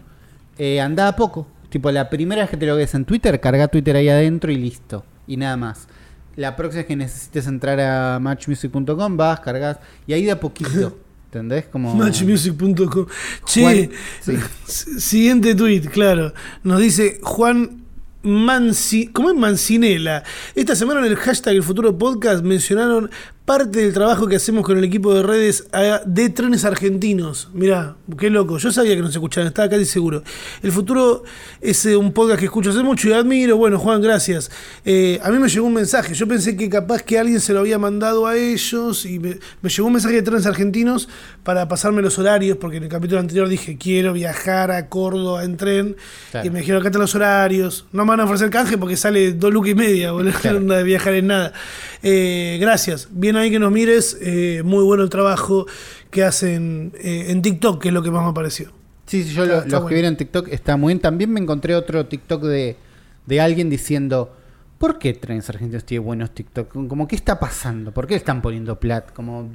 Eh, 0.58 0.82
anda 0.82 1.08
a 1.08 1.16
poco. 1.16 1.48
Tipo, 1.70 1.92
la 1.92 2.10
primera 2.10 2.42
vez 2.42 2.50
que 2.50 2.58
te 2.58 2.66
lo 2.66 2.76
ves 2.76 2.94
en 2.96 3.06
Twitter, 3.06 3.40
carga 3.40 3.68
Twitter 3.68 3.96
ahí 3.96 4.10
adentro 4.10 4.52
y 4.52 4.56
listo. 4.58 5.06
Y 5.28 5.38
nada 5.38 5.58
más. 5.58 5.88
La 6.36 6.56
próxima 6.56 6.80
vez 6.80 6.88
que 6.88 6.96
necesites 6.96 7.48
entrar 7.48 7.80
a 7.80 8.20
matchmusic.com, 8.20 9.18
vas, 9.18 9.40
cargas. 9.40 9.78
Y 10.06 10.14
ahí 10.14 10.26
de 10.26 10.32
a 10.32 10.40
poquito. 10.40 11.00
¿Entendés? 11.36 11.66
Como. 11.66 11.94
Matchmusic.com. 11.94 13.08
Che, 13.46 13.90
sí. 14.22 14.38
siguiente 14.66 15.54
tweet, 15.54 15.82
claro. 15.82 16.34
Nos 16.64 16.80
dice 16.80 17.20
Juan 17.24 17.84
Manci, 18.24 19.08
¿cómo 19.08 19.32
es 19.32 19.36
Mancinela? 19.36 20.24
Esta 20.56 20.78
semana 20.78 21.02
en 21.02 21.08
el 21.08 21.18
hashtag 21.18 21.56
El 21.56 21.64
Futuro 21.64 21.98
Podcast 21.98 22.42
mencionaron 22.42 23.12
parte 23.46 23.80
del 23.80 23.94
trabajo 23.94 24.28
que 24.28 24.38
hacemos 24.38 24.66
con 24.66 24.76
el 24.80 24.84
equipo 24.84 25.14
de 25.14 25.22
redes 25.22 25.68
de 26.06 26.30
trenes 26.30 26.66
argentinos. 26.66 27.50
Mirá, 27.54 27.96
qué 28.18 28.32
loco. 28.32 28.58
Yo 28.58 28.72
sabía 28.72 28.96
que 28.96 29.02
nos 29.04 29.12
escuchaban, 29.12 29.48
estaba 29.48 29.70
casi 29.70 29.86
seguro. 29.86 30.24
El 30.64 30.72
Futuro 30.72 31.24
es 31.62 31.86
eh, 31.86 31.96
un 31.96 32.12
podcast 32.12 32.40
que 32.40 32.46
escucho 32.46 32.72
hace 32.72 32.82
mucho 32.82 33.08
y 33.08 33.14
admiro. 33.14 33.56
Bueno, 33.58 33.78
Juan, 33.78 34.02
gracias. 34.02 34.50
Eh, 34.84 35.20
a 35.24 35.30
mí 35.30 35.38
me 35.38 35.48
llegó 35.48 35.68
un 35.68 35.76
mensaje. 35.76 36.16
Yo 36.16 36.28
pensé 36.28 36.58
que 36.58 36.68
capaz 36.70 37.04
que 37.04 37.20
alguien 37.20 37.40
se 37.40 37.54
lo 37.54 37.60
había 37.60 37.78
mandado 37.78 38.26
a 38.26 38.36
ellos 38.36 39.06
y 39.06 39.20
me, 39.20 39.38
me 39.62 39.70
llegó 39.70 39.86
un 39.88 39.94
mensaje 39.94 40.16
de 40.16 40.22
trenes 40.24 40.48
argentinos 40.48 41.08
para 41.44 41.68
pasarme 41.68 42.02
los 42.02 42.18
horarios, 42.18 42.58
porque 42.58 42.78
en 42.78 42.84
el 42.84 42.90
capítulo 42.90 43.20
anterior 43.20 43.48
dije 43.48 43.78
quiero 43.78 44.14
viajar 44.14 44.72
a 44.72 44.90
Córdoba 44.90 45.44
en 45.44 45.58
tren 45.58 45.96
Claro. 46.32 46.48
y 46.48 46.50
me 46.50 46.60
dijeron 46.60 46.82
acá 46.82 46.90
están 46.90 47.02
los 47.02 47.14
horarios. 47.14 47.86
No 47.92 48.06
me 48.06 48.10
van 48.10 48.22
a 48.22 48.26
ofrecer 48.26 48.50
canje 48.50 48.78
porque 48.80 48.98
sale 48.98 49.34
dos 49.34 49.54
lucas 49.54 49.70
y 49.72 49.76
media, 49.76 50.12
boludo. 50.14 50.34
Claro. 50.42 50.60
No 50.62 50.74
de 50.78 50.84
viajar 50.84 51.14
en 51.14 51.28
nada. 51.28 51.54
Eh, 52.08 52.58
gracias. 52.62 53.08
Bien 53.12 53.36
ahí 53.36 53.50
que 53.50 53.58
nos 53.60 53.72
mires. 53.72 54.16
eh, 54.22 54.62
muy 54.64 54.84
bueno 54.84 55.04
el 55.04 55.10
trabajo 55.10 55.66
que 56.12 56.24
hacen 56.24 56.94
eh, 57.00 57.26
en 57.30 57.42
TikTok, 57.42 57.82
que 57.82 57.88
es 57.90 57.94
lo 57.94 58.04
que 58.04 58.12
más 58.12 58.26
me 58.26 58.32
pareció. 58.34 58.72
Sí, 59.08 59.24
sí, 59.24 59.34
yo 59.34 59.44
Está- 59.44 59.56
lo, 59.56 59.60
está 59.62 59.70
los 59.72 59.82
bueno. 59.82 59.88
que 59.90 59.94
vieron 59.96 60.16
TikTok 60.18 60.48
está 60.50 60.78
muy 60.78 60.94
bien. 60.94 61.00
También 61.00 61.32
me 61.32 61.40
encontré 61.40 61.76
otro 61.76 62.06
TikTok 62.06 62.44
de, 62.44 62.76
de 63.26 63.42
alguien 63.42 63.70
diciendo 63.70 64.36
¿Por 64.78 65.00
qué 65.00 65.14
Trenes 65.14 65.50
Argentinos 65.50 65.86
tiene 65.86 66.04
buenos 66.06 66.32
TikTok? 66.36 66.68
Como, 66.88 67.08
¿qué 67.08 67.16
está 67.16 67.40
pasando? 67.40 67.92
¿Por 67.94 68.08
qué 68.08 68.16
están 68.16 68.42
poniendo 68.42 68.78
plat? 68.80 69.12
Como, 69.14 69.50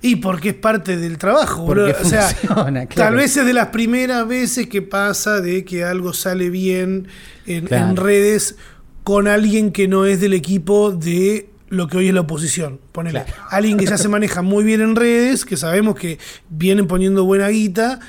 Y 0.00 0.16
porque 0.16 0.48
es 0.48 0.54
parte 0.54 0.96
del 0.96 1.18
trabajo. 1.18 1.64
O 1.66 2.04
sea, 2.04 2.28
funciona, 2.28 2.86
claro. 2.86 3.10
tal 3.10 3.14
vez 3.16 3.36
es 3.36 3.44
de 3.44 3.52
las 3.52 3.68
primeras 3.68 4.26
veces 4.26 4.66
que 4.68 4.80
pasa 4.82 5.40
de 5.42 5.64
que 5.66 5.84
algo 5.84 6.12
sale 6.14 6.48
bien 6.50 7.08
en, 7.46 7.66
Claro. 7.66 7.90
en 7.90 7.96
redes 7.96 8.56
con 9.04 9.28
alguien 9.28 9.70
que 9.70 9.86
no 9.86 10.06
es 10.06 10.20
del 10.20 10.32
equipo 10.32 10.90
de 10.92 11.50
lo 11.74 11.88
que 11.88 11.96
hoy 11.98 12.08
es 12.08 12.14
la 12.14 12.20
oposición. 12.22 12.80
Ponele. 12.92 13.24
Claro. 13.24 13.42
Alguien 13.50 13.76
que 13.76 13.86
ya 13.86 13.98
se 13.98 14.08
maneja 14.08 14.42
muy 14.42 14.64
bien 14.64 14.80
en 14.80 14.96
redes, 14.96 15.44
que 15.44 15.56
sabemos 15.56 15.96
que 15.96 16.18
vienen 16.48 16.86
poniendo 16.86 17.24
buena 17.24 17.48
guita, 17.48 18.00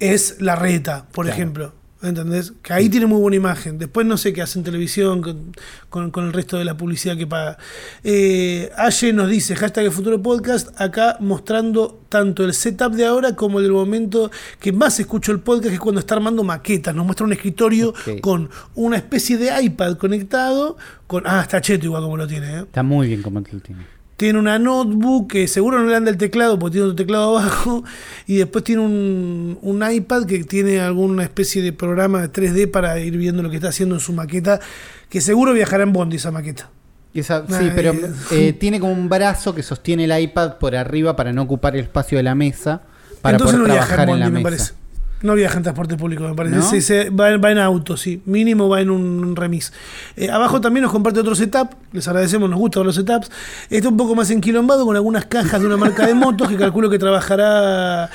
es 0.00 0.36
la 0.40 0.54
reta, 0.56 1.06
por 1.12 1.24
Claro. 1.26 1.36
ejemplo. 1.36 1.74
¿Entendés? 2.00 2.52
Que 2.62 2.72
ahí 2.72 2.88
tiene 2.88 3.06
muy 3.06 3.20
buena 3.20 3.36
imagen. 3.36 3.76
Después 3.76 4.06
no 4.06 4.16
sé 4.16 4.32
qué 4.32 4.40
hace 4.40 4.58
en 4.60 4.64
televisión 4.64 5.20
con, 5.20 5.52
con- 5.90 6.10
con 6.12 6.26
el 6.26 6.32
resto 6.32 6.56
de 6.56 6.64
la 6.64 6.76
publicidad 6.76 7.16
que 7.16 7.26
paga. 7.26 7.58
Eh, 8.04 8.70
Aye 8.76 9.12
nos 9.12 9.28
dice, 9.28 9.56
hashtag 9.56 9.86
el 9.86 9.90
futuro 9.90 10.22
podcast, 10.22 10.80
acá 10.80 11.16
mostrando 11.18 12.00
tanto 12.08 12.44
el 12.44 12.54
setup 12.54 12.92
de 12.94 13.04
ahora 13.04 13.34
como 13.34 13.58
el 13.58 13.64
del 13.64 13.72
momento 13.72 14.30
que 14.60 14.72
más 14.72 15.00
escucho 15.00 15.32
el 15.32 15.40
podcast, 15.40 15.68
que 15.70 15.74
es 15.74 15.80
cuando 15.80 15.98
está 15.98 16.14
armando 16.14 16.44
maquetas. 16.44 16.94
Nos 16.94 17.04
muestra 17.04 17.26
un 17.26 17.32
escritorio 17.32 17.92
con 18.20 18.48
una 18.76 18.96
especie 18.96 19.36
de 19.36 19.60
iPad 19.60 19.96
conectado, 19.96 20.76
con... 21.08 21.24
Ah, 21.26 21.40
está 21.42 21.60
cheto 21.60 21.84
igual 21.86 22.02
como 22.04 22.16
lo 22.16 22.28
tiene, 22.28 22.58
¿eh? 22.58 22.60
Está 22.60 22.84
muy 22.84 23.08
bien 23.08 23.22
como 23.22 23.40
lo 23.40 23.46
tiene. 23.60 23.97
Tiene 24.18 24.38
una 24.38 24.58
notebook 24.58 25.30
que 25.30 25.48
seguro 25.48 25.78
no 25.78 25.86
le 25.88 25.96
anda 25.96 26.10
el 26.10 26.18
teclado 26.18 26.58
porque 26.58 26.72
tiene 26.74 26.86
otro 26.88 26.96
teclado 26.96 27.38
abajo. 27.38 27.84
Y 28.26 28.36
después 28.36 28.62
tiene 28.64 28.82
un, 28.82 29.58
un 29.62 29.90
iPad 29.90 30.24
que 30.26 30.44
tiene 30.44 30.80
alguna 30.80 31.22
especie 31.22 31.62
de 31.62 31.72
programa 31.72 32.20
de 32.20 32.30
3D 32.30 32.70
para 32.70 32.98
ir 33.00 33.16
viendo 33.16 33.42
lo 33.42 33.48
que 33.48 33.56
está 33.56 33.68
haciendo 33.68 33.94
en 33.94 34.00
su 34.00 34.12
maqueta. 34.12 34.60
Que 35.08 35.20
seguro 35.22 35.52
viajará 35.54 35.84
en 35.84 35.92
Bondi 35.92 36.16
esa 36.16 36.30
maqueta. 36.30 36.68
Esa- 37.14 37.46
sí, 37.48 37.70
pero 37.74 37.94
eh. 38.32 38.52
tiene 38.60 38.78
como 38.80 38.92
un 38.92 39.08
brazo 39.08 39.54
que 39.54 39.62
sostiene 39.62 40.04
el 40.04 40.20
iPad 40.20 40.58
por 40.58 40.76
arriba 40.76 41.16
para 41.16 41.32
no 41.32 41.42
ocupar 41.42 41.74
el 41.74 41.82
espacio 41.82 42.18
de 42.18 42.24
la 42.24 42.34
mesa. 42.34 42.82
Para 43.22 43.36
Entonces 43.36 43.56
poder 43.56 43.68
no 43.68 43.74
viaja 43.74 43.88
en 43.88 43.94
trabajar 43.96 44.08
en 44.08 44.12
Bondi, 44.12 44.20
la 44.20 44.30
me 44.30 44.34
mesa. 44.34 44.44
parece. 44.44 44.77
No 45.20 45.34
viaja 45.34 45.56
en 45.56 45.64
transporte 45.64 45.96
público, 45.96 46.22
me 46.28 46.34
parece. 46.34 46.56
¿No? 46.56 46.80
Se- 46.80 47.10
va, 47.10 47.36
va 47.38 47.50
en 47.50 47.58
auto, 47.58 47.96
sí. 47.96 48.22
Mínimo 48.24 48.68
va 48.68 48.80
en 48.80 48.88
un 48.90 49.34
remis. 49.34 49.72
Eh, 50.16 50.30
abajo 50.30 50.60
también 50.60 50.82
nos 50.84 50.92
comparte 50.92 51.18
otro 51.18 51.34
setup. 51.34 51.70
Les 51.92 52.06
agradecemos, 52.06 52.48
nos 52.48 52.58
gustan 52.58 52.84
los 52.84 52.94
setups. 52.94 53.28
Está 53.68 53.88
un 53.88 53.96
poco 53.96 54.14
más 54.14 54.30
enquilombado 54.30 54.84
con 54.86 54.94
algunas 54.94 55.24
cajas 55.26 55.60
de 55.60 55.66
una 55.66 55.76
marca 55.76 56.06
de 56.06 56.14
motos 56.14 56.48
que 56.48 56.56
calculo 56.56 56.88
que 56.88 56.98
trabajará 57.00 58.04
ah, 58.04 58.10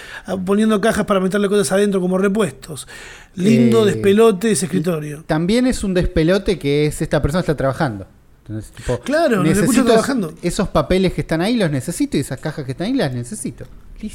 poniendo 0.45 0.79
cajas 0.79 1.05
para 1.05 1.19
meterle 1.19 1.49
cosas 1.49 1.71
adentro 1.73 1.99
como 1.99 2.17
repuestos. 2.17 2.87
Lindo 3.35 3.83
Eh, 3.83 3.91
despelote 3.93 4.51
ese 4.51 4.65
escritorio. 4.67 5.23
También 5.27 5.67
es 5.67 5.83
un 5.83 5.93
despelote 5.93 6.57
que 6.57 6.85
es 6.85 7.01
esta 7.01 7.21
persona 7.21 7.41
está 7.41 7.55
trabajando. 7.57 8.07
Entonces, 8.47 8.71
tipo, 8.71 8.99
Claro, 8.99 9.41
necesito 9.43 9.85
trabajando. 9.85 10.33
Esos 10.41 10.67
papeles 10.69 11.13
que 11.13 11.21
están 11.21 11.41
ahí 11.41 11.55
los 11.57 11.71
necesito 11.71 12.17
y 12.17 12.21
esas 12.21 12.39
cajas 12.39 12.63
que 12.65 12.71
están 12.71 12.87
ahí 12.87 12.93
las 12.93 13.13
necesito. 13.13 13.65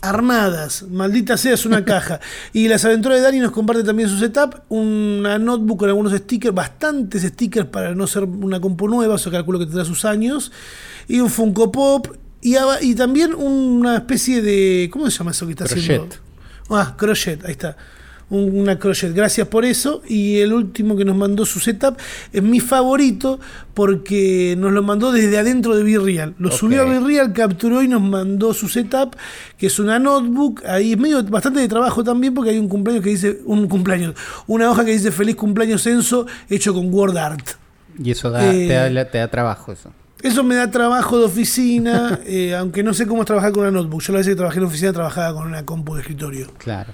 Armadas, 0.03 0.85
maldita 0.91 1.37
sea, 1.37 1.55
es 1.55 1.65
una 1.67 1.85
caja. 1.85 2.21
Y 2.53 2.69
las 2.69 2.85
aventuras 2.85 3.19
de 3.19 3.25
Dani 3.25 3.39
nos 3.39 3.53
comparte 3.53 3.85
también 3.85 4.09
su 4.09 4.19
setup, 4.19 4.63
una 4.69 5.39
notebook 5.39 5.81
con 5.81 5.89
algunos 5.89 6.13
stickers, 6.13 6.55
bastantes 6.55 7.23
stickers 7.23 7.67
para 7.67 7.95
no 7.95 8.07
ser 8.07 8.25
una 8.25 8.61
compu 8.61 8.89
nueva, 8.89 9.17
eso 9.17 9.31
calculo 9.31 9.59
que 9.59 9.67
tendrá 9.67 9.85
sus 9.85 10.05
años, 10.05 10.53
y 11.07 11.21
un 11.21 11.31
Funko 11.31 11.73
Pop, 11.73 12.09
y, 12.41 12.57
y 12.83 12.95
también 12.95 13.35
una 13.35 13.97
especie 13.97 14.43
de. 14.43 14.89
¿Cómo 14.93 15.11
se 15.11 15.19
llama 15.19 15.33
eso 15.33 15.47
que 15.47 15.53
está 15.53 15.65
haciendo? 15.65 16.09
Ah, 16.71 16.95
crochet, 16.97 17.45
ahí 17.45 17.53
está. 17.53 17.77
Un- 18.31 18.59
Una 18.59 18.79
crochet, 18.79 19.15
gracias 19.15 19.49
por 19.49 19.65
eso. 19.65 20.03
Y 20.07 20.39
el 20.39 20.53
último 20.53 20.97
que 20.97 21.05
nos 21.05 21.17
mandó 21.17 21.47
su 21.47 21.61
setup 21.61 21.97
es 22.33 22.43
mi 22.43 22.61
favorito 22.61 23.41
porque 23.75 24.55
nos 24.59 24.73
lo 24.73 24.83
mandó 24.83 25.13
desde 25.13 25.39
adentro 25.39 25.75
de 25.77 25.83
Virreal. 25.83 26.35
Lo 26.39 26.51
subió 26.51 26.83
a 26.83 26.85
Virreal, 26.85 27.33
capturó 27.33 27.83
y 27.83 27.89
nos 27.89 28.03
mandó 28.03 28.53
su 28.53 28.69
setup, 28.69 29.15
que 29.57 29.69
es 29.69 29.79
una 29.79 29.99
notebook. 29.99 30.63
Ahí 30.67 30.93
es 30.93 30.99
medio 30.99 31.23
bastante 31.25 31.61
de 31.61 31.69
trabajo 31.69 32.03
también 32.05 32.35
porque 32.35 32.51
hay 32.51 32.59
un 32.59 32.69
cumpleaños 32.69 33.03
que 33.05 33.11
dice, 33.11 33.39
un 33.47 33.69
cumpleaños, 33.69 34.15
una 34.47 34.71
hoja 34.71 34.85
que 34.85 34.93
dice 34.93 35.11
feliz 35.13 35.37
cumpleaños 35.37 35.87
Enzo, 35.87 36.27
hecho 36.51 36.75
con 36.75 36.93
Word 36.93 37.17
Art. 37.17 37.49
Y 38.03 38.11
eso 38.11 38.31
da, 38.31 38.53
Eh, 38.53 38.67
te, 38.69 38.75
da, 38.93 39.05
te 39.11 39.19
da 39.19 39.29
trabajo 39.29 39.73
eso. 39.73 39.91
Eso 40.23 40.43
me 40.43 40.57
da 40.57 40.71
trabajo 40.71 41.19
de 41.19 41.25
oficina, 41.27 42.19
eh, 42.27 42.55
aunque 42.57 42.83
no 42.83 42.93
sé 42.93 43.07
cómo 43.07 43.23
es 43.23 43.27
trabajar 43.27 43.53
con 43.53 43.63
una 43.63 43.71
notebook. 43.71 44.03
Yo 44.03 44.13
la 44.13 44.19
vez 44.19 44.27
que 44.29 44.35
trabajé 44.37 44.59
en 44.59 44.65
oficina 44.67 44.93
trabajaba 44.93 45.33
con 45.35 45.47
una 45.47 45.65
compu 45.65 45.95
de 45.95 46.01
escritorio. 46.03 46.49
Claro. 46.59 46.93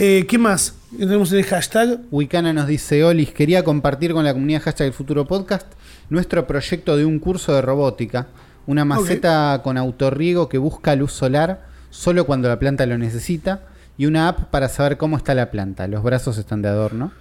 Eh, 0.00 0.26
¿Qué 0.28 0.38
más? 0.38 0.74
Tenemos 0.96 1.32
en 1.32 1.38
el 1.38 1.44
hashtag. 1.44 1.98
Wicana 2.10 2.52
nos 2.52 2.66
dice, 2.68 3.02
Olis, 3.04 3.32
quería 3.32 3.64
compartir 3.64 4.12
con 4.12 4.24
la 4.24 4.32
comunidad 4.32 4.62
hashtag 4.62 4.86
el 4.88 4.92
futuro 4.92 5.26
podcast 5.26 5.66
nuestro 6.08 6.46
proyecto 6.46 6.96
de 6.96 7.04
un 7.04 7.18
curso 7.18 7.52
de 7.54 7.60
robótica, 7.62 8.28
una 8.66 8.84
maceta 8.84 9.60
con 9.62 9.76
autorriego 9.76 10.48
que 10.48 10.56
busca 10.58 10.94
luz 10.96 11.12
solar 11.12 11.66
solo 11.90 12.24
cuando 12.26 12.48
la 12.48 12.58
planta 12.58 12.86
lo 12.86 12.96
necesita 12.96 13.62
y 13.98 14.06
una 14.06 14.28
app 14.28 14.44
para 14.50 14.68
saber 14.68 14.96
cómo 14.96 15.16
está 15.16 15.34
la 15.34 15.50
planta. 15.50 15.86
Los 15.88 16.02
brazos 16.02 16.38
están 16.38 16.62
de 16.62 16.68
adorno. 16.68 17.12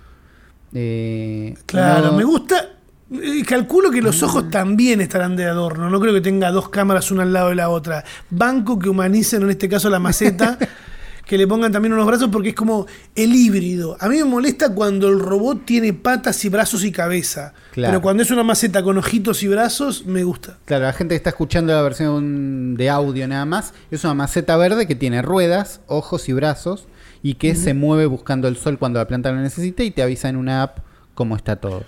Eh, 0.74 1.56
Claro, 1.66 2.12
no- 2.12 2.18
me 2.18 2.24
gusta. 2.24 2.70
eh, 3.12 3.44
calculo 3.46 3.90
que 3.90 4.02
los 4.02 4.22
ojos 4.24 4.50
también 4.50 5.02
estarán 5.02 5.36
de 5.36 5.46
adorno. 5.46 5.90
No 5.90 6.00
creo 6.00 6.13
que 6.13 6.22
tenga 6.22 6.52
dos 6.52 6.70
cámaras 6.70 7.10
una 7.12 7.24
al 7.24 7.34
lado 7.34 7.50
de 7.50 7.56
la 7.56 7.70
otra. 7.70 8.04
Banco 8.30 8.78
que 8.78 8.88
humanicen, 8.90 9.42
en 9.44 9.50
este 9.50 9.68
caso 9.68 9.90
la 9.90 10.00
maceta, 10.00 10.58
que 11.28 11.38
le 11.38 11.46
pongan 11.46 11.72
también 11.72 11.94
unos 11.94 12.08
brazos 12.08 12.30
porque 12.32 12.50
es 12.50 12.56
como 12.56 12.88
el 13.16 13.36
híbrido. 13.36 13.98
A 14.00 14.08
mí 14.08 14.18
me 14.18 14.24
molesta 14.24 14.74
cuando 14.74 15.10
el 15.10 15.20
robot 15.20 15.66
tiene 15.66 15.94
patas 15.94 16.44
y 16.46 16.50
brazos 16.50 16.84
y 16.86 16.92
cabeza. 16.92 17.54
Claro. 17.74 17.92
Pero 17.92 18.02
cuando 18.02 18.24
es 18.24 18.32
una 18.32 18.44
maceta 18.44 18.82
con 18.82 18.98
ojitos 18.98 19.44
y 19.44 19.48
brazos, 19.50 20.06
me 20.06 20.24
gusta. 20.24 20.58
Claro, 20.66 20.86
la 20.86 20.94
gente 20.94 21.13
que 21.13 21.18
está 21.18 21.32
escuchando 21.32 21.74
la 21.74 21.82
versión 21.82 22.76
de 22.76 22.90
audio 22.90 23.28
nada 23.28 23.46
más, 23.46 23.74
es 23.92 24.04
una 24.06 24.13
maceta 24.13 24.56
verde 24.58 24.88
que 24.88 24.96
tiene 24.96 25.22
ruedas, 25.22 25.82
ojos 25.88 26.30
y 26.30 26.34
brazos 26.34 26.88
y 27.22 27.34
que 27.34 27.56
se 27.56 27.74
mueve 27.74 28.06
buscando 28.06 28.48
el 28.48 28.56
sol 28.56 28.78
cuando 28.80 29.00
la 29.00 29.08
planta 29.08 29.32
lo 29.32 29.42
necesita 29.42 29.84
y 29.84 29.92
te 29.92 30.02
avisa 30.04 30.30
en 30.30 30.38
una 30.38 30.63
app 30.63 30.80
cómo 31.13 31.36
está 31.36 31.58
todo. 31.58 31.84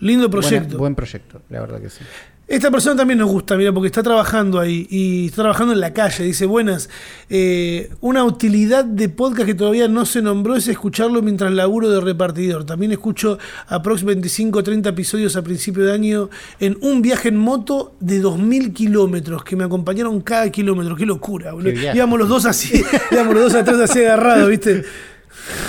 Lindo 0.00 0.28
Buena- 0.28 0.48
proyecto. 0.48 0.76
buen 0.78 0.94
proyecto, 0.94 1.40
la 1.48 1.60
verdad 1.60 1.80
que 1.80 1.88
sí. 1.88 2.04
Esta 2.46 2.70
persona 2.70 2.94
también 2.94 3.18
nos 3.18 3.30
gusta, 3.30 3.56
mira, 3.56 3.72
porque 3.72 3.86
está 3.86 4.02
trabajando 4.02 4.60
ahí 4.60 4.86
y 4.90 5.26
está 5.26 5.42
trabajando 5.42 5.72
en 5.72 5.80
la 5.80 5.94
calle. 5.94 6.24
Dice, 6.24 6.44
buenas, 6.44 6.90
eh, 7.30 7.90
una 8.02 8.22
utilidad 8.22 8.84
de 8.84 9.08
podcast 9.08 9.46
que 9.46 9.54
todavía 9.54 9.88
no 9.88 10.04
se 10.04 10.20
nombró 10.20 10.54
es 10.54 10.68
escucharlo 10.68 11.22
mientras 11.22 11.50
laburo 11.52 11.88
de 11.88 12.02
repartidor. 12.02 12.66
También 12.66 12.92
escucho 12.92 13.38
aprox 13.66 14.04
25 14.04 14.58
o 14.58 14.62
30 14.62 14.90
episodios 14.90 15.36
a 15.36 15.42
principio 15.42 15.84
de 15.84 15.92
año 15.92 16.28
en 16.60 16.76
un 16.82 17.00
viaje 17.00 17.28
en 17.28 17.38
moto 17.38 17.94
de 18.00 18.22
2.000 18.22 18.74
kilómetros, 18.74 19.42
que 19.42 19.56
me 19.56 19.64
acompañaron 19.64 20.20
cada 20.20 20.50
kilómetro. 20.50 20.96
Qué 20.96 21.06
locura, 21.06 21.54
boludo. 21.54 21.72
Íbamos 21.94 22.18
los 22.18 22.28
dos 22.28 22.44
así, 22.44 22.84
íbamos 23.10 23.34
los 23.34 23.44
dos 23.44 23.54
atrás 23.54 23.80
así 23.80 24.00
agarrados, 24.00 24.50
¿viste? 24.50 24.84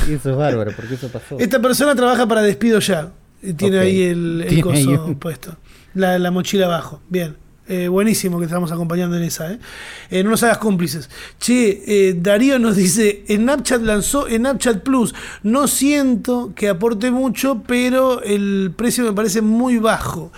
Y 0.10 0.14
eso 0.14 0.32
es 0.32 0.36
bárbaro, 0.36 0.74
porque 0.76 0.96
eso 0.96 1.08
pasó. 1.08 1.40
Esta 1.40 1.62
persona 1.62 1.96
trabaja 1.96 2.28
para 2.28 2.42
Despido 2.42 2.80
Ya. 2.80 3.14
Y 3.42 3.54
tiene 3.54 3.78
ahí 3.80 4.02
el, 4.02 4.60
coso 4.62 5.06
ahí 5.08 5.16
puesto. 5.16 5.56
La, 5.96 6.20
la 6.20 6.30
mochila 6.30 6.68
abajo. 6.68 7.02
Bien. 7.10 7.38
Eh, 7.68 7.88
buenísimo 7.88 8.38
que 8.38 8.46
estamos 8.46 8.72
acompañando 8.72 9.18
en 9.18 9.24
esa. 9.24 9.52
¿eh? 9.52 9.60
Eh, 10.12 10.24
no 10.24 10.30
nos 10.30 10.44
hagas 10.44 10.60
cómplices. 10.60 11.10
Che, 11.40 11.84
eh, 11.88 12.14
Darío 12.14 12.60
nos 12.60 12.76
dice: 12.76 13.24
Snapchat 13.28 13.82
lanzó 13.82 14.28
Snapchat 14.30 14.84
Plus. 14.84 15.16
No 15.42 15.68
siento 15.68 16.54
que 16.56 16.70
aporte 16.70 17.10
mucho, 17.10 17.64
pero 17.66 18.22
el 18.22 18.72
precio 18.76 19.04
me 19.04 19.14
parece 19.14 19.42
muy 19.42 19.80
bajo. 19.80 20.32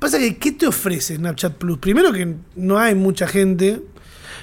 Pasa 0.00 0.18
que, 0.18 0.38
¿qué 0.38 0.52
te 0.52 0.66
ofrece 0.66 1.14
Snapchat 1.16 1.54
Plus? 1.54 1.78
Primero 1.78 2.12
que 2.12 2.34
no 2.56 2.78
hay 2.78 2.96
mucha 2.96 3.28
gente. 3.28 3.82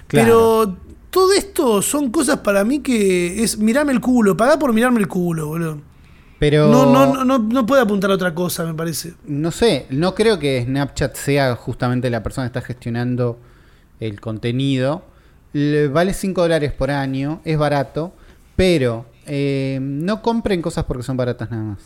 Claro. 0.08 0.26
Pero 0.26 0.78
todo 1.10 1.34
esto 1.34 1.82
son 1.82 2.10
cosas 2.10 2.40
para 2.40 2.64
mí 2.64 2.80
que 2.80 3.44
es 3.44 3.58
mirarme 3.58 3.92
el 3.92 4.00
culo, 4.00 4.38
pagar 4.38 4.60
por 4.60 4.72
mirarme 4.72 5.02
el 5.02 5.10
culo, 5.10 5.48
boludo. 5.48 5.93
Pero 6.40 6.68
No, 6.70 6.86
no, 6.86 7.24
no, 7.24 7.40
no, 7.40 7.66
puede 7.66 7.82
apuntar 7.82 8.12
a 8.12 8.16
otra 8.16 8.34
cosa, 8.36 8.66
me 8.66 8.74
parece. 8.74 9.14
no 9.26 9.52
sé, 9.52 9.86
no 9.90 10.14
creo 10.14 10.40
que 10.40 10.64
Snapchat 10.66 11.16
sea 11.16 11.56
justamente 11.56 12.10
la 12.10 12.22
persona 12.24 12.46
que 12.50 12.58
está 12.60 12.62
gestionando 12.68 13.40
el 14.00 14.20
contenido. 14.20 15.06
Le- 15.54 15.88
vale 15.88 16.14
5 16.14 16.42
dólares 16.42 16.74
por 16.74 16.92
año, 16.92 17.42
es 17.46 17.58
barato, 17.58 18.14
pero 18.56 19.06
eh, 19.26 19.78
no 19.82 20.22
compren 20.22 20.62
cosas 20.62 20.84
porque 20.84 21.04
son 21.04 21.16
baratas 21.16 21.50
nada 21.50 21.64
más. 21.64 21.80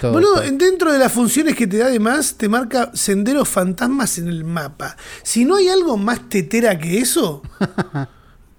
Todo- 0.00 0.20
todo. 0.20 0.40
dentro 0.52 0.92
de 0.92 0.98
las 1.00 1.10
funciones 1.10 1.56
que 1.56 1.66
te 1.66 1.78
da 1.78 1.86
además, 1.86 2.36
te 2.36 2.48
marca 2.48 2.90
senderos 2.94 3.48
fantasmas 3.48 4.18
en 4.18 4.28
el 4.28 4.44
mapa. 4.44 4.96
Si 5.24 5.44
no 5.44 5.56
hay 5.56 5.68
algo 5.68 5.96
más 5.96 6.28
tetera 6.28 6.78
que 6.78 6.98
eso, 6.98 7.42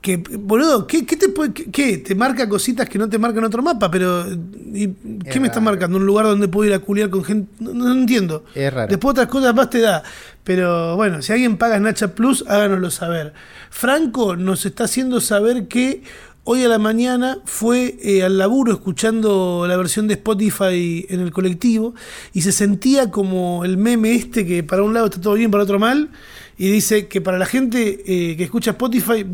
que, 0.07 0.37
boludo, 0.37 0.87
¿qué, 0.87 1.05
qué 1.05 1.17
te 1.17 1.27
puede, 1.27 1.51
qué, 1.51 1.69
qué? 1.69 1.97
Te 1.97 2.15
marca 2.15 2.47
cositas 2.47 2.87
que 2.87 2.97
no 2.97 3.09
te 3.09 3.17
marcan 3.17 3.43
otro 3.43 3.61
mapa, 3.61 3.91
pero 3.91 4.25
¿y 4.31 4.87
¿qué 4.87 5.31
Es 5.31 5.41
me 5.41 5.47
está 5.47 5.59
marcando? 5.59 5.97
¿Un 5.97 6.05
lugar 6.05 6.25
donde 6.27 6.47
puedo 6.47 6.65
ir 6.65 6.73
a 6.73 6.79
culiar 6.79 7.09
con 7.09 7.25
gente? 7.25 7.51
No, 7.59 7.73
no 7.73 7.91
entiendo. 7.91 8.45
Es 8.55 8.73
raro. 8.73 8.87
Después 8.89 9.11
otras 9.11 9.27
cosas 9.27 9.53
más 9.53 9.69
te 9.69 9.81
da. 9.81 10.03
Pero 10.45 10.95
bueno, 10.95 11.21
si 11.21 11.33
alguien 11.33 11.57
paga 11.57 11.77
Snapchat 11.77 12.13
Plus, 12.13 12.45
háganoslo 12.47 12.89
saber. 12.89 13.33
Franco 13.69 14.37
nos 14.37 14.65
está 14.65 14.85
haciendo 14.85 15.19
saber 15.19 15.67
que 15.67 16.03
hoy 16.45 16.63
a 16.63 16.69
la 16.69 16.79
mañana 16.79 17.39
fue 17.43 17.97
eh, 18.01 18.23
al 18.23 18.37
laburo 18.37 18.71
escuchando 18.71 19.65
la 19.67 19.75
versión 19.75 20.07
de 20.07 20.13
Spotify 20.13 21.05
en 21.09 21.19
el 21.19 21.33
colectivo 21.33 21.95
y 22.31 22.43
se 22.43 22.53
sentía 22.53 23.11
como 23.11 23.65
el 23.65 23.75
meme 23.75 24.15
este 24.15 24.45
que 24.45 24.63
para 24.63 24.83
un 24.83 24.93
lado 24.93 25.07
está 25.07 25.19
todo 25.19 25.33
bien, 25.33 25.51
para 25.51 25.63
otro 25.63 25.79
mal, 25.79 26.11
y 26.57 26.69
dice 26.69 27.09
que 27.09 27.19
para 27.19 27.37
la 27.37 27.45
gente 27.45 28.03
eh, 28.05 28.37
que 28.37 28.45
escucha 28.45 28.71
Spotify 28.71 29.25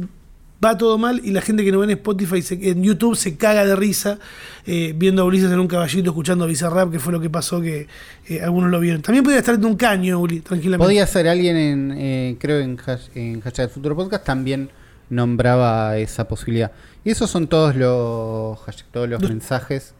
va 0.63 0.77
todo 0.77 0.97
mal 0.97 1.21
y 1.23 1.31
la 1.31 1.41
gente 1.41 1.63
que 1.63 1.71
no 1.71 1.79
ve 1.79 1.85
en 1.85 1.91
Spotify, 1.91 2.41
se- 2.41 2.69
en 2.69 2.83
YouTube, 2.83 3.15
se 3.15 3.35
caga 3.37 3.65
de 3.65 3.75
risa 3.75 4.19
eh, 4.65 4.93
viendo 4.95 5.21
a 5.21 5.25
Ulises 5.25 5.51
en 5.51 5.59
un 5.59 5.67
caballito 5.67 6.09
escuchando 6.11 6.45
a 6.45 6.47
Bizarrap, 6.47 6.91
que 6.91 6.99
fue 6.99 7.11
lo 7.11 7.19
que 7.19 7.29
pasó 7.29 7.59
que 7.61 7.87
eh, 8.27 8.41
algunos 8.41 8.69
lo 8.71 8.79
vieron. 8.79 9.01
También 9.01 9.23
podía 9.23 9.39
estar 9.39 9.55
en 9.55 9.65
un 9.65 9.75
caño, 9.75 10.19
Uli, 10.19 10.39
tranquilamente. 10.39 10.85
Podía 10.87 11.05
ser 11.07 11.27
alguien 11.27 11.57
en, 11.57 11.93
eh, 11.97 12.37
creo 12.39 12.59
en, 12.59 12.77
hash- 12.77 13.09
en 13.15 13.41
Hashtag 13.41 13.69
Futuro 13.69 13.95
Podcast 13.95 14.23
también 14.25 14.69
nombraba 15.09 15.97
esa 15.97 16.27
posibilidad. 16.27 16.71
Y 17.05 17.11
esos 17.11 17.29
son 17.29 17.47
todos 17.47 17.75
los, 17.75 18.59
todos 18.91 19.09
los 19.09 19.21
Los- 19.21 19.29
mensajes 19.29 19.93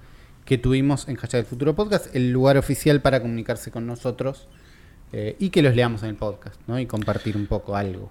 que 0.46 0.58
tuvimos 0.58 1.08
en 1.08 1.16
Hashtag 1.16 1.46
Futuro 1.46 1.76
Podcast, 1.76 2.14
el 2.16 2.32
lugar 2.32 2.58
oficial 2.58 3.02
para 3.02 3.22
comunicarse 3.22 3.72
con 3.72 3.86
nosotros 3.88 4.48
eh, 5.14 5.36
y 5.40 5.50
que 5.52 5.62
los 5.62 5.76
leamos 5.76 6.04
en 6.04 6.10
el 6.10 6.16
podcast, 6.16 6.60
¿no? 6.68 6.80
Y 6.80 6.86
compartir 6.86 7.38
un 7.38 7.46
poco 7.48 7.76
algo. 7.76 8.10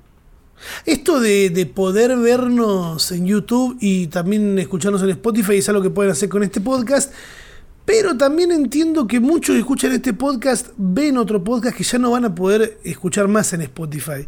Esto 0.87 1.21
de, 1.21 1.51
de 1.51 1.67
poder 1.67 2.17
vernos 2.17 3.13
en 3.13 3.27
YouTube 3.27 3.77
y 3.81 4.07
también 4.09 4.59
escucharnos 4.59 5.03
en 5.03 5.11
Spotify 5.11 5.57
es 5.57 5.69
algo 5.69 5.83
que 5.83 5.91
pueden 5.91 6.13
hacer 6.13 6.29
con 6.29 6.43
este 6.43 6.61
podcast. 6.61 7.13
Pero 7.85 8.17
también 8.17 8.53
entiendo 8.53 9.07
que 9.07 9.19
muchos 9.19 9.55
que 9.55 9.61
escuchan 9.61 9.93
este 9.93 10.13
podcast 10.13 10.69
ven 10.77 11.19
otro 11.19 11.43
podcast 11.43 11.77
que 11.77 11.83
ya 11.83 11.99
no 11.99 12.13
van 12.13 12.25
a 12.25 12.35
poder 12.35 12.79
escuchar 12.85 13.27
más 13.27 13.53
en 13.53 13.63
Spotify. 13.63 14.27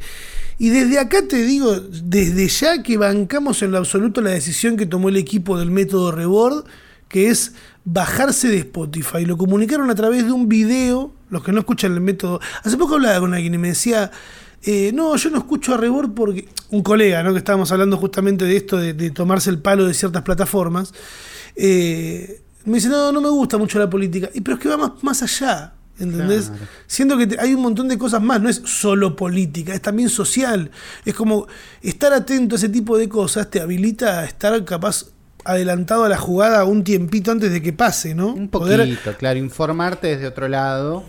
Y 0.58 0.70
desde 0.70 0.98
acá 0.98 1.26
te 1.28 1.42
digo, 1.44 1.78
desde 1.78 2.48
ya 2.48 2.82
que 2.82 2.96
bancamos 2.96 3.62
en 3.62 3.70
lo 3.70 3.78
absoluto 3.78 4.20
la 4.20 4.30
decisión 4.30 4.76
que 4.76 4.86
tomó 4.86 5.08
el 5.08 5.16
equipo 5.16 5.56
del 5.56 5.70
método 5.70 6.10
Reward, 6.10 6.64
que 7.08 7.28
es 7.28 7.52
bajarse 7.84 8.48
de 8.48 8.58
Spotify. 8.58 9.24
Lo 9.24 9.36
comunicaron 9.36 9.88
a 9.88 9.94
través 9.94 10.24
de 10.24 10.32
un 10.32 10.48
video, 10.48 11.12
los 11.30 11.44
que 11.44 11.52
no 11.52 11.60
escuchan 11.60 11.92
el 11.92 12.00
método. 12.00 12.40
Hace 12.64 12.76
poco 12.76 12.94
hablaba 12.94 13.20
con 13.20 13.34
alguien 13.34 13.54
y 13.54 13.58
me 13.58 13.68
decía, 13.68 14.10
eh, 14.66 14.92
no, 14.94 15.14
yo 15.16 15.30
no 15.30 15.38
escucho 15.38 15.74
a 15.74 15.76
Rebord 15.76 16.12
porque. 16.14 16.48
Un 16.70 16.82
colega, 16.82 17.22
¿no? 17.22 17.32
Que 17.32 17.38
estábamos 17.38 17.70
hablando 17.72 17.96
justamente 17.98 18.44
de 18.44 18.56
esto, 18.56 18.76
de, 18.78 18.94
de 18.94 19.10
tomarse 19.10 19.50
el 19.50 19.58
palo 19.58 19.86
de 19.86 19.94
ciertas 19.94 20.22
plataformas. 20.22 20.92
eh, 21.56 22.40
me 22.64 22.74
dice, 22.76 22.88
no, 22.88 23.12
no 23.12 23.20
me 23.20 23.28
gusta 23.28 23.58
mucho 23.58 23.78
la 23.78 23.90
política. 23.90 24.30
Y 24.32 24.40
pero 24.40 24.56
es 24.56 24.62
que 24.62 24.68
va 24.70 24.76
más, 24.78 24.92
más 25.02 25.22
allá. 25.22 25.74
¿Entendés? 25.98 26.46
Claro. 26.48 26.64
Siento 26.88 27.16
que 27.18 27.26
te- 27.28 27.38
hay 27.40 27.54
un 27.54 27.62
montón 27.62 27.86
de 27.88 27.96
cosas 27.96 28.20
más, 28.20 28.40
no 28.40 28.48
es 28.48 28.62
solo 28.64 29.14
política, 29.14 29.74
es 29.74 29.80
también 29.82 30.08
social. 30.08 30.70
Es 31.04 31.14
como 31.14 31.46
estar 31.82 32.12
atento 32.12 32.56
a 32.56 32.58
ese 32.58 32.68
tipo 32.68 32.98
de 32.98 33.08
cosas 33.08 33.48
te 33.48 33.60
habilita 33.60 34.18
a 34.20 34.24
estar 34.24 34.64
capaz 34.64 35.06
adelantado 35.44 36.02
a 36.04 36.08
la 36.08 36.16
jugada 36.16 36.64
un 36.64 36.82
tiempito 36.82 37.30
antes 37.30 37.52
de 37.52 37.62
que 37.62 37.72
pase, 37.72 38.14
¿no? 38.14 38.32
Un 38.34 38.48
Poder- 38.48 38.80
poquito, 38.80 39.16
claro, 39.18 39.38
informarte 39.38 40.08
desde 40.08 40.26
otro 40.26 40.48
lado 40.48 41.04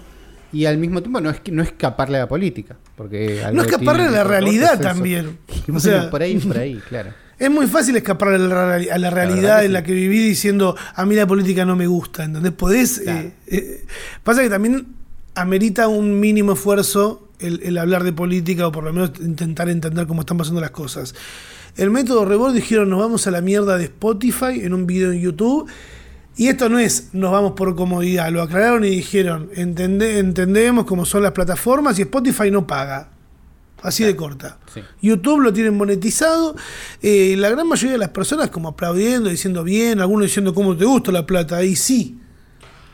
y 0.56 0.66
al 0.66 0.78
mismo 0.78 1.02
tiempo 1.02 1.20
no 1.22 1.30
es 1.30 1.42
no 1.52 1.62
escaparle 1.64 2.18
a 2.18 2.22
la 2.22 2.28
política, 2.28 2.78
porque 2.96 3.42
no 3.54 3.62
escaparle 3.64 4.04
a 4.04 4.12
la 4.12 4.24
realidad 4.24 4.80
también. 4.80 5.38
O 5.74 5.80
sea, 5.80 6.10
por 6.10 6.22
ahí, 6.22 6.38
por 6.38 6.58
ahí, 6.58 6.82
claro. 6.88 7.12
Es 7.38 7.52
muy 7.52 7.68
fácil 7.68 7.98
escapar 7.98 8.30
a 8.30 8.38
la, 8.38 8.48
reali- 8.80 8.90
a 8.90 8.98
la 8.98 9.10
realidad 9.10 9.66
en 9.66 9.74
la 9.74 9.84
que 9.84 9.92
viví 9.92 10.20
diciendo, 10.20 10.78
a 10.96 11.06
mí 11.06 11.16
la 11.16 11.28
política 11.28 11.66
no 11.66 11.76
me 11.76 11.86
gusta, 11.86 12.24
¿entendés? 12.24 12.54
Podés... 12.54 13.00
Claro. 13.04 13.28
eh, 13.28 13.32
eh, 13.48 13.86
pasa 14.24 14.42
que 14.42 14.50
también 14.50 14.88
amerita 15.36 15.90
un 15.90 16.18
mínimo 16.22 16.54
esfuerzo 16.54 17.28
el, 17.40 17.60
el 17.64 17.78
hablar 17.78 18.06
de 18.06 18.14
política 18.14 18.66
o 18.68 18.72
por 18.72 18.86
lo 18.86 18.94
menos 18.94 19.12
intentar 19.20 19.68
entender 19.68 20.08
cómo 20.08 20.22
están 20.22 20.38
pasando 20.38 20.62
las 20.62 20.72
cosas. 20.72 21.14
El 21.76 21.92
método 21.92 22.24
Rebord 22.24 22.54
dijeron, 22.54 22.90
nos 22.90 23.00
vamos 23.00 23.28
a 23.28 23.32
la 23.32 23.42
mierda 23.42 23.78
de 23.78 23.84
Spotify 23.84 24.62
en 24.64 24.74
un 24.74 24.88
video 24.88 25.12
en 25.12 25.20
YouTube. 25.20 25.70
Y 26.38 26.48
esto 26.50 26.68
no 26.70 26.80
es, 26.80 27.10
nos 27.14 27.32
vamos 27.32 27.54
por 27.54 27.76
comodidad, 27.76 28.30
lo 28.32 28.42
aclararon 28.42 28.84
y 28.84 28.90
dijeron, 28.90 29.50
"Entende- 29.56 30.18
entendemos 30.20 30.86
cómo 30.86 31.06
son 31.06 31.24
las 31.24 31.32
plataformas 31.32 31.98
y 32.00 32.02
Spotify 32.04 32.52
no 32.52 32.68
paga. 32.68 33.10
Así 33.82 34.04
de 34.04 34.16
corta. 34.16 34.58
Sí. 34.74 34.82
YouTube 35.02 35.42
lo 35.42 35.54
tienen 35.54 35.76
monetizado. 35.78 36.56
eh, 37.02 37.36
la 37.38 37.50
gran 37.50 37.68
mayoría 37.68 37.94
de 37.94 37.98
las 38.00 38.10
personas 38.10 38.50
como 38.50 38.70
aplaudiendo, 38.70 39.30
diciendo 39.30 39.64
bien, 39.64 40.00
algunos 40.02 40.26
diciendo 40.26 40.54
cómo 40.56 40.76
te 40.76 40.86
gusta 40.86 41.12
la 41.12 41.26
plata. 41.26 41.64
Y 41.64 41.76
sí. 41.76 42.20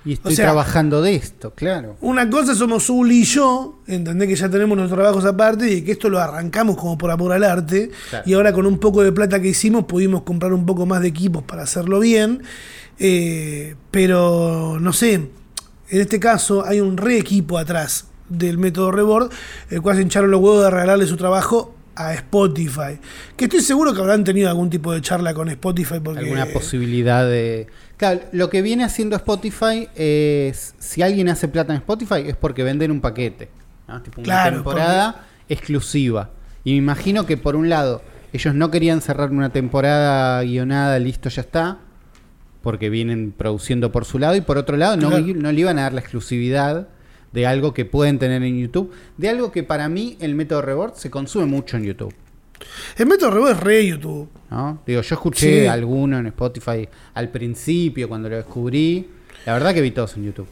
Y 0.03 0.13
estoy 0.13 0.35
sea- 0.35 0.45
trabajando 0.47 1.01
de 1.01 1.15
esto, 1.15 1.51
claro. 1.53 1.95
Una 2.01 2.29
cosa 2.29 2.55
somos 2.55 2.89
Uli 2.89 3.21
y 3.21 3.23
yo, 3.23 3.79
entendés 3.87 4.27
que 4.27 4.35
ya 4.35 4.49
tenemos 4.49 4.75
nuestros 4.75 4.97
trabajos 4.99 5.23
aparte 5.25 5.71
y 5.71 5.83
que 5.83 5.91
esto 5.93 6.09
lo 6.09 6.19
arrancamos 6.19 6.75
como 6.75 6.97
por 6.97 7.09
amor 7.11 7.31
al 7.31 7.43
arte. 7.43 7.91
Claro. 8.09 8.23
Y 8.27 8.33
ahora 8.33 8.51
con 8.51 8.65
un 8.65 8.79
poco 8.79 9.03
de 9.03 9.11
plata 9.11 9.39
que 9.39 9.47
hicimos 9.49 9.85
pudimos 9.85 10.23
comprar 10.23 10.53
un 10.53 10.65
poco 10.65 10.85
más 10.87 11.01
de 11.01 11.07
equipos 11.07 11.43
para 11.43 11.63
hacerlo 11.63 11.99
bien. 11.99 12.41
Eh, 13.03 13.75
pero 13.89 14.77
no 14.79 14.93
sé, 14.93 15.13
en 15.13 15.31
este 15.89 16.19
caso 16.19 16.63
hay 16.63 16.81
un 16.81 16.97
re 16.97 17.17
equipo 17.17 17.57
atrás 17.57 18.05
del 18.29 18.59
método 18.59 18.91
Rebord, 18.91 19.31
el 19.71 19.81
cual 19.81 19.95
se 19.95 20.03
hincharon 20.03 20.29
los 20.29 20.39
huevos 20.39 20.63
de 20.63 20.69
regalarle 20.69 21.07
su 21.07 21.17
trabajo 21.17 21.75
a 21.95 22.13
Spotify. 22.13 22.99
Que 23.35 23.45
estoy 23.45 23.61
seguro 23.61 23.93
que 23.95 24.01
habrán 24.01 24.23
tenido 24.23 24.49
algún 24.49 24.69
tipo 24.69 24.93
de 24.93 25.01
charla 25.01 25.33
con 25.33 25.49
Spotify 25.49 25.99
porque... 26.03 26.19
Alguna 26.19 26.45
posibilidad 26.45 27.25
de... 27.25 27.67
Claro, 27.97 28.21
lo 28.31 28.51
que 28.51 28.61
viene 28.61 28.83
haciendo 28.83 29.15
Spotify 29.15 29.89
es, 29.95 30.75
si 30.77 31.01
alguien 31.01 31.27
hace 31.27 31.47
plata 31.47 31.73
en 31.73 31.79
Spotify 31.79 32.23
es 32.27 32.35
porque 32.35 32.63
venden 32.63 32.91
un 32.91 33.01
paquete, 33.01 33.49
¿no? 33.87 34.01
tipo 34.03 34.21
una 34.21 34.25
Claro, 34.25 34.57
temporada 34.57 35.25
exclusiva. 35.49 36.29
Y 36.63 36.71
me 36.73 36.77
imagino 36.77 37.25
que 37.25 37.35
por 37.35 37.55
un 37.55 37.67
lado, 37.67 38.03
ellos 38.31 38.53
no 38.53 38.69
querían 38.69 39.01
cerrar 39.01 39.31
una 39.31 39.49
temporada 39.51 40.41
guionada, 40.43 40.99
listo, 40.99 41.29
ya 41.29 41.41
está, 41.41 41.79
porque 42.61 42.89
vienen 42.89 43.31
produciendo 43.35 43.91
por 43.91 44.05
su 44.05 44.19
lado, 44.19 44.35
y 44.35 44.41
por 44.41 44.57
otro 44.57 44.77
lado, 44.77 44.97
no, 44.97 45.09
Claro. 45.09 45.25
no 45.35 45.51
le 45.51 45.59
iban 45.61 45.79
a 45.79 45.83
dar 45.83 45.93
la 45.93 46.01
exclusividad 46.01 46.87
de 47.31 47.47
algo 47.47 47.73
que 47.73 47.85
pueden 47.85 48.19
tener 48.19 48.43
en 48.43 48.59
YouTube, 48.59 48.91
de 49.17 49.29
algo 49.29 49.51
que 49.51 49.63
para 49.63 49.87
mí 49.89 50.17
el 50.19 50.35
método 50.35 50.61
Reward 50.61 50.95
se 50.95 51.09
consume 51.09 51.45
mucho 51.45 51.77
en 51.77 51.83
YouTube. 51.85 52.13
El 52.97 53.07
método 53.07 53.31
Rebord 53.31 53.51
es 53.53 53.59
re 53.59 53.87
YouTube. 53.87 54.29
¿no? 54.51 54.81
Digo, 54.85 55.01
yo 55.01 55.15
escuché 55.15 55.61
Sí. 55.61 55.67
alguno 55.67 56.19
en 56.19 56.27
Spotify 56.27 56.87
al 57.15 57.29
principio 57.29 58.07
cuando 58.07 58.29
lo 58.29 58.35
descubrí. 58.35 59.07
La 59.45 59.53
verdad 59.53 59.73
que 59.73 59.81
vi 59.81 59.91
todos 59.91 60.15
en 60.17 60.25
YouTube. 60.25 60.47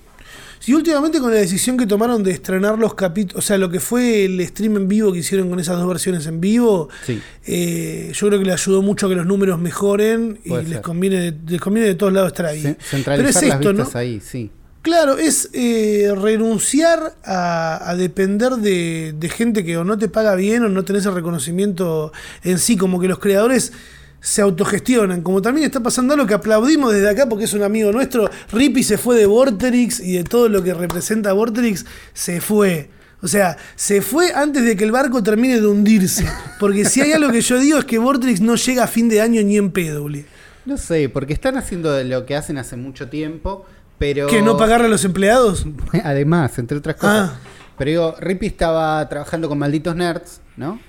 Sí, 0.59 0.73
últimamente 0.73 1.19
con 1.19 1.31
la 1.31 1.37
decisión 1.37 1.77
que 1.77 1.87
tomaron 1.87 2.21
de 2.21 2.31
estrenar 2.31 2.77
los 2.77 2.93
capítulos, 2.93 3.43
o 3.43 3.47
sea, 3.47 3.57
lo 3.57 3.69
que 3.69 3.79
fue 3.79 4.25
el 4.25 4.45
stream 4.45 4.75
en 4.77 4.87
vivo 4.89 5.13
que 5.13 5.19
hicieron 5.19 5.49
con 5.49 5.59
esas 5.59 5.77
dos 5.77 5.87
versiones 5.87 6.25
en 6.27 6.41
vivo, 6.41 6.89
Sí. 7.05 7.21
eh, 7.45 8.11
yo 8.13 8.27
creo 8.27 8.39
que 8.39 8.45
le 8.45 8.51
ayudó 8.51 8.81
mucho 8.81 9.05
a 9.05 9.09
que 9.09 9.15
los 9.15 9.25
números 9.25 9.57
mejoren 9.59 10.39
y 10.43 10.49
les 10.63 10.79
conviene, 10.81 11.31
de, 11.31 11.37
les 11.51 11.61
conviene 11.61 11.87
de 11.87 11.95
todos 11.95 12.11
lados 12.11 12.27
estar 12.27 12.45
ahí. 12.45 12.61
Ce- 12.61 12.73
Pero 12.75 12.87
Centralizar 12.89 13.43
es 13.43 13.49
las 13.49 13.59
esto, 13.59 13.73
¿no? 13.73 13.89
ahí, 13.93 14.19
sí. 14.19 14.51
Claro, 14.81 15.17
es 15.17 15.49
eh, 15.53 16.09
renunciar 16.15 17.13
a, 17.25 17.89
a 17.89 17.95
depender 17.95 18.53
de, 18.53 19.13
de 19.17 19.29
gente 19.29 19.65
que 19.65 19.77
o 19.77 19.83
no 19.83 19.97
te 19.97 20.07
paga 20.07 20.35
bien 20.35 20.63
o 20.63 20.69
no 20.69 20.83
tenés 20.85 21.05
el 21.05 21.13
reconocimiento 21.13 22.13
en 22.43 22.59
sí, 22.59 22.77
como 22.77 22.99
que 22.99 23.07
los 23.09 23.19
creadores 23.19 23.73
se 24.21 24.41
autogestionan, 24.41 25.21
como 25.21 25.41
también 25.41 25.65
está 25.65 25.79
pasando 25.79 26.13
algo 26.13 26.27
que 26.27 26.33
aplaudimos 26.33 26.93
desde 26.93 27.09
acá 27.09 27.27
porque 27.27 27.45
es 27.45 27.53
un 27.53 27.63
amigo 27.63 27.91
nuestro, 27.91 28.29
Rippy 28.51 28.83
se 28.83 28.97
fue 28.97 29.15
de 29.15 29.25
Vorterix 29.25 29.99
y 29.99 30.13
de 30.13 30.23
todo 30.23 30.49
lo 30.49 30.63
que 30.63 30.73
representa 30.73 31.33
Vorterix, 31.33 31.85
se 32.13 32.41
fue. 32.41 32.89
O 33.21 33.27
sea, 33.27 33.57
se 33.75 34.01
fue 34.01 34.31
antes 34.33 34.63
de 34.63 34.77
que 34.77 34.85
el 34.85 34.91
barco 34.91 35.21
termine 35.21 35.59
de 35.59 35.67
hundirse. 35.67 36.25
Porque 36.59 36.85
si 36.85 37.01
hay 37.01 37.11
algo 37.11 37.31
que 37.31 37.41
yo 37.41 37.59
digo 37.59 37.79
es 37.79 37.85
que 37.85 37.97
Vorterix 37.97 38.39
no 38.39 38.55
llega 38.55 38.83
a 38.83 38.87
fin 38.87 39.09
de 39.09 39.21
año 39.21 39.41
ni 39.43 39.57
en 39.57 39.73
Uli. 40.01 40.25
No 40.65 40.77
sé, 40.77 41.09
porque 41.09 41.33
están 41.33 41.57
haciendo 41.57 42.01
lo 42.03 42.25
que 42.25 42.35
hacen 42.35 42.57
hace 42.57 42.75
mucho 42.75 43.09
tiempo, 43.09 43.65
pero... 43.97 44.27
¿Que 44.27 44.41
no 44.41 44.55
pagarle 44.55 44.87
a 44.87 44.89
los 44.89 45.03
empleados? 45.03 45.65
Además, 46.03 46.57
entre 46.59 46.77
otras 46.77 46.95
cosas. 46.95 47.31
Ah. 47.31 47.39
Pero 47.77 47.91
digo, 47.91 48.15
Rippy 48.19 48.47
estaba 48.47 49.07
trabajando 49.07 49.47
con 49.47 49.57
Malditos 49.57 49.95
Nerds, 49.95 50.41
¿no? 50.57 50.79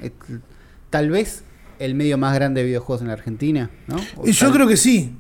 Tal 0.90 1.08
vez 1.08 1.44
el 1.80 1.94
medio 1.96 2.16
más 2.18 2.34
grande 2.34 2.60
de 2.60 2.66
videojuegos 2.68 3.00
en 3.02 3.08
la 3.08 3.14
Argentina, 3.14 3.70
¿no? 3.88 3.96
O 4.16 4.26
yo 4.26 4.46
tal- 4.46 4.54
creo 4.54 4.68
que 4.68 4.76
sí. 4.76 5.12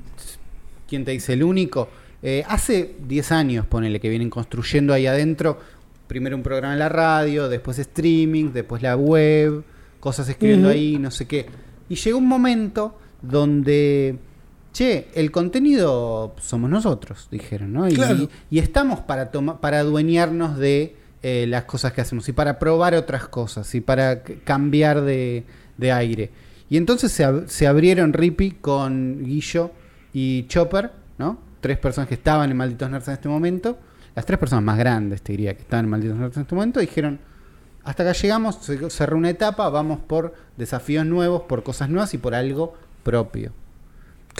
¿Quién 0.88 1.04
te 1.04 1.10
dice 1.10 1.32
el 1.32 1.42
único? 1.42 1.88
Eh, 2.22 2.44
hace 2.48 2.94
10 3.08 3.32
años, 3.32 3.66
ponele, 3.66 3.98
que 3.98 4.08
vienen 4.08 4.30
construyendo 4.30 4.92
ahí 4.92 5.06
adentro. 5.06 5.58
Primero 6.06 6.36
un 6.36 6.42
programa 6.42 6.72
en 6.74 6.78
la 6.80 6.88
radio, 6.88 7.48
después 7.48 7.78
streaming, 7.78 8.52
después 8.52 8.82
la 8.82 8.96
web, 8.96 9.62
cosas 10.00 10.28
escribiendo 10.28 10.68
ahí, 10.68 10.98
no 10.98 11.10
sé 11.10 11.26
qué. 11.26 11.46
Y 11.88 11.94
llegó 11.94 12.18
un 12.18 12.26
momento 12.28 12.98
donde, 13.22 14.16
che, 14.72 15.06
el 15.14 15.30
contenido 15.30 16.34
somos 16.40 16.68
nosotros, 16.68 17.28
dijeron, 17.30 17.72
¿no? 17.72 17.88
Y, 17.88 17.94
Claro. 17.94 18.28
y 18.50 18.58
estamos 18.58 19.00
para, 19.00 19.30
toma- 19.30 19.60
para 19.60 19.80
adueñarnos 19.80 20.58
de 20.58 20.96
eh, 21.22 21.46
las 21.48 21.64
cosas 21.64 21.92
que 21.92 22.00
hacemos 22.00 22.28
y 22.28 22.32
para 22.32 22.58
probar 22.58 22.94
otras 22.94 23.28
cosas 23.28 23.72
y 23.74 23.80
para 23.80 24.22
cambiar 24.22 25.02
de, 25.02 25.44
de 25.78 25.92
aire. 25.92 26.30
Y 26.70 26.76
entonces 26.78 27.12
se, 27.12 27.26
ab- 27.26 27.46
se 27.48 27.66
abrieron 27.66 28.12
Rippy 28.14 28.52
con 28.52 29.22
Guillo 29.24 29.72
y 30.14 30.46
Chopper, 30.46 30.92
¿no? 31.18 31.38
Tres 31.60 31.76
personas 31.78 32.08
que 32.08 32.14
estaban 32.14 32.50
en 32.50 32.56
Malditos 32.56 32.88
Nerds 32.90 33.08
en 33.08 33.14
este 33.14 33.28
momento. 33.28 33.78
Las 34.14 34.24
tres 34.24 34.38
personas 34.38 34.64
más 34.64 34.78
grandes, 34.78 35.20
te 35.20 35.32
diría, 35.32 35.54
que 35.54 35.62
estaban 35.62 35.84
en 35.84 35.90
Malditos 35.90 36.16
Nerds 36.16 36.36
en 36.36 36.42
este 36.42 36.54
momento, 36.54 36.80
dijeron, 36.80 37.18
hasta 37.84 38.02
acá 38.02 38.12
llegamos, 38.12 38.58
cerró 38.88 39.16
una 39.16 39.30
etapa, 39.30 39.68
vamos 39.68 40.00
por 40.00 40.34
desafíos 40.56 41.04
nuevos, 41.06 41.42
por 41.42 41.62
cosas 41.62 41.88
nuevas 41.90 42.14
y 42.14 42.18
por 42.18 42.34
algo 42.34 42.74
propio. 43.02 43.52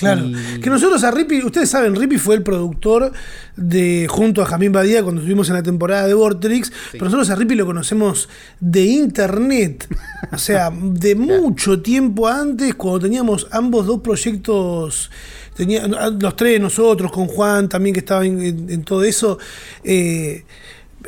Claro. 0.01 0.26
Y- 0.26 0.61
Que 0.61 0.68
nosotros 0.70 1.05
a 1.05 1.11
Rippy, 1.12 1.42
ustedes 1.44 1.70
saben, 1.70 1.94
Rippy 1.94 2.18
fue 2.18 2.34
el 2.34 2.42
productor 2.42 3.12
de 3.57 4.07
junto 4.09 4.42
a 4.42 4.46
Jamín 4.46 4.72
Badía 4.72 5.03
cuando 5.03 5.20
estuvimos 5.20 5.48
en 5.48 5.55
la 5.55 5.62
temporada 5.62 6.07
de 6.07 6.14
Vorterix, 6.14 6.72
pero 6.92 7.05
nosotros 7.05 7.30
a 7.30 7.36
Rippy 7.36 7.55
lo 7.55 7.66
conocemos 7.66 8.28
de 8.59 8.82
internet. 8.84 9.86
O 10.32 10.38
sea, 10.38 10.70
de 10.82 11.14
mucho 11.14 11.80
tiempo 11.82 12.26
antes, 12.26 12.74
cuando 12.74 13.01
teníamos 13.01 13.46
ambos 13.53 13.86
dos 13.86 14.01
proyectos, 14.01 15.11
tenía, 15.55 15.86
los 15.86 16.36
tres, 16.36 16.61
nosotros, 16.61 17.12
con 17.12 17.26
Juan 17.26 17.68
también 17.68 17.92
que 17.92 18.01
estaba 18.01 18.24
en, 18.24 18.40
en- 18.42 18.70
en 18.70 18.82
todo 18.84 19.05
eso. 19.05 19.38
eh, 19.84 20.44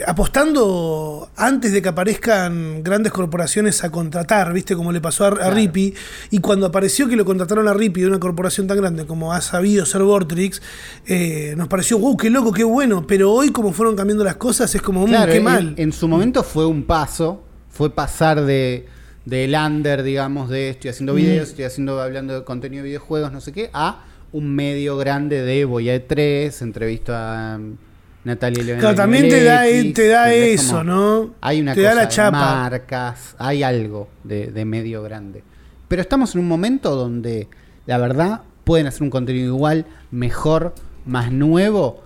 apostando 0.07 1.28
antes 1.36 1.72
de 1.72 1.82
que 1.82 1.88
aparezcan 1.88 2.82
grandes 2.82 3.12
corporaciones 3.12 3.84
a 3.84 3.90
contratar, 3.90 4.53
¿viste? 4.53 4.74
Como 4.74 4.93
le 4.93 5.01
pasó 5.01 5.24
a, 5.24 5.28
a 5.28 5.30
Claro. 5.32 5.55
Rippy. 5.55 5.95
Y 6.30 6.38
cuando 6.40 6.66
apareció 6.66 7.09
que 7.09 7.16
lo 7.16 7.24
contrataron 7.24 7.68
a 7.68 7.74
Rippy 7.74 8.01
de 8.03 8.07
una 8.07 8.20
corporación 8.20 8.66
tan 8.66 8.76
grande 8.78 9.07
como 9.07 9.32
ha 9.32 9.40
sabido 9.40 9.84
ser 9.86 10.03
Vortrix, 10.03 10.62
eh, 11.07 11.55
nos 11.57 11.68
pareció, 11.68 11.99
wow, 11.99 12.16
qué 12.16 12.30
loco, 12.30 12.53
qué 12.53 12.64
bueno. 12.64 13.07
Pero 13.07 13.32
hoy, 13.32 13.51
como 13.51 13.72
fueron 13.72 13.97
cambiando 13.97 14.24
las 14.24 14.36
cosas, 14.36 14.74
es 14.74 14.82
como, 14.82 15.07
"Mm, 15.07 15.11
Claro, 15.11 15.32
qué 15.32 15.38
en, 15.38 15.45
mal. 15.45 15.74
en 15.76 15.93
su 15.93 16.09
momento 16.09 16.43
fue 16.43 16.66
un 16.66 16.84
paso, 16.84 17.43
fue 17.70 17.90
pasar 17.90 18.43
de 18.45 18.86
del 19.24 19.55
under, 19.55 20.03
digamos, 20.03 20.49
de 20.51 20.70
estoy 20.70 20.90
haciendo 20.90 21.14
videos, 21.14 21.51
estoy 21.51 21.64
haciendo 21.64 22.01
hablando 22.01 22.34
de 22.34 22.45
contenido 22.45 22.82
de 22.82 22.88
videojuegos, 22.88 23.30
no 23.30 23.40
sé 23.40 23.53
qué, 23.53 23.70
a 23.72 24.05
un 24.32 24.53
medio 24.53 24.97
grande 24.97 25.43
de 25.43 25.64
voy 25.64 25.90
a 25.90 25.95
E3, 25.95 26.61
entrevisto 26.62 27.12
a 27.14 27.61
Natalia 28.25 28.62
Leonel. 28.62 28.81
Claro, 28.81 28.95
también 28.97 29.29
te 29.29 29.43
da, 29.43 29.62
te 29.62 30.09
da 30.09 30.33
eso, 30.33 30.85
¿no? 30.85 31.35
Hay 31.41 31.61
una 31.61 31.75
te 31.75 31.81
cosa 31.83 31.89
da 31.91 31.95
la 31.97 32.03
de 32.03 32.09
chapa. 32.09 32.31
marcas, 32.39 33.35
hay 33.39 33.62
algo 33.62 34.09
de, 34.23 34.47
de 34.49 34.64
medio 34.64 35.03
grande. 35.03 35.43
Pero 35.89 36.03
estamos 36.03 36.35
en 36.35 36.41
un 36.41 36.49
momento 36.49 36.95
donde, 36.95 37.49
la 37.87 37.99
verdad, 37.99 38.43
pueden 38.64 38.87
hacer 38.87 39.03
un 39.03 39.11
contenido 39.11 39.55
igual, 39.55 39.87
mejor, 40.11 40.75
más 41.05 41.33
nuevo, 41.33 42.03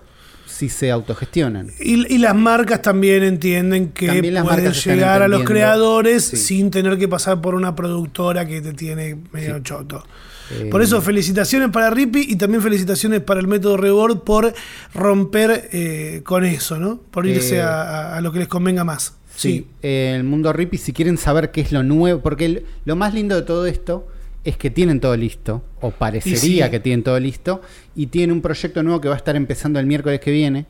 si 0.47 0.69
se 0.69 0.89
autogestionan. 0.91 1.69
Y, 1.79 2.11
y 2.13 2.17
las 2.17 2.33
marcas 2.33 2.81
también 2.81 3.21
entienden 3.23 3.89
que 3.89 4.07
También 4.07 4.33
las 4.33 4.43
pueden 4.45 4.71
llegar 4.73 5.21
a 5.21 5.27
los 5.27 5.43
creadores 5.43 6.23
Sí. 6.25 6.37
sin 6.37 6.71
tener 6.71 6.97
que 6.97 7.07
pasar 7.07 7.41
por 7.41 7.53
una 7.53 7.75
productora 7.75 8.47
que 8.47 8.61
te 8.61 8.73
tiene 8.73 9.17
medio 9.31 9.57
Sí. 9.57 9.63
choto. 9.63 10.03
Eh, 10.51 10.69
Por 10.71 10.81
eso, 10.81 11.01
felicitaciones 11.01 11.69
para 11.71 11.89
Rippy 11.89 12.25
y 12.29 12.35
también 12.35 12.61
felicitaciones 12.61 13.21
para 13.21 13.39
el 13.39 13.47
método 13.47 13.77
Reward 13.77 14.19
por 14.19 14.53
romper 14.93 15.69
eh, 15.71 16.21
con 16.23 16.45
eso, 16.45 16.77
¿no? 16.77 16.99
Por 17.11 17.25
irse 17.25 17.57
Eh, 17.57 17.61
a, 17.61 18.19
lo 18.21 18.31
que 18.31 18.39
les 18.39 18.47
convenga 18.47 18.83
más. 18.83 19.15
Sí, 19.35 19.49
Sí. 19.49 19.67
eh, 19.83 20.13
el 20.15 20.23
mundo 20.23 20.51
Rippy, 20.53 20.77
si 20.77 20.93
quieren 20.93 21.17
saber 21.17 21.51
qué 21.51 21.61
es 21.61 21.71
lo 21.71 21.83
nuevo, 21.83 22.21
porque 22.21 22.45
el- 22.45 22.65
lo 22.85 22.95
más 22.95 23.13
lindo 23.13 23.35
de 23.35 23.41
todo 23.43 23.65
esto 23.67 24.07
es 24.43 24.57
que 24.57 24.69
tienen 24.69 24.99
todo 25.01 25.15
listo, 25.17 25.63
o 25.81 25.91
parecería 25.91 26.65
sí. 26.65 26.71
que 26.71 26.79
tienen 26.79 27.03
todo 27.03 27.19
listo, 27.19 27.61
y 27.95 28.07
tienen 28.07 28.31
un 28.31 28.41
proyecto 28.41 28.81
nuevo 28.81 29.01
que 29.01 29.09
va 29.09 29.15
a 29.15 29.17
estar 29.17 29.35
empezando 29.35 29.79
el 29.79 29.85
miércoles 29.85 30.19
que 30.21 30.31
viene, 30.31 30.65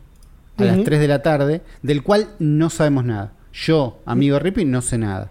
a 0.58 0.64
las 0.64 0.76
Ujú. 0.78 0.86
3 0.86 1.00
de 1.00 1.08
la 1.08 1.22
tarde, 1.22 1.62
del 1.84 2.02
cual 2.02 2.30
no 2.40 2.70
sabemos 2.72 3.06
nada. 3.06 3.34
Yo, 3.54 4.02
amigo 4.06 4.40
Rippy, 4.40 4.66
no 4.66 4.82
sé 4.82 4.98
nada. 4.98 5.30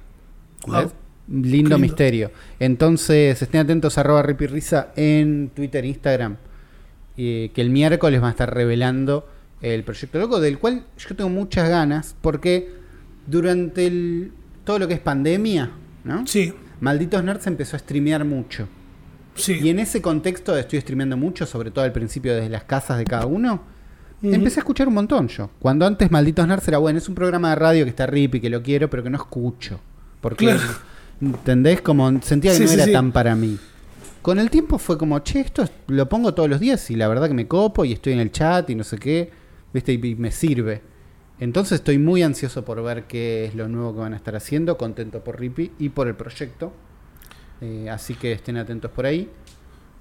Wow. 0.66 0.92
Lindo, 1.28 1.50
lindo. 1.50 1.78
misterio. 1.78 2.30
Entonces, 2.60 3.40
estén 3.42 3.60
atentos 3.62 3.98
arroba 3.98 4.22
Rippy 4.22 4.46
Risa 4.46 4.92
en 4.96 5.50
Twitter 5.54 5.84
e 5.84 5.88
Instagram. 5.88 6.36
eh, 7.18 7.50
que 7.54 7.62
el 7.62 7.70
miércoles 7.70 8.22
va 8.22 8.28
a 8.28 8.30
estar 8.30 8.52
revelando 8.54 9.26
el 9.62 9.82
proyecto 9.84 10.18
loco, 10.18 10.38
del 10.38 10.58
cual 10.58 10.84
yo 10.98 11.16
tengo 11.16 11.30
muchas 11.30 11.68
ganas, 11.68 12.14
porque 12.20 12.70
durante 13.26 13.86
el, 13.86 14.32
todo 14.64 14.78
lo 14.78 14.86
que 14.86 14.94
es 14.94 15.00
pandemia, 15.00 15.70
¿no? 16.04 16.26
Sí, 16.26 16.52
Malditos 16.80 17.24
Nerds 17.24 17.46
empezó 17.46 17.76
a 17.76 17.78
streamear 17.78 18.24
mucho. 18.26 18.68
sí. 19.34 19.58
Y 19.62 19.70
en 19.70 19.78
ese 19.78 20.02
contexto 20.02 20.56
estoy 20.58 20.80
streameando 20.82 21.16
mucho, 21.16 21.46
sobre 21.46 21.70
todo 21.70 21.84
al 21.86 21.92
principio 21.92 22.34
desde 22.34 22.50
las 22.50 22.64
casas 22.64 22.98
de 22.98 23.04
cada 23.04 23.24
uno, 23.26 23.62
empecé 24.22 24.60
a 24.60 24.62
escuchar 24.62 24.86
un 24.88 24.94
montón 24.94 25.28
yo. 25.28 25.48
Cuando 25.58 25.86
antes 25.86 26.10
Malditos 26.10 26.46
Nerds 26.46 26.68
era 26.68 26.76
bueno, 26.78 26.98
es 26.98 27.08
un 27.08 27.14
programa 27.14 27.48
de 27.50 27.56
radio 27.56 27.84
que 27.84 27.90
está 27.90 28.06
rip 28.06 28.34
y 28.34 28.40
que 28.40 28.50
lo 28.50 28.62
quiero, 28.62 28.90
pero 28.90 29.02
que 29.02 29.08
no 29.10 29.16
escucho. 29.16 29.80
Porque, 30.20 30.44
Claro. 30.46 30.60
¿Entendés? 31.20 31.80
Como 31.80 32.20
sentía 32.22 32.52
que 32.52 32.58
Sí, 32.58 32.62
no 32.64 32.68
sí, 32.68 32.74
era 32.74 32.84
sí. 32.84 32.92
tan 32.92 33.12
para 33.12 33.34
mí. 33.34 33.58
Con 34.22 34.38
el 34.38 34.50
tiempo 34.50 34.78
fue 34.78 34.98
como, 34.98 35.18
che, 35.20 35.40
esto 35.40 35.62
es- 35.62 35.70
lo 35.86 36.08
pongo 36.08 36.34
todos 36.34 36.48
los 36.48 36.58
días 36.60 36.90
y 36.90 36.96
la 36.96 37.06
verdad 37.08 37.28
que 37.28 37.34
me 37.34 37.46
copo 37.46 37.84
y 37.84 37.92
estoy 37.92 38.12
en 38.14 38.20
el 38.20 38.32
chat 38.32 38.68
y 38.70 38.74
no 38.74 38.82
sé 38.84 38.98
qué, 38.98 39.30
¿viste? 39.72 39.92
Y, 39.92 40.04
y 40.06 40.14
me 40.16 40.32
sirve. 40.32 40.82
Entonces 41.38 41.76
estoy 41.80 41.98
muy 41.98 42.22
ansioso 42.22 42.64
por 42.64 42.82
ver 42.82 43.04
qué 43.04 43.44
es 43.44 43.54
lo 43.54 43.68
nuevo 43.68 43.92
que 43.94 44.00
van 44.00 44.14
a 44.14 44.16
estar 44.16 44.34
haciendo, 44.34 44.76
contento 44.78 45.22
por 45.22 45.38
Rippy 45.38 45.72
y 45.78 45.90
por 45.90 46.08
el 46.08 46.14
proyecto. 46.16 46.72
Eh, 47.60 47.88
así 47.90 48.14
que 48.14 48.32
estén 48.32 48.56
atentos 48.56 48.90
por 48.90 49.06
ahí. 49.06 49.30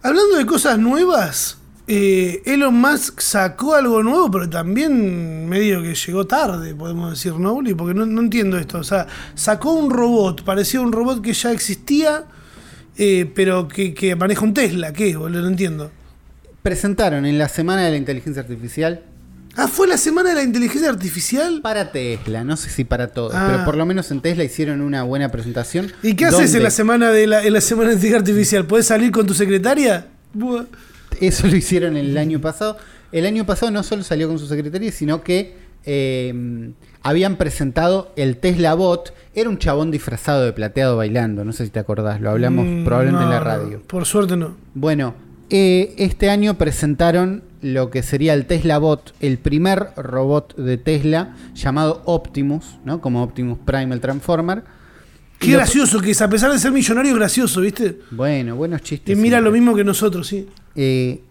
Hablando 0.02 0.38
de 0.38 0.46
cosas 0.46 0.78
nuevas, 0.80 1.58
eh, 1.88 2.42
Elon 2.46 2.74
Musk 2.74 3.20
sacó 3.22 3.76
algo 3.76 4.02
nuevo, 4.04 4.30
pero 4.32 4.50
también 4.50 5.48
medio 5.48 5.82
que 5.82 5.94
llegó 5.96 6.26
tarde, 6.26 6.74
podemos 6.74 7.12
decir, 7.12 7.34
¿no, 7.34 7.54
Uli? 7.54 7.74
Porque 7.74 7.94
no, 7.94 8.06
no 8.06 8.22
entiendo 8.22 8.58
esto. 8.58 8.80
O 8.80 8.84
sea, 8.84 9.08
sacó 9.36 9.74
un 9.74 9.90
robot, 9.92 10.44
parecía 10.44 10.82
un 10.82 10.92
robot 10.92 11.22
que 11.22 11.34
ya 11.34 11.52
existía, 11.52 12.26
eh, 12.98 13.30
pero 13.36 13.68
que, 13.68 13.94
que 13.94 14.16
maneja 14.16 14.42
un 14.44 14.54
Tesla. 14.54 14.94
¿Qué? 14.94 15.16
Boludo? 15.16 15.42
No 15.42 15.48
entiendo. 15.50 15.92
Presentaron 16.64 17.26
en 17.26 17.38
la 17.38 17.50
Semana 17.50 17.84
de 17.84 17.92
la 17.92 17.98
Inteligencia 17.98 18.42
Artificial 18.42 19.04
Ah, 19.58 19.70
fue 19.70 19.88
la 19.88 19.96
semana 19.98 20.32
de 20.32 20.36
la 20.36 20.44
inteligencia 20.44 20.90
artificial. 20.90 21.62
para 21.62 21.94
Tesla, 21.94 22.44
no 22.44 22.58
sé 22.58 22.70
si 22.70 22.84
para 22.84 23.14
todos, 23.14 23.32
Ah. 23.34 23.48
pero 23.50 23.64
por 23.64 23.78
lo 23.78 23.86
menos 23.86 24.12
en 24.12 24.20
Tesla 24.20 24.44
hicieron 24.44 24.82
una 24.82 25.04
buena 25.04 25.32
presentación. 25.32 25.94
¿Y 26.04 26.16
qué 26.16 26.26
haces 26.26 26.54
en 26.56 26.64
la 26.64 26.72
semana 26.72 27.10
de 27.12 27.26
la, 27.26 27.42
en 27.42 27.54
la 27.54 27.62
semana 27.62 27.90
de 27.92 27.96
inteligencia 27.96 28.20
artificial? 28.20 28.66
¿Puedes 28.66 28.88
salir 28.88 29.12
con 29.12 29.26
tu 29.26 29.34
secretaria? 29.34 30.08
Buah. 30.34 30.66
Eso 31.22 31.48
lo 31.48 31.56
hicieron 31.56 31.98
el 31.98 32.18
año 32.18 32.40
pasado. 32.42 32.78
El 33.12 33.26
año 33.26 33.46
pasado 33.46 33.72
no 33.72 33.84
solo 33.84 34.04
salió 34.04 34.28
con 34.28 34.40
su 34.40 34.48
secretaria, 34.48 34.92
sino 34.92 35.24
que 35.24 35.56
eh, 35.86 36.74
habían 37.02 37.36
presentado 37.38 38.12
el 38.16 38.38
Tesla 38.38 38.74
Bot. 38.74 39.14
Era 39.34 39.50
un 39.50 39.58
chabón 39.58 39.92
disfrazado 39.92 40.44
de 40.44 40.54
plateado 40.54 40.98
bailando, 40.98 41.46
no 41.46 41.54
sé 41.54 41.66
si 41.66 41.72
te 41.72 41.80
acordás, 41.80 42.20
lo 42.20 42.32
hablamos 42.32 42.66
Mm, 42.66 42.84
probablemente 42.84 43.24
en 43.24 43.30
la 43.30 43.40
radio. 43.40 43.82
Por 43.86 44.06
suerte 44.06 44.36
no. 44.36 44.56
Bueno, 44.74 45.14
eh, 45.50 45.94
este 45.98 46.30
año 46.30 46.56
presentaron 46.58 47.44
lo 47.62 47.92
que 47.92 48.02
sería 48.02 48.34
el 48.34 48.46
Tesla 48.46 48.80
Bot, 48.80 49.14
el 49.20 49.38
primer 49.38 49.90
robot 49.96 50.56
de 50.56 50.78
Tesla 50.78 51.36
llamado 51.54 52.02
Optimus, 52.06 52.80
¿no? 52.84 53.02
Como 53.02 53.24
Optimus 53.24 53.60
Prime, 53.66 53.94
el 53.94 54.02
Transformer. 54.02 54.64
Qué 55.40 55.52
lo- 55.52 55.58
gracioso 55.58 56.02
que 56.02 56.12
es, 56.12 56.22
a 56.22 56.30
pesar 56.30 56.52
de 56.52 56.60
ser 56.60 56.72
millonario, 56.72 57.14
gracioso, 57.16 57.62
¿viste? 57.62 58.00
Bueno, 58.12 58.56
buenos 58.56 58.82
chistes. 58.82 59.18
Y 59.18 59.22
mira 59.22 59.38
siempre. 59.38 59.42
lo 59.42 59.52
mismo 59.52 59.76
que 59.76 59.84
nosotros, 59.84 60.28
sí. 60.28 60.48
Eh, 60.76 61.22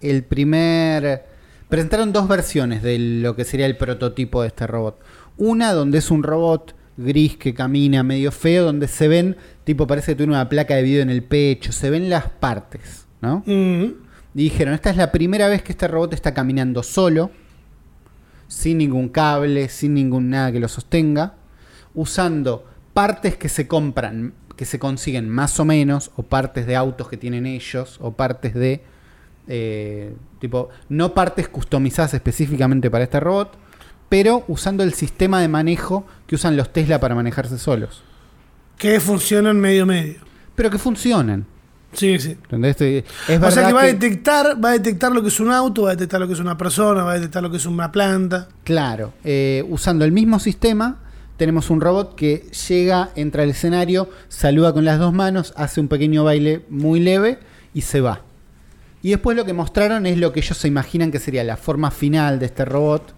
el 0.00 0.24
primer. 0.24 1.24
Presentaron 1.68 2.12
dos 2.12 2.26
versiones 2.26 2.82
de 2.82 2.98
lo 2.98 3.36
que 3.36 3.44
sería 3.44 3.66
el 3.66 3.76
prototipo 3.76 4.42
de 4.42 4.48
este 4.48 4.66
robot. 4.66 4.98
Una 5.36 5.72
donde 5.72 5.98
es 5.98 6.10
un 6.10 6.22
robot 6.24 6.74
gris 6.96 7.36
que 7.36 7.54
camina 7.54 8.02
medio 8.02 8.32
feo, 8.32 8.64
donde 8.64 8.88
se 8.88 9.06
ven, 9.08 9.36
tipo 9.64 9.86
parece 9.86 10.12
que 10.12 10.16
tiene 10.16 10.32
una 10.32 10.48
placa 10.48 10.74
de 10.74 10.82
video 10.82 11.00
en 11.02 11.10
el 11.10 11.22
pecho, 11.22 11.70
se 11.72 11.88
ven 11.88 12.10
las 12.10 12.28
partes, 12.28 13.06
¿no? 13.22 13.42
Mm. 13.46 13.84
Y 14.34 14.42
dijeron, 14.44 14.74
esta 14.74 14.90
es 14.90 14.96
la 14.96 15.10
primera 15.12 15.48
vez 15.48 15.62
que 15.62 15.72
este 15.72 15.86
robot 15.88 16.12
está 16.12 16.34
caminando 16.34 16.82
solo, 16.82 17.30
sin 18.48 18.78
ningún 18.78 19.08
cable, 19.08 19.68
sin 19.68 19.94
ningún 19.94 20.28
nada 20.30 20.50
que 20.52 20.60
lo 20.60 20.68
sostenga, 20.68 21.34
usando 21.94 22.64
partes 22.94 23.36
que 23.36 23.48
se 23.48 23.66
compran, 23.66 24.32
que 24.56 24.64
se 24.64 24.78
consiguen 24.78 25.28
más 25.28 25.58
o 25.60 25.64
menos, 25.64 26.10
o 26.16 26.22
partes 26.22 26.66
de 26.66 26.76
autos 26.76 27.08
que 27.08 27.16
tienen 27.16 27.46
ellos, 27.46 27.98
o 28.00 28.12
partes 28.12 28.54
de, 28.54 28.82
eh, 29.48 30.14
tipo, 30.38 30.68
no 30.88 31.14
partes 31.14 31.48
customizadas 31.48 32.14
específicamente 32.14 32.90
para 32.90 33.04
este 33.04 33.20
robot, 33.20 33.56
pero 34.08 34.44
usando 34.48 34.82
el 34.82 34.92
sistema 34.92 35.40
de 35.40 35.48
manejo 35.48 36.04
que 36.26 36.34
usan 36.34 36.56
los 36.56 36.72
Tesla 36.72 36.98
para 37.00 37.14
manejarse 37.14 37.58
solos. 37.58 38.02
Que 38.76 38.98
funcionan 39.00 39.58
medio 39.60 39.86
medio. 39.86 40.20
Pero 40.54 40.70
que 40.70 40.78
funcionan. 40.78 41.46
Sí, 41.92 42.18
sí. 42.18 42.30
¿entendés? 42.30 42.80
Es 42.80 43.04
o 43.42 43.50
sea 43.50 43.66
que 43.66 43.72
va 43.72 43.82
a 43.82 43.86
que- 43.86 43.94
detectar, 43.94 44.62
va 44.64 44.70
a 44.70 44.72
detectar 44.72 45.10
lo 45.12 45.22
que 45.22 45.28
es 45.28 45.40
un 45.40 45.50
auto, 45.50 45.82
va 45.82 45.90
a 45.90 45.94
detectar 45.96 46.20
lo 46.20 46.26
que 46.28 46.34
es 46.34 46.40
una 46.40 46.56
persona, 46.56 47.02
va 47.02 47.12
a 47.12 47.14
detectar 47.14 47.42
lo 47.42 47.50
que 47.50 47.56
es 47.56 47.66
una 47.66 47.90
planta. 47.90 48.48
Claro, 48.64 49.12
eh, 49.24 49.64
usando 49.68 50.04
el 50.04 50.12
mismo 50.12 50.38
sistema, 50.38 50.98
tenemos 51.40 51.70
un 51.70 51.80
robot 51.80 52.16
que 52.16 52.50
llega, 52.68 53.12
entra 53.16 53.44
al 53.44 53.48
escenario, 53.48 54.10
saluda 54.28 54.74
con 54.74 54.84
las 54.84 54.98
dos 54.98 55.14
manos, 55.14 55.54
hace 55.56 55.80
un 55.80 55.88
pequeño 55.88 56.22
baile 56.22 56.66
muy 56.68 57.00
leve 57.00 57.38
y 57.72 57.80
se 57.80 58.02
va. 58.02 58.20
Y 59.00 59.08
después 59.08 59.38
lo 59.38 59.46
que 59.46 59.54
mostraron 59.54 60.04
es 60.04 60.18
lo 60.18 60.34
que 60.34 60.40
ellos 60.40 60.58
se 60.58 60.68
imaginan 60.68 61.10
que 61.10 61.18
sería 61.18 61.42
la 61.42 61.56
forma 61.56 61.90
final 61.90 62.40
de 62.40 62.44
este 62.44 62.66
robot, 62.66 63.14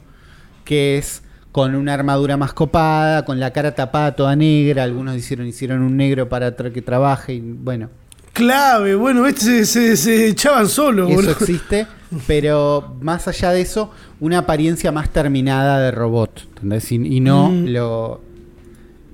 que 0.65 0.99
es 0.99 1.25
con 1.51 1.75
una 1.75 1.95
armadura 1.95 2.37
más 2.37 2.53
copada, 2.53 3.25
con 3.25 3.41
la 3.41 3.53
cara 3.53 3.75
tapada 3.75 4.15
toda 4.15 4.37
negra, 4.37 4.85
algunos 4.85 5.17
hicieron, 5.17 5.49
hicieron 5.49 5.83
un 5.83 5.97
negro 5.97 6.29
para 6.29 6.55
que 6.55 6.81
trabaje 6.81 7.35
y 7.35 7.41
bueno, 7.41 7.91
Clave, 8.33 8.95
bueno, 8.95 9.27
este 9.27 9.65
se, 9.65 9.67
se- 9.67 9.97
se 9.97 10.29
echaban 10.29 10.67
solo, 10.69 11.07
eso 11.07 11.15
boludo. 11.17 11.33
existe, 11.33 11.87
pero 12.27 12.97
más 13.03 13.29
allá 13.29 13.51
de 13.51 13.61
eso, 13.61 13.91
una 14.21 14.39
apariencia 14.39 14.91
más 14.91 15.11
terminada 15.11 15.81
de 15.81 15.91
robot, 15.91 16.47
¿entendés? 16.49 16.91
Y, 16.93 16.95
y 16.97 17.21
no 17.21 17.51
Mm. 17.51 17.67
lo 17.69 18.21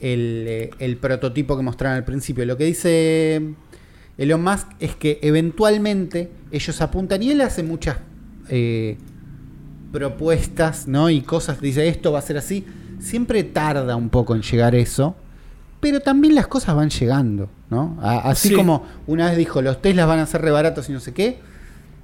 el, 0.01 0.45
eh, 0.47 0.71
el 0.79 0.97
prototipo 0.99 1.57
que 1.57 1.63
mostraron 1.65 1.97
al 1.97 2.05
principio. 2.05 2.45
Lo 2.47 2.57
que 2.57 2.65
dice 2.65 3.43
Elon 4.17 4.45
Musk 4.45 4.69
es 4.79 4.95
que 4.95 5.19
eventualmente 5.23 6.31
ellos 6.53 6.81
apuntan 6.81 7.21
y 7.23 7.33
él 7.33 7.41
hace 7.41 7.65
muchas 7.65 7.97
eh, 8.49 8.97
propuestas, 9.93 10.87
¿no? 10.87 11.11
Y 11.11 11.23
cosas, 11.23 11.61
dice 11.61 11.89
esto 11.89 12.13
va 12.13 12.21
a 12.21 12.23
ser 12.23 12.37
así. 12.39 12.65
Siempre 13.01 13.43
tarda 13.43 13.97
un 13.97 14.09
poco 14.09 14.35
en 14.37 14.43
llegar 14.43 14.75
eso, 14.77 15.17
pero 15.81 16.01
también 16.01 16.35
las 16.35 16.47
cosas 16.47 16.75
van 16.75 16.91
llegando, 16.91 17.49
¿no? 17.71 17.97
A- 18.03 18.31
así 18.31 18.49
Sí. 18.49 18.55
como 18.55 18.85
una 19.07 19.27
vez 19.29 19.37
dijo, 19.37 19.63
los 19.63 19.81
Teslas 19.81 20.07
van 20.09 20.19
a 20.19 20.27
ser 20.27 20.43
re 20.43 20.51
baratos 20.51 20.89
y 20.89 20.93
no 20.93 21.01
sé 21.01 21.13
qué. 21.13 21.39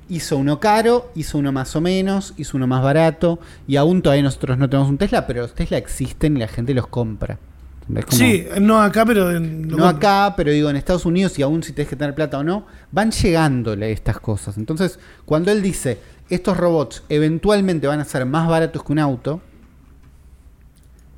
Hizo 0.08 0.36
uno 0.36 0.60
caro, 0.60 1.10
hizo 1.14 1.38
uno 1.38 1.50
más 1.50 1.74
o 1.76 1.80
menos, 1.80 2.34
hizo 2.36 2.56
uno 2.58 2.66
más 2.66 2.82
barato, 2.82 3.38
y 3.66 3.76
aún 3.76 4.02
todavía 4.02 4.22
nosotros 4.22 4.58
no 4.58 4.68
tenemos 4.68 4.90
un 4.90 4.98
Tesla, 4.98 5.26
pero 5.26 5.42
los 5.42 5.54
Tesla 5.54 5.78
existen 5.78 6.36
y 6.36 6.40
la 6.40 6.48
gente 6.48 6.74
los 6.74 6.86
compra. 6.88 7.38
Sí, 8.10 8.46
no 8.62 8.80
acá, 8.80 9.04
pero 9.04 9.30
en. 9.30 9.68
no 9.68 9.86
acá, 9.86 10.32
pero 10.36 10.50
digo 10.50 10.70
en 10.70 10.76
Estados 10.76 11.04
Unidos 11.04 11.38
y 11.38 11.42
aún 11.42 11.62
si 11.62 11.72
tenés 11.72 11.88
que 11.90 11.96
tener 11.96 12.14
plata 12.14 12.38
o 12.38 12.42
no, 12.44 12.66
van 12.92 13.10
llegándole 13.10 13.92
estas 13.92 14.18
cosas. 14.20 14.56
Entonces, 14.56 14.98
cuando 15.26 15.52
él 15.52 15.60
dice, 15.60 15.98
estos 16.30 16.56
robots 16.56 17.02
eventualmente 17.10 17.86
van 17.86 18.00
a 18.00 18.04
ser 18.06 18.24
más 18.24 18.48
baratos 18.48 18.82
que 18.84 18.92
un 18.92 18.98
auto, 19.00 19.42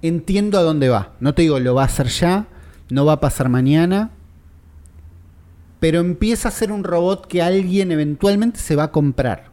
entiendo 0.09 0.59
a 0.59 0.63
dónde 0.63 0.89
va. 0.89 1.13
No 1.21 1.35
te 1.35 1.43
digo, 1.43 1.59
lo 1.61 1.75
va 1.75 1.83
a 1.83 1.87
hacer 1.87 2.09
ya, 2.09 2.47
no 2.91 3.05
va 3.05 3.15
a 3.15 3.21
pasar 3.21 3.49
mañana, 3.49 4.11
pero 5.81 6.01
empieza 6.01 6.49
a 6.49 6.53
ser 6.53 6.73
un 6.73 6.85
robot 6.85 7.27
que 7.27 7.43
alguien 7.43 7.93
eventualmente 7.93 8.59
se 8.59 8.77
va 8.77 8.85
a 8.85 8.93
comprar. 8.93 9.45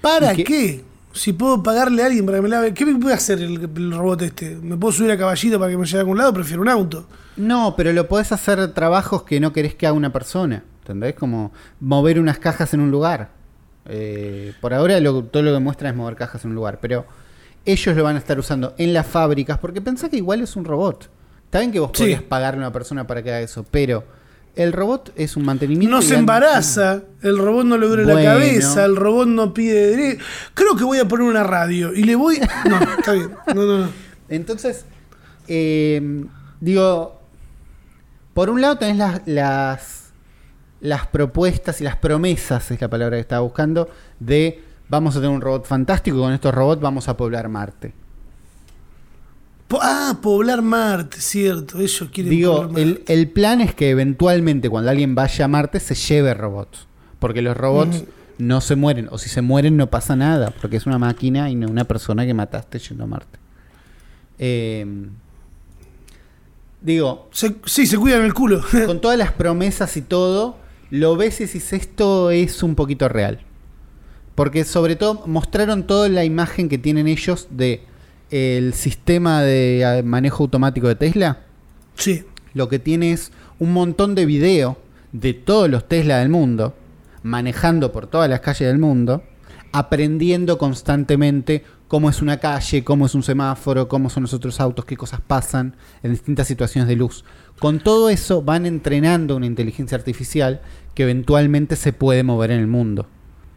¿Para 0.00 0.32
¿Y 0.32 0.36
qué- 0.36 0.44
qué? 0.44 0.84
Si 1.12 1.32
puedo 1.32 1.60
pagarle 1.60 2.04
a 2.04 2.06
alguien 2.06 2.24
para 2.24 2.38
que 2.38 2.42
me 2.42 2.48
lave. 2.48 2.72
¿Qué 2.72 2.86
me 2.86 2.94
puede 2.96 3.14
hacer 3.16 3.40
el, 3.40 3.60
el 3.74 3.90
robot 3.92 4.22
este? 4.22 4.54
¿Me 4.62 4.76
puedo 4.76 4.92
subir 4.92 5.10
a 5.10 5.18
caballito 5.18 5.58
para 5.58 5.68
que 5.72 5.76
me 5.76 5.84
lleve 5.84 5.98
a 5.98 6.00
algún 6.02 6.16
lado? 6.18 6.32
Prefiero 6.32 6.62
un 6.62 6.68
auto. 6.68 7.04
No, 7.36 7.74
pero 7.76 7.92
lo 7.92 8.06
podés 8.06 8.30
hacer 8.30 8.72
trabajos 8.74 9.24
que 9.24 9.40
no 9.40 9.52
querés 9.52 9.74
que 9.74 9.88
haga 9.88 9.96
una 9.96 10.12
persona. 10.12 10.62
¿Entendés? 10.82 11.14
Como 11.16 11.50
mover 11.80 12.20
unas 12.20 12.38
cajas 12.38 12.72
en 12.74 12.80
un 12.80 12.92
lugar. 12.92 13.30
Eh, 13.86 14.52
por 14.60 14.72
ahora 14.72 15.00
lo- 15.00 15.24
todo 15.24 15.42
lo 15.42 15.52
que 15.52 15.58
muestra 15.58 15.88
es 15.90 15.96
mover 15.96 16.14
cajas 16.14 16.44
en 16.44 16.50
un 16.50 16.54
lugar. 16.54 16.78
Pero 16.80 17.04
ellos 17.64 17.96
lo 17.96 18.02
van 18.04 18.16
a 18.16 18.18
estar 18.18 18.38
usando 18.38 18.74
en 18.78 18.92
las 18.92 19.06
fábricas 19.06 19.58
porque 19.58 19.80
pensá 19.80 20.08
que 20.08 20.16
igual 20.16 20.40
es 20.40 20.56
un 20.56 20.64
robot. 20.64 21.10
Está 21.44 21.60
bien 21.60 21.72
que 21.72 21.80
vos 21.80 21.90
Sí. 21.94 22.02
podrías 22.02 22.22
pagarle 22.22 22.58
a 22.64 22.66
una 22.68 22.72
persona 22.72 23.06
para 23.06 23.22
que 23.22 23.30
haga 23.30 23.40
eso, 23.40 23.64
pero 23.70 24.04
el 24.56 24.72
robot 24.72 25.12
es 25.16 25.36
un 25.36 25.44
mantenimiento. 25.44 25.96
No 25.96 26.02
se 26.02 26.16
embaraza, 26.16 27.02
el 27.22 27.38
robot 27.38 27.64
no 27.66 27.76
le 27.78 27.86
duele 27.86 28.04
la 28.04 28.22
cabeza, 28.22 28.84
el 28.84 28.96
robot 28.96 29.28
no 29.28 29.52
pide. 29.54 29.96
dere- 29.96 30.18
Creo 30.54 30.76
que 30.76 30.84
voy 30.84 30.98
a 30.98 31.06
poner 31.08 31.26
una 31.26 31.42
radio 31.44 31.92
y 31.94 32.04
le 32.04 32.14
voy. 32.16 32.40
No, 32.68 32.80
está 32.98 33.12
bien. 33.12 33.30
No, 33.54 33.62
no, 33.66 33.78
no. 33.78 33.88
Entonces, 34.28 34.84
eh, 35.48 36.24
digo, 36.60 37.20
por 38.34 38.48
un 38.50 38.60
lado 38.60 38.78
tenés 38.78 38.96
las, 38.96 39.22
las, 39.26 40.12
las 40.80 41.06
propuestas 41.08 41.80
y 41.80 41.84
las 41.84 41.96
promesas, 41.96 42.70
es 42.70 42.80
la 42.80 42.88
palabra 42.88 43.16
que 43.16 43.20
estaba 43.22 43.42
buscando, 43.42 43.88
de 44.20 44.62
vamos 44.90 45.16
a 45.16 45.20
tener 45.20 45.34
un 45.34 45.40
robot 45.40 45.64
fantástico 45.66 46.18
y 46.18 46.20
con 46.20 46.32
estos 46.32 46.52
robots 46.54 46.82
vamos 46.82 47.08
a 47.08 47.16
poblar 47.16 47.48
Marte. 47.48 47.94
Po- 49.68 49.78
ah, 49.80 50.18
poblar 50.20 50.62
Marte, 50.62 51.20
cierto. 51.20 51.78
Ellos 51.78 52.08
quieren 52.12 52.30
Digo, 52.30 52.56
poblar 52.56 52.70
Marte. 52.72 52.82
el, 52.82 53.02
el 53.06 53.28
plan 53.30 53.60
es 53.60 53.74
que 53.74 53.90
eventualmente 53.90 54.68
cuando 54.68 54.90
alguien 54.90 55.14
vaya 55.14 55.44
a 55.44 55.48
Marte 55.48 55.78
se 55.80 55.94
lleve 55.94 56.34
robots. 56.34 56.86
Porque 57.20 57.40
los 57.42 57.56
robots 57.56 58.04
no 58.38 58.60
se 58.60 58.74
mueren. 58.74 59.08
O 59.12 59.18
si 59.18 59.28
se 59.28 59.42
mueren 59.42 59.76
no 59.76 59.88
pasa 59.90 60.16
nada. 60.16 60.52
Porque 60.60 60.76
es 60.76 60.86
una 60.86 60.98
máquina 60.98 61.50
y 61.50 61.54
no 61.54 61.68
una 61.68 61.84
persona 61.84 62.26
que 62.26 62.34
mataste 62.34 62.78
yendo 62.80 63.04
a 63.04 63.06
Marte. 63.06 63.38
Eh, 64.38 64.86
digo, 66.80 67.28
Se- 67.32 67.56
sí, 67.66 67.86
se 67.86 67.96
cuidan 67.98 68.22
el 68.22 68.34
culo. 68.34 68.62
con 68.86 69.00
todas 69.00 69.18
las 69.18 69.32
promesas 69.32 69.96
y 69.96 70.02
todo, 70.02 70.56
lo 70.90 71.16
ves 71.16 71.40
y 71.40 71.44
dices, 71.44 71.72
esto 71.74 72.30
es 72.30 72.62
un 72.62 72.74
poquito 72.74 73.08
real. 73.08 73.40
Porque 74.40 74.64
sobre 74.64 74.96
todo 74.96 75.26
mostraron 75.26 75.86
toda 75.86 76.08
la 76.08 76.24
imagen 76.24 76.70
que 76.70 76.78
tienen 76.78 77.06
ellos 77.08 77.48
de 77.50 77.82
el 78.30 78.72
sistema 78.72 79.42
de 79.42 79.82
eh, 79.82 80.02
manejo 80.02 80.44
automático 80.44 80.88
de 80.88 80.94
Tesla. 80.94 81.40
sí. 81.94 82.24
Lo 82.54 82.70
que 82.70 82.78
tiene 82.78 83.12
es 83.12 83.32
un 83.58 83.74
montón 83.74 84.14
de 84.14 84.24
video 84.24 84.78
de 85.12 85.34
todos 85.34 85.68
los 85.68 85.86
Tesla 85.86 86.20
del 86.20 86.30
mundo, 86.30 86.74
manejando 87.22 87.92
por 87.92 88.06
todas 88.06 88.30
las 88.30 88.40
calles 88.40 88.66
del 88.66 88.78
mundo, 88.78 89.22
aprendiendo 89.72 90.56
constantemente 90.56 91.62
cómo 91.86 92.08
es 92.08 92.22
una 92.22 92.38
calle, 92.38 92.82
cómo 92.82 93.04
es 93.04 93.14
un 93.14 93.22
semáforo, 93.22 93.88
cómo 93.88 94.08
son 94.08 94.22
los 94.22 94.32
otros 94.32 94.58
autos, 94.58 94.86
qué 94.86 94.96
cosas 94.96 95.20
pasan 95.20 95.76
en 96.02 96.12
distintas 96.12 96.48
situaciones 96.48 96.88
de 96.88 96.96
luz. 96.96 97.26
Con 97.58 97.78
todo 97.78 98.08
eso 98.08 98.40
van 98.40 98.64
entrenando 98.64 99.36
una 99.36 99.44
inteligencia 99.44 99.98
artificial 99.98 100.62
que 100.94 101.02
eventualmente 101.02 101.76
se 101.76 101.92
puede 101.92 102.22
mover 102.22 102.52
en 102.52 102.60
el 102.60 102.68
mundo. 102.68 103.06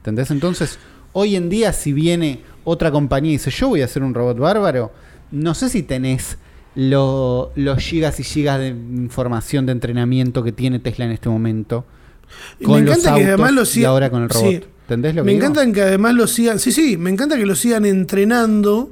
¿Entendés? 0.03 0.31
Entonces, 0.31 0.79
hoy 1.13 1.37
en 1.37 1.47
día, 1.49 1.71
si 1.71 1.93
viene 1.93 2.41
otra 2.65 2.91
compañía 2.91 3.29
y 3.31 3.35
dice, 3.35 3.51
yo 3.51 3.69
voy 3.69 3.81
a 3.81 3.85
hacer 3.85 4.03
un 4.03 4.13
robot 4.13 4.37
bárbaro, 4.37 4.91
no 5.31 5.53
sé 5.55 5.69
si 5.69 5.81
tenés 5.81 6.37
lo- 6.75 7.51
los 7.55 7.77
gigas 7.79 8.19
y 8.19 8.23
gigas 8.23 8.59
de 8.59 8.67
información 8.69 9.65
de 9.65 9.71
entrenamiento 9.71 10.43
que 10.43 10.51
tiene 10.51 10.79
Tesla 10.79 11.05
en 11.05 11.11
este 11.11 11.29
momento. 11.29 11.85
Y 12.59 12.65
Con 12.65 12.81
me 12.81 12.87
los 12.87 12.97
encanta 12.97 13.15
que 13.17 13.23
además 13.27 13.49
autos 13.51 13.55
lo 13.55 13.61
y 13.61 13.65
sigan. 13.65 13.91
ahora 13.91 14.09
con 14.09 14.23
el 14.23 14.29
robot. 14.29 14.49
Sí. 14.49 14.63
¿Entendés 14.83 15.15
lo 15.15 15.21
que 15.21 15.25
Me 15.27 15.31
digo? 15.33 15.43
encantan 15.45 15.71
que 15.71 15.81
además 15.83 16.13
lo 16.15 16.27
sigan. 16.27 16.59
Sí, 16.59 16.71
sí, 16.73 16.97
me 16.97 17.09
encanta 17.09 17.37
que 17.37 17.45
lo 17.45 17.55
sigan 17.55 17.85
entrenando 17.85 18.91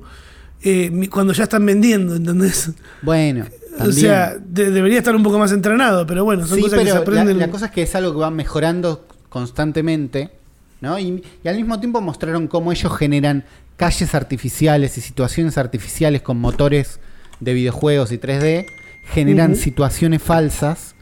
eh, 0.64 1.10
cuando 1.12 1.34
ya 1.34 1.44
están 1.44 1.66
vendiendo, 1.66 2.16
¿entendés? 2.16 2.72
Bueno, 3.02 3.46
O 3.74 3.78
también. 3.78 3.94
sea, 3.94 4.38
de- 4.40 4.70
debería 4.72 5.00
estar 5.00 5.16
un 5.16 5.24
poco 5.24 5.40
más 5.40 5.52
entrenado, 5.52 6.06
pero 6.06 6.24
bueno, 6.24 6.46
son 6.48 6.58
sí, 6.58 6.64
cosas 6.64 6.80
que 6.80 6.86
se 6.86 6.94
la, 6.94 7.00
aprenden. 7.00 7.40
la 7.40 7.50
cosa 7.50 7.66
es 7.66 7.72
que 7.72 7.82
es 7.82 7.96
algo 7.96 8.14
que 8.14 8.20
va 8.20 8.30
mejorando 8.32 9.06
constantemente, 9.28 10.30
¿no? 10.82 11.00
Y, 11.00 11.24
y 11.44 11.48
al 11.48 11.56
mismo 11.56 11.80
tiempo 11.80 12.02
mostraron 12.02 12.48
cómo 12.48 12.72
ellos 12.72 12.96
generan 12.98 13.46
calles 13.78 14.14
artificiales 14.14 14.98
y 14.98 15.02
situaciones 15.02 15.58
artificiales 15.58 16.22
con 16.22 16.38
motores 16.40 17.00
de 17.40 17.54
videojuegos 17.54 18.12
y 18.12 18.18
3D, 18.18 18.66
generan 19.06 19.56
situaciones 19.56 20.22
falsas 20.22 20.96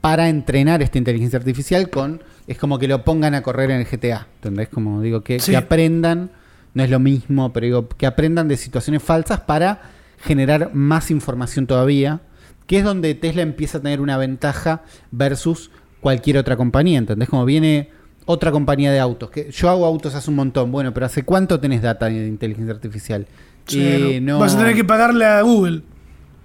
para 0.00 0.28
entrenar 0.28 0.82
esta 0.82 0.98
inteligencia 0.98 1.38
artificial 1.38 1.88
con 1.88 2.22
es 2.46 2.58
como 2.58 2.78
que 2.78 2.88
lo 2.88 3.04
pongan 3.04 3.34
a 3.34 3.42
correr 3.42 3.70
en 3.70 3.80
el 3.80 3.86
GTA, 3.86 4.26
¿entendés? 4.36 4.68
Como 4.68 5.00
digo 5.00 5.22
que, 5.22 5.40
Sí. 5.40 5.52
que 5.52 5.56
aprendan, 5.56 6.30
no 6.74 6.82
es 6.82 6.90
lo 6.90 6.98
mismo, 6.98 7.52
pero 7.52 7.64
digo 7.64 7.88
que 7.88 8.04
aprendan 8.06 8.48
de 8.48 8.56
situaciones 8.58 9.02
falsas 9.02 9.40
para 9.40 9.80
generar 10.18 10.74
más 10.74 11.10
información 11.10 11.66
todavía, 11.66 12.20
que 12.66 12.78
es 12.78 12.84
donde 12.84 13.14
Tesla 13.14 13.42
empieza 13.42 13.78
a 13.78 13.80
tener 13.80 14.00
una 14.00 14.18
ventaja 14.18 14.82
versus 15.10 15.70
cualquier 16.00 16.36
otra 16.36 16.56
compañía, 16.56 16.98
¿entendés? 16.98 17.28
Como 17.30 17.44
viene 17.46 17.90
otra 18.26 18.50
compañía 18.52 18.90
de 18.92 19.00
autos, 19.00 19.30
que 19.30 19.50
yo 19.50 19.68
hago 19.68 19.84
autos 19.84 20.14
hace 20.14 20.30
un 20.30 20.36
montón, 20.36 20.72
bueno, 20.72 20.94
pero 20.94 21.06
¿hace 21.06 21.24
cuánto 21.24 21.60
tenés 21.60 21.82
data 21.82 22.06
de 22.06 22.26
inteligencia 22.26 22.74
artificial? 22.74 23.26
Eh, 23.72 24.20
no. 24.22 24.38
Vas 24.38 24.54
a 24.54 24.58
tener 24.58 24.74
que 24.74 24.84
pagarle 24.84 25.24
a 25.24 25.40
Google. 25.42 25.82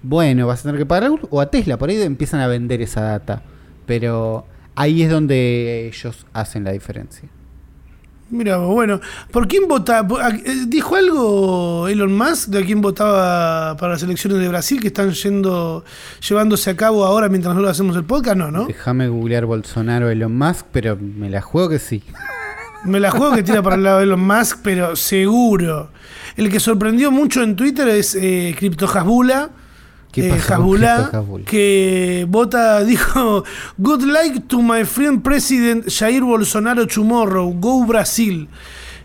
bueno, 0.01 0.47
vas 0.47 0.61
a 0.61 0.63
tener 0.63 0.77
que 0.77 0.86
pagar 0.86 1.05
algo, 1.05 1.19
o 1.30 1.41
a 1.41 1.49
Tesla, 1.49 1.77
por 1.77 1.89
ahí 1.89 2.01
empiezan 2.01 2.41
a 2.41 2.47
vender 2.47 2.82
esa 2.82 3.01
data. 3.01 3.43
Pero 3.86 4.45
ahí 4.75 5.01
es 5.01 5.09
donde 5.09 5.88
ellos 5.88 6.25
hacen 6.34 6.63
la 6.63 6.71
diferencia. 6.71 7.30
Mira, 8.32 8.57
bueno, 8.57 8.99
¿por 9.32 9.47
quién 9.47 9.67
vota? 9.67 10.05
eh, 10.45 10.65
¿Dijo 10.67 10.95
algo 10.95 11.88
Elon 11.88 12.15
Musk 12.15 12.49
de 12.49 12.59
a 12.59 12.65
quién 12.65 12.80
votaba 12.80 13.75
para 13.77 13.93
las 13.93 14.03
elecciones 14.03 14.39
de 14.39 14.47
Brasil 14.47 14.80
que 14.80 14.88
están 14.88 15.11
yendo, 15.11 15.84
llevándose 16.27 16.69
a 16.69 16.75
cabo 16.75 17.05
ahora 17.05 17.27
mientras 17.27 17.55
nosotros 17.55 17.71
hacemos 17.71 17.95
el 17.95 18.03
podcast? 18.03 18.38
No, 18.38 18.51
¿no? 18.51 18.65
Déjame 18.65 19.07
googlear 19.07 19.45
Bolsonaro 19.45 20.09
Elon 20.09 20.38
Musk, 20.38 20.67
pero 20.71 20.95
me 20.95 21.30
la 21.30 21.41
juego 21.41 21.69
que 21.69 21.80
sí. 21.80 22.03
Me 22.86 22.99
la 22.99 23.11
juego 23.11 23.36
que 23.36 23.43
tira 23.43 23.61
para 23.61 23.75
el 23.75 23.84
lado 23.84 23.97
de 23.97 24.03
Elon 24.05 24.25
Musk, 24.25 24.59
pero 24.63 24.95
seguro. 24.95 25.89
El 26.38 26.49
que 26.49 26.59
sorprendió 26.59 27.11
mucho 27.11 27.41
en 27.41 27.55
Twitter 27.55 27.88
es 27.89 28.15
eh, 28.15 28.55
Crypto 28.57 28.86
Hasbula. 28.88 29.49
¿Qué 30.12 30.28
eh, 30.28 30.41
pasó 30.47 30.72
que 31.45 32.26
vota, 32.28 32.84
dijo, 32.84 33.43
Good 33.78 34.03
luck 34.03 34.47
to 34.47 34.62
my 34.62 34.84
friend 34.84 35.22
president 35.22 35.88
Jair 35.88 36.24
Bolsonaro 36.24 36.88
tomorrow, 36.88 37.53
go 37.53 37.86
Brasil. 37.86 38.47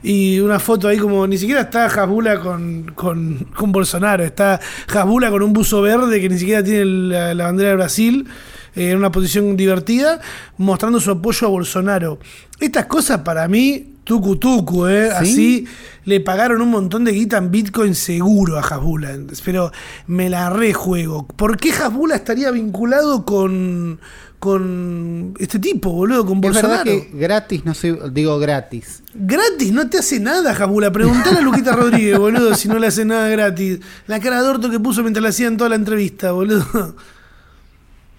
Y 0.03 0.39
una 0.41 0.59
foto 0.59 0.89
ahí 0.89 0.99
como, 0.99 1.27
ni 1.27 1.39
siquiera 1.39 1.63
está 1.63 1.87
Hasbula 1.87 2.39
con, 2.39 2.93
con, 2.95 3.47
con 3.57 3.73
Bolsonaro, 3.73 4.23
está 4.23 4.61
Hasbula 4.95 5.31
con 5.31 5.43
un 5.43 5.55
buzo 5.55 5.81
verde 5.81 6.21
que 6.21 6.29
ni 6.29 6.39
siquiera 6.39 6.63
tiene 6.63 6.85
la, 6.85 7.35
la 7.35 7.45
bandera 7.45 7.71
de 7.71 7.77
Brasil, 7.77 8.29
eh, 8.75 8.91
en 8.91 8.99
una 8.99 9.11
posición 9.11 9.57
divertida, 9.57 10.21
mostrando 10.59 11.01
su 11.01 11.11
apoyo 11.11 11.47
a 11.47 11.51
Bolsonaro. 11.51 12.19
Estas 12.61 12.85
cosas 12.85 13.21
para 13.21 13.49
mí, 13.49 13.94
tucu 14.05 14.37
tucu, 14.37 14.87
¿eh? 14.87 15.09
¿Sí? 15.09 15.17
Así 15.17 15.67
le 16.05 16.21
pagaron 16.21 16.61
un 16.61 16.71
montón 16.71 17.05
de 17.05 17.13
guita 17.13 17.39
en 17.39 17.51
Bitcoin 17.51 17.95
seguro 17.95 18.59
a 18.59 18.61
Hasbula. 18.61 19.19
Pero 19.45 19.73
me 20.07 20.29
la 20.29 20.51
rejuego. 20.51 21.27
¿Por 21.27 21.57
qué 21.57 21.73
Hasbula 21.73 22.17
estaría 22.17 22.51
vinculado 22.51 23.25
con, 23.25 24.01
con 24.39 25.35
este 25.39 25.59
tipo, 25.59 25.91
boludo? 25.91 26.27
Con 26.27 26.45
Es 26.45 26.55
verdad 26.55 26.85
que 26.85 27.11
gratis, 27.15 27.65
no 27.65 27.75
sé, 27.75 27.99
digo 28.13 28.39
gratis. 28.39 29.03
Gratis, 29.15 29.73
no 29.73 29.89
te 29.89 29.99
hace 29.99 30.21
nada, 30.21 30.53
Hasbula. 30.53 30.93
Preguntale 30.93 31.39
a 31.39 31.43
Luquita 31.43 31.73
Rodríguez, 31.77 32.19
boludo, 32.19 32.55
si 32.55 32.69
no 32.69 32.79
le 32.79 32.89
hace 32.89 33.05
nada 33.05 33.29
gratis. 33.29 33.81
La 34.07 34.21
cara 34.21 34.43
de 34.43 34.49
orto 34.49 34.71
que 34.71 34.79
puso 34.79 35.03
mientras 35.03 35.23
le 35.23 35.31
hacían 35.31 35.57
toda 35.57 35.71
la 35.71 35.77
entrevista, 35.77 36.33
boludo. 36.33 36.95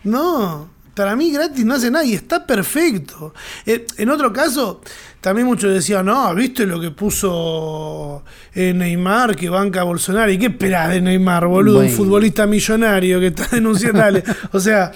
No. 0.04 0.75
Para 0.96 1.16
mí 1.16 1.30
gratis 1.32 1.66
no 1.66 1.76
hace 1.76 1.92
nada 1.92 2.06
y 2.06 2.14
está 2.14 2.48
perfecto. 2.48 3.34
Eh, 3.66 3.86
en 3.98 4.10
otro 4.10 4.32
caso, 4.32 4.82
también 5.20 5.46
muchos 5.46 5.74
decían, 5.74 6.06
no, 6.06 6.34
¿viste 6.34 6.66
lo 6.66 6.80
que 6.80 6.92
puso 6.92 8.24
eh, 8.54 8.74
Neymar 8.74 9.36
que 9.36 9.50
banca 9.50 9.82
a 9.82 9.84
Bolsonaro? 9.84 10.32
¿Y 10.32 10.38
qué 10.38 10.46
esperás 10.48 10.90
de 10.92 11.02
Neymar, 11.02 11.48
boludo? 11.48 11.80
Un 11.80 11.90
futbolista 11.90 12.48
millonario 12.48 13.20
que 13.20 13.28
está 13.28 13.48
denunciando. 13.52 14.00
Dale. 14.00 14.24
O 14.54 14.60
sea, 14.60 14.92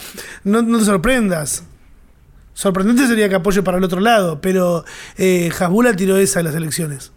no, 0.45 0.61
no 0.61 0.79
te 0.79 0.85
sorprendas. 0.85 1.63
Sorprendente 2.53 3.07
sería 3.07 3.27
que 3.29 3.35
apoye 3.35 3.61
para 3.61 3.77
el 3.77 3.83
otro 3.83 3.99
lado, 3.99 4.41
pero 4.41 4.83
eh, 5.17 5.49
Hasbula 5.59 5.93
tiró 5.95 6.17
esa 6.17 6.39
en 6.39 6.45
las 6.45 6.55
elecciones. 6.55 7.11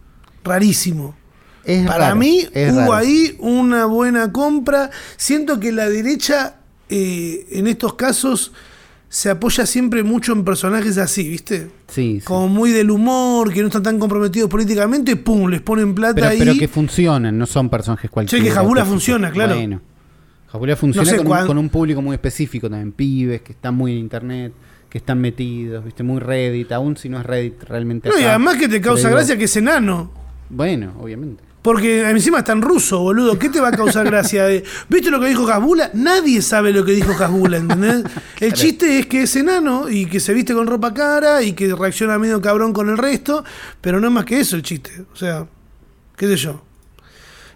Rarísimo. 0.44 1.16
Es 1.64 1.86
Para 1.86 2.06
raro, 2.06 2.16
mí 2.16 2.48
es 2.52 2.72
hubo 2.72 2.80
raro. 2.80 2.94
ahí 2.94 3.36
una 3.38 3.84
buena 3.86 4.32
compra. 4.32 4.90
Siento 5.16 5.60
que 5.60 5.70
la 5.70 5.88
derecha 5.88 6.56
eh, 6.88 7.46
en 7.52 7.68
estos 7.68 7.94
casos 7.94 8.52
se 9.14 9.28
apoya 9.28 9.66
siempre 9.66 10.02
mucho 10.02 10.32
en 10.32 10.42
personajes 10.42 10.96
así, 10.96 11.28
¿viste? 11.28 11.68
Sí, 11.88 12.20
sí. 12.20 12.24
Como 12.24 12.48
muy 12.48 12.70
del 12.70 12.90
humor, 12.90 13.52
que 13.52 13.60
no 13.60 13.66
están 13.66 13.82
tan 13.82 13.98
comprometidos 13.98 14.48
políticamente, 14.48 15.16
pum, 15.16 15.50
les 15.50 15.60
ponen 15.60 15.94
plata 15.94 16.14
Pero, 16.14 16.28
ahí. 16.28 16.38
pero 16.38 16.54
que 16.58 16.66
funcionan, 16.66 17.36
no 17.36 17.44
son 17.44 17.68
personajes 17.68 18.10
cualquiera. 18.10 18.42
que 18.42 18.50
Jabula 18.50 18.86
funciona, 18.86 19.30
claro. 19.30 19.54
Bueno, 19.54 19.82
Jabula 20.50 20.76
funciona 20.76 21.10
sé 21.10 21.16
con, 21.18 21.26
un, 21.26 21.30
cuán- 21.30 21.46
con 21.46 21.58
un 21.58 21.68
público 21.68 22.00
muy 22.00 22.14
específico 22.14 22.70
también, 22.70 22.92
pibes 22.92 23.42
que 23.42 23.52
están 23.52 23.74
muy 23.74 23.92
en 23.92 23.98
internet, 23.98 24.54
que 24.88 24.96
están 24.96 25.20
metidos, 25.20 25.84
viste, 25.84 26.02
muy 26.02 26.18
Reddit, 26.18 26.72
aún 26.72 26.96
si 26.96 27.10
no 27.10 27.20
es 27.20 27.26
Reddit 27.26 27.62
realmente. 27.64 28.08
No, 28.08 28.18
y 28.18 28.24
además 28.24 28.56
que 28.56 28.66
te 28.68 28.80
causa 28.80 29.08
digo, 29.08 29.16
gracia 29.18 29.36
que 29.36 29.44
es 29.44 29.56
enano. 29.58 30.10
Bueno, 30.48 30.94
obviamente. 30.98 31.44
Porque 31.62 32.08
encima 32.10 32.40
está 32.40 32.52
en 32.52 32.60
ruso, 32.62 32.98
boludo. 33.00 33.38
¿Qué 33.38 33.48
te 33.48 33.60
va 33.60 33.68
a 33.68 33.72
causar 33.72 34.04
gracia? 34.06 34.44
de- 34.46 34.64
¿Viste 34.88 35.10
lo 35.10 35.20
que 35.20 35.28
dijo 35.28 35.48
Hasbula? 35.48 35.90
Nadie 35.94 36.42
sabe 36.42 36.72
lo 36.72 36.84
que 36.84 36.90
dijo 36.92 37.12
Hasbula, 37.12 37.56
¿entendés? 37.58 38.02
El 38.40 38.52
chiste 38.52 38.98
es 38.98 39.06
que 39.06 39.22
es 39.22 39.36
enano 39.36 39.88
y 39.88 40.06
que 40.06 40.18
se 40.18 40.34
viste 40.34 40.54
con 40.54 40.66
ropa 40.66 40.92
cara 40.92 41.40
y 41.42 41.52
que 41.52 41.72
reacciona 41.74 42.18
medio 42.18 42.40
cabrón 42.42 42.72
con 42.72 42.88
el 42.90 42.98
resto, 42.98 43.44
pero 43.80 44.00
no 44.00 44.08
es 44.08 44.12
más 44.12 44.24
que 44.24 44.40
eso 44.40 44.56
el 44.56 44.62
chiste. 44.62 44.90
O 45.12 45.16
sea, 45.16 45.46
qué 46.16 46.26
sé 46.26 46.36
yo. 46.36 46.64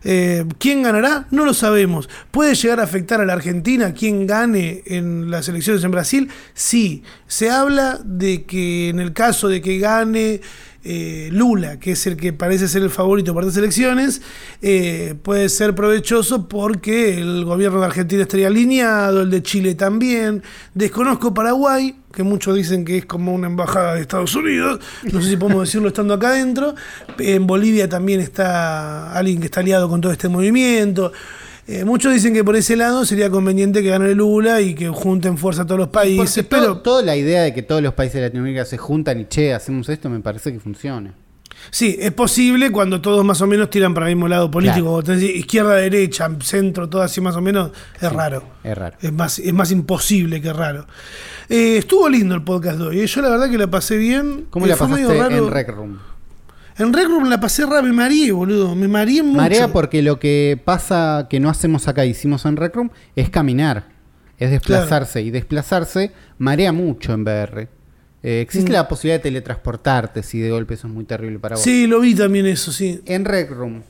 Eh, 0.08 0.44
¿Quién 0.58 0.84
ganará? 0.84 1.26
No 1.32 1.44
lo 1.44 1.52
sabemos. 1.52 2.08
¿Puede 2.30 2.54
llegar 2.54 2.78
a 2.78 2.84
afectar 2.84 3.20
a 3.20 3.24
la 3.24 3.32
Argentina 3.32 3.92
quién 3.92 4.24
gane 4.24 4.84
en 4.86 5.32
las 5.32 5.48
elecciones 5.48 5.82
en 5.82 5.90
Brasil? 5.90 6.28
Sí. 6.54 7.02
Se 7.26 7.50
habla 7.50 7.98
de 8.04 8.44
que 8.44 8.88
en 8.90 9.00
el 9.00 9.12
caso 9.12 9.48
de 9.48 9.60
que 9.60 9.78
gane 9.78 10.42
eh, 10.88 11.30
Lula, 11.32 11.80
que 11.80 11.92
es 11.92 12.06
el 12.06 12.16
que 12.16 12.32
parece 12.32 12.68
ser 12.68 12.82
el 12.82 12.90
favorito 12.90 13.34
para 13.34 13.46
estas 13.46 13.58
elecciones, 13.58 14.22
eh, 14.62 15.16
puede 15.20 15.48
ser 15.48 15.74
provechoso 15.74 16.48
porque 16.48 17.18
el 17.18 17.44
gobierno 17.44 17.80
de 17.80 17.86
Argentina 17.86 18.22
estaría 18.22 18.46
alineado, 18.46 19.22
el 19.22 19.30
de 19.30 19.42
Chile 19.42 19.74
también. 19.74 20.44
Desconozco 20.74 21.34
Paraguay, 21.34 21.96
que 22.12 22.22
muchos 22.22 22.54
dicen 22.54 22.84
que 22.84 22.98
es 22.98 23.04
como 23.04 23.34
una 23.34 23.48
embajada 23.48 23.94
de 23.94 24.02
Estados 24.02 24.36
Unidos. 24.36 24.78
No 25.12 25.20
sé 25.20 25.30
si 25.30 25.36
podemos 25.36 25.66
decirlo 25.66 25.88
estando 25.88 26.14
acá 26.14 26.28
adentro. 26.28 26.76
En 27.18 27.48
Bolivia 27.48 27.88
también 27.88 28.20
está 28.20 29.12
alguien 29.12 29.40
que 29.40 29.46
está 29.46 29.60
aliado 29.60 29.88
con 29.88 30.00
todo 30.00 30.12
este 30.12 30.28
movimiento. 30.28 31.12
Eh, 31.68 31.84
muchos 31.84 32.12
dicen 32.14 32.32
que 32.32 32.44
por 32.44 32.54
ese 32.54 32.76
lado 32.76 33.04
sería 33.04 33.28
conveniente 33.28 33.82
que 33.82 33.88
gane 33.88 34.14
Lula 34.14 34.60
y 34.60 34.74
que 34.74 34.88
junten 34.88 35.36
fuerza 35.36 35.62
a 35.62 35.66
todos 35.66 35.80
los 35.80 35.88
países. 35.88 36.44
Porque 36.44 36.44
Pero 36.44 36.74
to- 36.76 36.80
toda 36.82 37.02
la 37.02 37.16
idea 37.16 37.42
de 37.42 37.52
que 37.52 37.62
todos 37.62 37.82
los 37.82 37.92
países 37.94 38.14
de 38.16 38.22
Latinoamérica 38.22 38.64
se 38.64 38.78
juntan 38.78 39.20
y 39.20 39.24
che, 39.24 39.52
hacemos 39.52 39.88
esto, 39.88 40.08
me 40.08 40.20
parece 40.20 40.52
que 40.52 40.60
funciona. 40.60 41.12
sí, 41.70 41.96
es 41.98 42.12
posible 42.12 42.70
cuando 42.70 43.00
todos 43.00 43.24
más 43.24 43.40
o 43.40 43.46
menos 43.48 43.68
tiran 43.70 43.94
para 43.94 44.08
el 44.08 44.14
mismo 44.14 44.28
lado 44.28 44.48
político. 44.50 45.02
Claro. 45.02 45.20
Izquierda, 45.20 45.74
derecha, 45.76 46.30
centro, 46.40 46.88
todo 46.88 47.02
así 47.02 47.20
más 47.20 47.34
o 47.34 47.40
menos. 47.40 47.72
Es 48.00 48.12
raro. 48.12 48.44
Es 48.62 48.76
raro. 48.78 48.96
Es 49.00 49.12
más, 49.12 49.38
es 49.40 49.52
más 49.52 49.72
imposible 49.72 50.40
que 50.40 50.52
raro. 50.52 50.86
Eh, 51.48 51.78
estuvo 51.78 52.08
lindo 52.08 52.34
el 52.36 52.42
podcast 52.42 52.78
de 52.78 52.84
hoy. 52.86 53.00
eh. 53.00 53.06
Yo 53.08 53.22
la 53.22 53.30
verdad 53.30 53.50
que 53.50 53.58
la 53.58 53.66
pasé 53.68 53.96
bien. 53.96 54.46
¿Cómo 54.50 54.66
Eh, 54.66 54.68
la 54.68 54.76
pasaste 54.76 55.02
en 55.36 55.50
Rec 55.50 55.68
Room? 55.70 55.98
En 56.78 56.92
Rec 56.92 57.06
Room 57.08 57.28
la 57.30 57.40
pasé 57.40 57.64
raro, 57.64 57.82
me 57.84 57.92
mareé, 57.92 58.32
boludo. 58.32 58.74
Me 58.74 58.86
mareé 58.88 59.22
mucho. 59.22 59.36
Marea 59.38 59.68
porque 59.68 60.02
lo 60.02 60.18
que 60.18 60.60
pasa 60.62 61.26
que 61.30 61.40
no 61.40 61.48
hacemos 61.48 61.88
acá, 61.88 62.04
hicimos 62.04 62.44
en 62.44 62.56
Rec 62.56 62.74
Room, 62.74 62.90
es 63.14 63.30
caminar, 63.30 63.84
es 64.38 64.50
desplazarse. 64.50 65.22
Y 65.22 65.30
desplazarse 65.30 66.12
marea 66.38 66.72
mucho 66.72 67.14
en 67.14 67.22
VR. 67.22 67.68
Eh, 68.22 68.40
existe 68.40 68.70
Mm. 68.70 68.74
la 68.74 68.88
posibilidad 68.88 69.18
de 69.18 69.22
teletransportarte 69.22 70.22
si 70.22 70.38
de 70.40 70.50
golpe 70.50 70.74
eso 70.74 70.86
es 70.88 70.92
muy 70.92 71.04
terrible 71.04 71.38
para 71.38 71.54
vos. 71.56 71.62
Sí, 71.64 71.86
lo 71.86 72.00
vi 72.00 72.14
también 72.14 72.44
eso, 72.46 72.72
sí. 72.72 73.00
En 73.06 73.24
Rec 73.24 73.50
Room, 73.50 73.82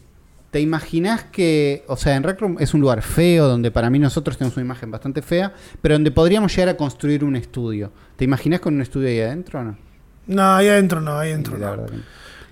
¿te 0.52 0.60
imaginas 0.60 1.24
que, 1.24 1.82
o 1.88 1.96
sea, 1.96 2.14
en 2.16 2.22
Rec 2.22 2.40
Room 2.40 2.56
es 2.60 2.72
un 2.74 2.80
lugar 2.82 3.02
feo, 3.02 3.48
donde 3.48 3.70
para 3.72 3.90
mí 3.90 3.98
nosotros 3.98 4.36
tenemos 4.38 4.56
una 4.56 4.64
imagen 4.66 4.90
bastante 4.92 5.22
fea, 5.22 5.52
pero 5.82 5.94
donde 5.96 6.10
podríamos 6.12 6.54
llegar 6.54 6.68
a 6.68 6.76
construir 6.76 7.24
un 7.24 7.34
estudio? 7.34 7.90
¿Te 8.16 8.24
imaginas 8.24 8.60
con 8.60 8.74
un 8.74 8.82
estudio 8.82 9.08
ahí 9.08 9.20
adentro 9.20 9.60
o 9.60 9.64
no? 9.64 9.78
No, 10.28 10.54
ahí 10.54 10.68
adentro 10.68 11.00
no, 11.00 11.18
ahí 11.18 11.30
adentro 11.32 11.56
no. 11.58 11.86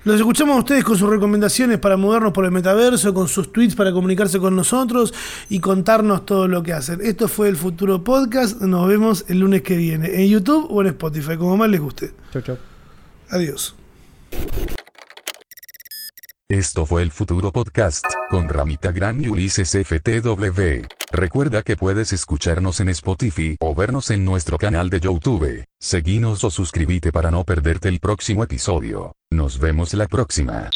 Los 0.04 0.16
escuchamos 0.16 0.56
a 0.56 0.58
ustedes 0.58 0.84
con 0.84 0.98
sus 0.98 1.08
recomendaciones 1.08 1.78
para 1.78 1.96
movernos 1.96 2.32
por 2.34 2.44
el 2.44 2.50
metaverso, 2.50 3.14
con 3.14 3.26
sus 3.26 3.50
tweets 3.50 3.74
para 3.74 3.90
comunicarse 3.90 4.38
con 4.38 4.54
nosotros 4.54 5.14
y 5.48 5.60
contarnos 5.60 6.26
todo 6.26 6.46
lo 6.46 6.62
que 6.62 6.74
hacen. 6.74 7.00
Esto 7.02 7.26
fue 7.26 7.48
el 7.48 7.56
Futuro 7.56 8.04
Podcast. 8.04 8.60
Nos 8.60 8.86
vemos 8.86 9.24
el 9.28 9.40
lunes 9.40 9.62
que 9.62 9.78
viene 9.78 10.22
en 10.22 10.28
YouTube 10.28 10.66
o 10.68 10.82
en 10.82 10.88
Spotify, 10.88 11.38
como 11.38 11.56
más 11.56 11.70
les 11.70 11.80
guste. 11.80 12.12
Chau, 12.34 12.42
chau. 12.42 12.58
Adiós. 13.30 13.74
Esto 16.50 16.84
fue 16.84 17.00
el 17.00 17.10
Futuro 17.10 17.52
Podcast, 17.52 18.04
con 18.28 18.50
Ramita 18.50 18.92
Gran 18.92 19.18
y 19.24 19.28
Ulises 19.28 19.70
FTW. 19.70 20.86
Recuerda 21.10 21.62
que 21.62 21.74
puedes 21.74 22.12
escucharnos 22.12 22.80
en 22.80 22.90
Spotify 22.90 23.56
o 23.60 23.74
vernos 23.74 24.10
en 24.10 24.26
nuestro 24.26 24.58
canal 24.58 24.90
de 24.90 25.00
YouTube. 25.00 25.64
Seguinos 25.80 26.44
o 26.44 26.50
suscríbete 26.50 27.12
para 27.12 27.30
no 27.30 27.44
perderte 27.44 27.88
el 27.88 27.98
próximo 27.98 28.44
episodio. 28.44 29.16
Nos 29.30 29.58
vemos 29.58 29.94
la 29.94 30.06
próxima. 30.06 30.68